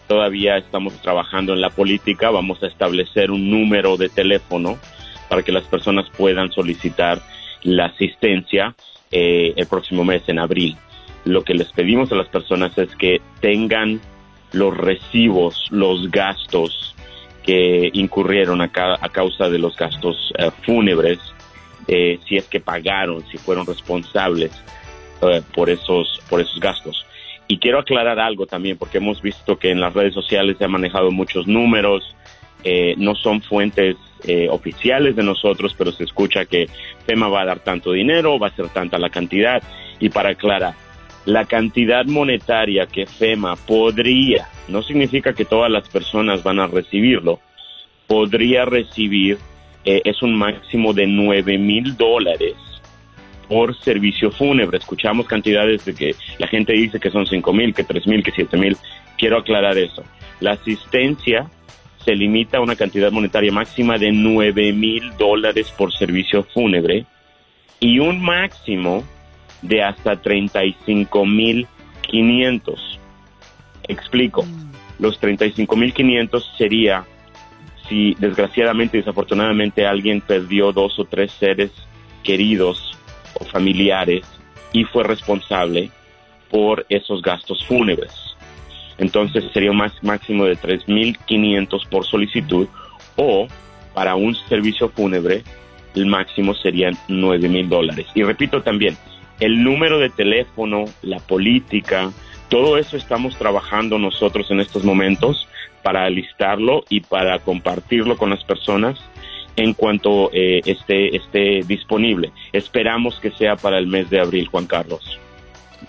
Todavía 0.07 0.57
estamos 0.57 0.93
trabajando 1.01 1.53
en 1.53 1.61
la 1.61 1.71
política. 1.71 2.29
Vamos 2.29 2.61
a 2.61 2.67
establecer 2.67 3.31
un 3.31 3.49
número 3.49 3.97
de 3.97 4.09
teléfono 4.09 4.77
para 5.29 5.43
que 5.43 5.51
las 5.51 5.63
personas 5.63 6.09
puedan 6.17 6.51
solicitar 6.51 7.21
la 7.63 7.85
asistencia 7.85 8.75
eh, 9.11 9.53
el 9.55 9.67
próximo 9.67 10.03
mes, 10.03 10.23
en 10.27 10.39
abril. 10.39 10.75
Lo 11.25 11.43
que 11.43 11.53
les 11.53 11.71
pedimos 11.71 12.11
a 12.11 12.15
las 12.15 12.27
personas 12.27 12.77
es 12.77 12.95
que 12.95 13.21
tengan 13.39 14.01
los 14.51 14.75
recibos, 14.75 15.67
los 15.71 16.09
gastos 16.11 16.95
que 17.43 17.89
incurrieron 17.93 18.61
a, 18.61 18.65
a 18.99 19.09
causa 19.09 19.49
de 19.49 19.59
los 19.59 19.75
gastos 19.75 20.33
eh, 20.37 20.49
fúnebres, 20.65 21.19
eh, 21.87 22.19
si 22.27 22.35
es 22.37 22.47
que 22.47 22.59
pagaron, 22.59 23.25
si 23.27 23.37
fueron 23.37 23.65
responsables 23.65 24.51
por, 25.53 25.69
esos, 25.69 26.21
por 26.29 26.41
esos 26.41 26.59
gastos. 26.59 27.05
Y 27.47 27.57
quiero 27.57 27.79
aclarar 27.79 28.19
algo 28.19 28.45
también, 28.45 28.77
porque 28.77 28.97
hemos 28.97 29.21
visto 29.21 29.57
que 29.57 29.71
en 29.71 29.79
las 29.79 29.93
redes 29.93 30.13
sociales 30.13 30.57
se 30.57 30.65
han 30.65 30.71
manejado 30.71 31.09
muchos 31.09 31.47
números, 31.47 32.15
no 32.97 33.15
son 33.15 33.41
fuentes 33.41 33.95
eh, 34.23 34.47
oficiales 34.49 35.15
de 35.15 35.23
nosotros, 35.23 35.75
pero 35.77 35.91
se 35.91 36.03
escucha 36.03 36.45
que 36.45 36.67
FEMA 37.05 37.27
va 37.27 37.41
a 37.41 37.45
dar 37.45 37.59
tanto 37.59 37.91
dinero, 37.91 38.39
va 38.39 38.47
a 38.47 38.55
ser 38.55 38.69
tanta 38.69 38.97
la 38.97 39.09
cantidad. 39.09 39.61
Y 39.99 40.09
para 40.09 40.29
aclarar, 40.29 40.73
la 41.25 41.45
cantidad 41.45 42.05
monetaria 42.05 42.85
que 42.85 43.05
FEMA 43.05 43.55
podría, 43.55 44.47
no 44.67 44.81
significa 44.81 45.33
que 45.33 45.45
todas 45.45 45.71
las 45.71 45.89
personas 45.89 46.43
van 46.43 46.59
a 46.59 46.67
recibirlo, 46.67 47.39
podría 48.07 48.65
recibir, 48.65 49.37
eh, 49.83 50.01
es 50.05 50.21
un 50.21 50.35
máximo 50.35 50.93
de 50.93 51.07
9 51.07 51.57
mil 51.57 51.95
dólares 51.97 52.55
por 53.47 53.75
servicio 53.77 54.31
fúnebre. 54.31 54.77
Escuchamos 54.77 55.27
cantidades 55.27 55.85
de 55.85 55.93
que 55.93 56.15
la 56.39 56.47
gente 56.47 56.73
dice 56.73 56.99
que 56.99 57.11
son 57.11 57.25
5 57.25 57.53
mil, 57.53 57.73
que 57.73 57.83
3 57.83 58.07
mil, 58.07 58.23
que 58.23 58.31
7 58.31 58.57
mil. 58.57 58.77
Quiero 59.17 59.37
aclarar 59.37 59.77
eso. 59.77 60.03
La 60.39 60.53
asistencia 60.53 61.49
se 62.05 62.15
limita 62.15 62.59
a 62.59 62.61
una 62.61 62.75
cantidad 62.75 63.11
monetaria 63.11 63.51
máxima 63.51 63.97
de 63.97 64.11
9 64.11 64.71
mil 64.73 65.11
dólares 65.17 65.73
por 65.75 65.91
servicio 65.91 66.43
fúnebre 66.43 67.05
y 67.79 67.99
un 67.99 68.21
máximo 68.21 69.03
de 69.63 69.83
hasta 69.83 70.21
35 70.21 71.25
mil 71.25 71.67
500. 72.03 72.99
Explico. 73.87 74.45
Los 74.99 75.19
35 75.19 75.75
mil 75.75 75.93
500 75.93 76.53
sería 76.57 77.05
si 77.89 78.15
desgraciadamente, 78.15 78.97
desafortunadamente 78.97 79.85
alguien 79.85 80.21
perdió 80.21 80.71
dos 80.71 80.97
o 80.99 81.05
tres 81.05 81.31
seres 81.33 81.71
queridos 82.23 82.97
o 83.39 83.45
familiares 83.45 84.25
y 84.73 84.83
fue 84.85 85.03
responsable 85.03 85.91
por 86.49 86.85
esos 86.89 87.21
gastos 87.21 87.65
fúnebres. 87.65 88.34
Entonces 88.97 89.43
sería 89.53 89.71
un 89.71 89.81
máximo 90.01 90.45
de 90.45 90.57
3.500 90.57 91.87
por 91.89 92.05
solicitud 92.05 92.67
o 93.15 93.47
para 93.93 94.15
un 94.15 94.35
servicio 94.35 94.89
fúnebre 94.89 95.43
el 95.95 96.05
máximo 96.05 96.53
serían 96.53 96.93
9.000 97.07 97.67
dólares. 97.67 98.07
Y 98.13 98.23
repito 98.23 98.61
también, 98.61 98.97
el 99.39 99.63
número 99.63 99.99
de 99.99 100.09
teléfono, 100.09 100.85
la 101.01 101.19
política, 101.19 102.11
todo 102.49 102.77
eso 102.77 102.97
estamos 102.97 103.37
trabajando 103.37 103.97
nosotros 103.97 104.51
en 104.51 104.59
estos 104.59 104.83
momentos 104.83 105.47
para 105.83 106.05
alistarlo 106.05 106.83
y 106.89 107.01
para 107.01 107.39
compartirlo 107.39 108.17
con 108.17 108.29
las 108.29 108.43
personas 108.43 108.99
en 109.55 109.73
cuanto 109.73 110.29
eh, 110.33 110.61
esté, 110.65 111.15
esté 111.15 111.61
disponible. 111.65 112.31
Esperamos 112.51 113.19
que 113.19 113.31
sea 113.31 113.55
para 113.55 113.77
el 113.77 113.87
mes 113.87 114.09
de 114.09 114.19
abril, 114.19 114.47
Juan 114.47 114.67
Carlos. 114.67 115.17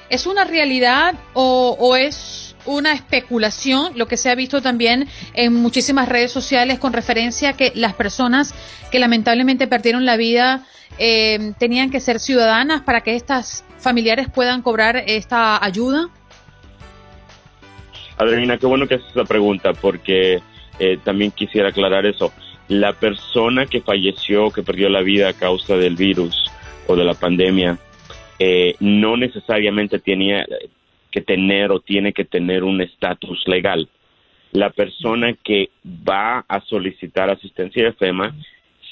¿Es 0.09 0.27
una 0.27 0.45
realidad 0.45 1.15
o, 1.35 1.97
es 1.97 2.46
una 2.67 2.93
especulación 2.93 3.93
lo 3.97 4.07
que 4.07 4.17
se 4.17 4.31
ha 4.31 4.35
visto 4.35 4.61
también 4.61 5.09
en 5.35 5.55
muchísimas 5.55 6.09
redes 6.09 6.33
sociales 6.33 6.79
con 6.79 6.93
referencia 6.93 7.51
a 7.51 7.53
que 7.55 7.73
las 7.75 7.95
personas 7.95 8.55
que 8.91 8.99
lamentablemente 8.99 9.67
perdieron 9.67 10.05
la 10.05 10.17
vida 10.17 10.65
eh, 10.99 11.53
tenían 11.59 11.91
que 11.91 12.01
ser 12.01 12.21
ciudadanas 12.21 12.83
para 12.83 13.03
que 13.03 13.17
estas 13.17 13.65
familiares 13.79 14.29
puedan 14.29 14.63
cobrar 14.63 14.97
esta 15.07 15.63
ayuda? 15.63 16.09
Adriana, 18.17 18.57
qué 18.59 18.67
bueno 18.67 18.87
que 18.87 18.95
haces 18.95 19.11
esa 19.11 19.25
pregunta 19.25 19.73
porque 19.75 20.41
eh, 20.79 20.99
también 21.05 21.31
quisiera 21.31 21.69
aclarar 21.69 22.07
eso. 22.07 22.33
La 22.69 22.95
persona 22.95 23.67
que 23.67 23.81
falleció, 23.81 24.51
que 24.51 24.63
perdió 24.63 24.89
la 24.89 25.03
vida 25.03 25.29
a 25.29 25.33
causa 25.35 25.77
del 25.77 25.97
virus 25.97 26.51
o 26.87 26.97
de 26.97 27.05
la 27.05 27.15
pandemia, 27.15 27.79
eh, 28.39 28.75
no 28.81 29.17
necesariamente 29.17 29.99
tenía 29.99 30.45
que 31.11 31.21
tener 31.21 31.71
o 31.71 31.81
tiene 31.81 32.13
que 32.13 32.25
tener 32.25 32.65
un 32.65 32.81
estatus 32.81 33.45
legal. 33.47 33.89
La 34.53 34.71
persona 34.71 35.35
que 35.35 35.71
va 35.87 36.45
a 36.49 36.61
solicitar 36.61 37.31
asistencia 37.31 37.85
de 37.85 37.93
FEMA 37.93 38.35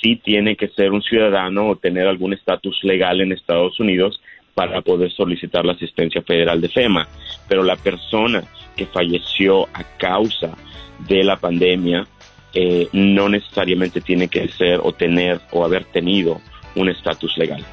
sí 0.03 0.17
tiene 0.17 0.57
que 0.57 0.69
ser 0.69 0.93
un 0.93 1.03
ciudadano 1.03 1.69
o 1.69 1.77
tener 1.77 2.07
algún 2.07 2.33
estatus 2.33 2.79
legal 2.83 3.21
en 3.21 3.33
Estados 3.33 3.79
Unidos 3.81 4.21
para 4.55 4.83
poder 4.83 5.11
solicitar 5.11 5.65
la 5.65 5.73
asistencia 5.73 6.23
federal 6.23 6.61
de 6.61 6.69
FEMA. 6.69 7.09
Pero 7.49 7.63
la 7.63 7.77
persona 7.77 8.45
que 8.77 8.87
falleció 8.87 9.65
a 9.73 9.85
causa 9.99 10.57
de 11.09 11.25
la 11.25 11.37
pandemia 11.37 12.07
eh, 12.53 12.89
no 12.93 13.29
necesariamente 13.29 14.01
tiene 14.01 14.29
que 14.29 14.47
ser 14.49 14.81
o 14.83 14.93
tener 14.93 15.41
o 15.51 15.65
haber 15.65 15.85
tenido 15.87 16.41
un 16.77 16.89
estatus 16.89 17.37
legal. 17.37 17.65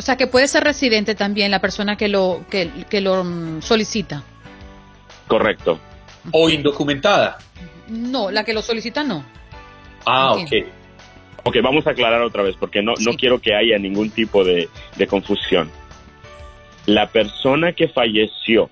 O 0.00 0.02
sea 0.02 0.16
que 0.16 0.26
puede 0.26 0.48
ser 0.48 0.64
residente 0.64 1.14
también 1.14 1.50
la 1.50 1.60
persona 1.60 1.96
que 1.96 2.08
lo, 2.08 2.44
que, 2.48 3.00
lo 3.00 3.22
mm, 3.22 3.60
solicita. 3.60 4.24
Correcto. 5.28 5.78
O 6.32 6.48
indocumentada. 6.48 7.38
No, 7.88 8.30
la 8.30 8.44
que 8.44 8.54
lo 8.54 8.62
solicita 8.62 9.04
no. 9.04 9.24
Ah, 10.06 10.32
ok. 10.32 10.52
Ok, 11.44 11.56
vamos 11.62 11.86
a 11.86 11.90
aclarar 11.90 12.22
otra 12.22 12.42
vez 12.42 12.56
porque 12.58 12.82
no, 12.82 12.94
no 13.00 13.12
quiero 13.12 13.40
que 13.40 13.54
haya 13.54 13.78
ningún 13.78 14.10
tipo 14.10 14.42
de, 14.42 14.68
de 14.96 15.06
confusión 15.06 15.70
la 16.86 17.08
persona 17.08 17.72
que 17.72 17.88
falleció 17.88 18.70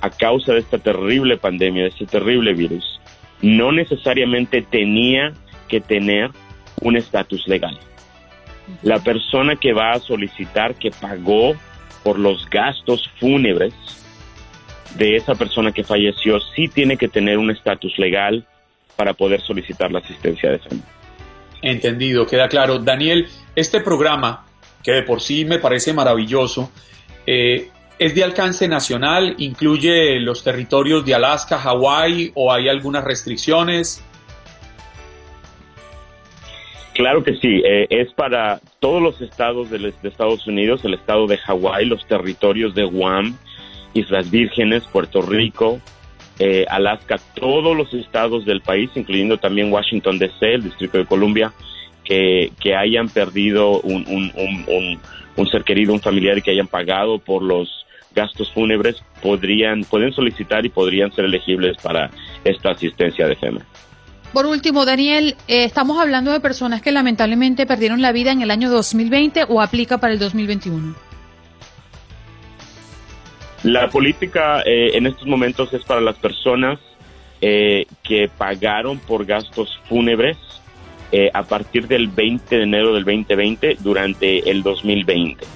a 0.00 0.10
causa 0.10 0.52
de 0.52 0.60
esta 0.60 0.78
terrible 0.78 1.36
pandemia, 1.36 1.82
de 1.82 1.88
este 1.88 2.06
terrible 2.06 2.54
virus, 2.54 3.00
no 3.42 3.72
necesariamente 3.72 4.62
tenía 4.62 5.32
que 5.68 5.80
tener 5.80 6.30
un 6.80 6.96
estatus 6.96 7.46
legal. 7.48 7.78
La 8.82 8.98
persona 8.98 9.56
que 9.56 9.72
va 9.72 9.92
a 9.92 10.00
solicitar 10.00 10.74
que 10.74 10.90
pagó 10.90 11.54
por 12.02 12.18
los 12.18 12.48
gastos 12.50 13.08
fúnebres 13.18 13.74
de 14.96 15.16
esa 15.16 15.34
persona 15.34 15.72
que 15.72 15.84
falleció 15.84 16.40
sí 16.54 16.68
tiene 16.68 16.96
que 16.96 17.08
tener 17.08 17.38
un 17.38 17.50
estatus 17.50 17.98
legal 17.98 18.46
para 18.96 19.12
poder 19.12 19.40
solicitar 19.40 19.92
la 19.92 19.98
asistencia 19.98 20.50
de 20.50 20.58
FEMA. 20.58 20.82
Entendido, 21.62 22.26
queda 22.26 22.48
claro. 22.48 22.78
Daniel, 22.78 23.28
este 23.54 23.80
programa, 23.80 24.46
que 24.82 24.92
de 24.92 25.02
por 25.02 25.20
sí 25.20 25.44
me 25.44 25.58
parece 25.58 25.92
maravilloso, 25.92 26.70
eh, 27.26 27.70
¿Es 27.98 28.14
de 28.14 28.22
alcance 28.22 28.68
nacional? 28.68 29.36
¿Incluye 29.38 30.20
los 30.20 30.44
territorios 30.44 31.04
de 31.06 31.14
Alaska, 31.14 31.58
Hawái 31.58 32.30
o 32.34 32.52
hay 32.52 32.68
algunas 32.68 33.02
restricciones? 33.02 34.04
Claro 36.96 37.22
que 37.22 37.34
sí, 37.34 37.62
eh, 37.62 37.86
es 37.90 38.10
para 38.14 38.58
todos 38.80 39.02
los 39.02 39.20
estados 39.20 39.68
de, 39.68 39.92
Estados 40.02 40.46
Unidos, 40.46 40.82
el 40.82 40.94
estado 40.94 41.26
de 41.26 41.36
Hawái, 41.36 41.84
los 41.84 42.06
territorios 42.06 42.74
de 42.74 42.84
Guam, 42.84 43.36
Islas 43.92 44.30
Vírgenes, 44.30 44.84
Puerto 44.86 45.20
Rico, 45.20 45.78
eh, 46.38 46.64
Alaska, 46.70 47.16
todos 47.34 47.76
los 47.76 47.92
estados 47.92 48.46
del 48.46 48.62
país, 48.62 48.88
incluyendo 48.94 49.36
también 49.36 49.70
Washington 49.70 50.18
DC, 50.18 50.54
el 50.54 50.62
Distrito 50.64 50.96
de 50.96 51.04
Columbia, 51.04 51.52
que, 52.02 52.50
hayan 52.74 53.10
perdido 53.10 53.78
un, 53.82 54.30
un 55.36 55.48
ser 55.48 55.64
querido, 55.64 55.92
un 55.92 56.00
familiar 56.00 56.42
que 56.42 56.52
hayan 56.52 56.66
pagado 56.66 57.18
por 57.18 57.42
los 57.42 57.84
gastos 58.14 58.50
fúnebres 58.54 58.96
podrían 59.22 59.84
pueden 59.84 60.10
solicitar 60.12 60.64
y 60.64 60.70
podrían 60.70 61.12
ser 61.12 61.26
elegibles 61.26 61.76
para 61.82 62.10
esta 62.42 62.70
asistencia 62.70 63.28
de 63.28 63.36
FEMA. 63.36 63.60
Por 64.36 64.44
último, 64.44 64.84
Daniel, 64.84 65.34
eh, 65.48 65.64
estamos 65.64 65.98
hablando 65.98 66.30
de 66.30 66.40
personas 66.40 66.82
que 66.82 66.92
lamentablemente 66.92 67.64
perdieron 67.64 68.02
la 68.02 68.12
vida 68.12 68.32
en 68.32 68.42
el 68.42 68.50
año 68.50 68.68
2020 68.68 69.44
o 69.48 69.62
aplica 69.62 69.96
para 69.96 70.12
el 70.12 70.18
2021. 70.18 70.94
La 73.62 73.88
política 73.88 74.60
eh, 74.66 74.90
en 74.92 75.06
estos 75.06 75.26
momentos 75.26 75.72
es 75.72 75.82
para 75.84 76.02
las 76.02 76.16
personas 76.16 76.78
eh, 77.40 77.86
que 78.02 78.28
pagaron 78.28 78.98
por 78.98 79.24
gastos 79.24 79.80
fúnebres 79.88 80.36
a 81.32 81.42
partir 81.44 81.88
del 81.88 82.08
20 82.08 82.56
de 82.56 82.62
enero 82.62 82.92
del 82.92 83.04
2020 83.04 83.78
durante 83.80 84.50
el 84.50 84.62
2020. 84.62 85.46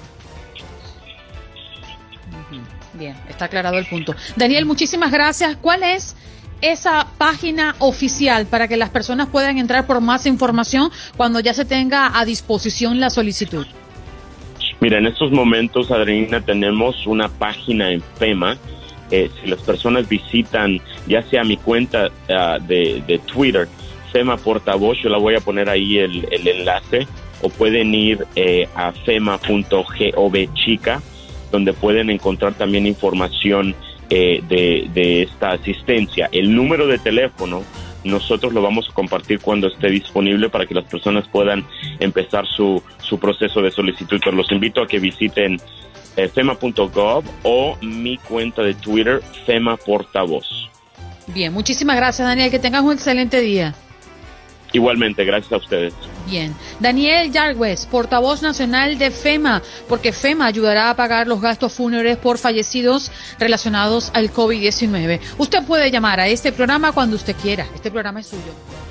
Bien, 2.93 3.15
está 3.29 3.45
aclarado 3.45 3.77
el 3.77 3.85
punto. 3.85 4.15
Daniel, 4.35 4.65
muchísimas 4.65 5.11
gracias. 5.11 5.55
¿Cuál 5.57 5.83
es 5.83 6.15
esa 6.61 7.07
página 7.17 7.75
oficial 7.79 8.45
para 8.45 8.67
que 8.67 8.77
las 8.77 8.89
personas 8.89 9.27
puedan 9.27 9.57
entrar 9.57 9.87
por 9.87 10.01
más 10.01 10.25
información 10.25 10.91
cuando 11.17 11.39
ya 11.39 11.53
se 11.53 11.65
tenga 11.65 12.17
a 12.19 12.25
disposición 12.25 12.99
la 12.99 13.09
solicitud? 13.09 13.65
Mira, 14.79 14.97
en 14.97 15.07
estos 15.07 15.31
momentos, 15.31 15.91
Adriana, 15.91 16.41
tenemos 16.41 17.05
una 17.05 17.29
página 17.29 17.91
en 17.91 18.01
FEMA. 18.17 18.57
Eh, 19.11 19.29
si 19.41 19.49
las 19.49 19.61
personas 19.61 20.07
visitan 20.07 20.79
ya 21.05 21.21
sea 21.23 21.43
mi 21.43 21.57
cuenta 21.57 22.09
ah, 22.29 22.57
de, 22.59 23.03
de 23.05 23.19
Twitter, 23.19 23.67
FEMA 24.11 24.37
Portavoz, 24.37 24.97
yo 25.01 25.09
la 25.09 25.17
voy 25.17 25.35
a 25.35 25.39
poner 25.39 25.69
ahí 25.69 25.97
el, 25.97 26.27
enlace, 26.31 27.07
o 27.41 27.49
pueden 27.49 27.93
ir 27.93 28.25
eh, 28.35 28.67
a 28.75 28.91
fema.gov 28.91 30.53
chica, 30.53 31.01
donde 31.51 31.73
pueden 31.73 32.09
encontrar 32.09 32.53
también 32.53 32.85
información 32.85 33.75
eh, 34.13 34.43
de, 34.47 35.23
esta 35.23 35.51
asistencia. 35.51 36.27
El 36.33 36.53
número 36.53 36.85
de 36.85 36.97
teléfono 36.99 37.63
nosotros 38.03 38.51
lo 38.51 38.61
vamos 38.61 38.89
a 38.89 38.93
compartir 38.93 39.39
cuando 39.39 39.67
esté 39.67 39.89
disponible 39.89 40.49
para 40.49 40.65
que 40.65 40.73
las 40.73 40.83
personas 40.83 41.27
puedan 41.29 41.65
empezar 41.99 42.45
su, 42.45 42.83
su 42.97 43.17
proceso 43.19 43.61
de 43.61 43.71
solicitud. 43.71 44.19
Los 44.33 44.51
invito 44.51 44.81
a 44.81 44.87
que 44.87 44.99
visiten 44.99 45.61
eh, 46.17 46.27
fema.gov 46.27 47.23
o 47.43 47.77
mi 47.81 48.17
cuenta 48.17 48.63
de 48.63 48.73
Twitter, 48.73 49.21
FEMA 49.45 49.77
Portavoz. 49.77 50.69
Bien, 51.27 51.53
muchísimas 51.53 51.95
gracias 51.95 52.27
Daniel, 52.27 52.51
que 52.51 52.59
tengas 52.59 52.83
un 52.83 52.91
excelente 52.91 53.39
día. 53.39 53.73
Igualmente, 54.73 55.25
gracias 55.25 55.51
a 55.51 55.57
ustedes. 55.57 55.93
Bien. 56.27 56.55
Daniel 56.79 57.31
Yargues, 57.31 57.85
portavoz 57.85 58.41
nacional 58.41 58.97
de 58.97 59.11
FEMA, 59.11 59.61
porque 59.89 60.13
FEMA 60.13 60.45
ayudará 60.45 60.89
a 60.89 60.95
pagar 60.95 61.27
los 61.27 61.41
gastos 61.41 61.73
fúnebres 61.73 62.17
por 62.17 62.37
fallecidos 62.37 63.11
relacionados 63.39 64.11
al 64.13 64.31
COVID-19. 64.31 65.19
Usted 65.37 65.63
puede 65.65 65.91
llamar 65.91 66.19
a 66.19 66.27
este 66.27 66.51
programa 66.51 66.91
cuando 66.91 67.15
usted 67.15 67.35
quiera. 67.35 67.67
Este 67.75 67.91
programa 67.91 68.21
es 68.21 68.27
suyo. 68.27 68.90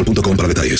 boostmobile.com 0.03 0.35
para 0.35 0.47
detalles. 0.47 0.79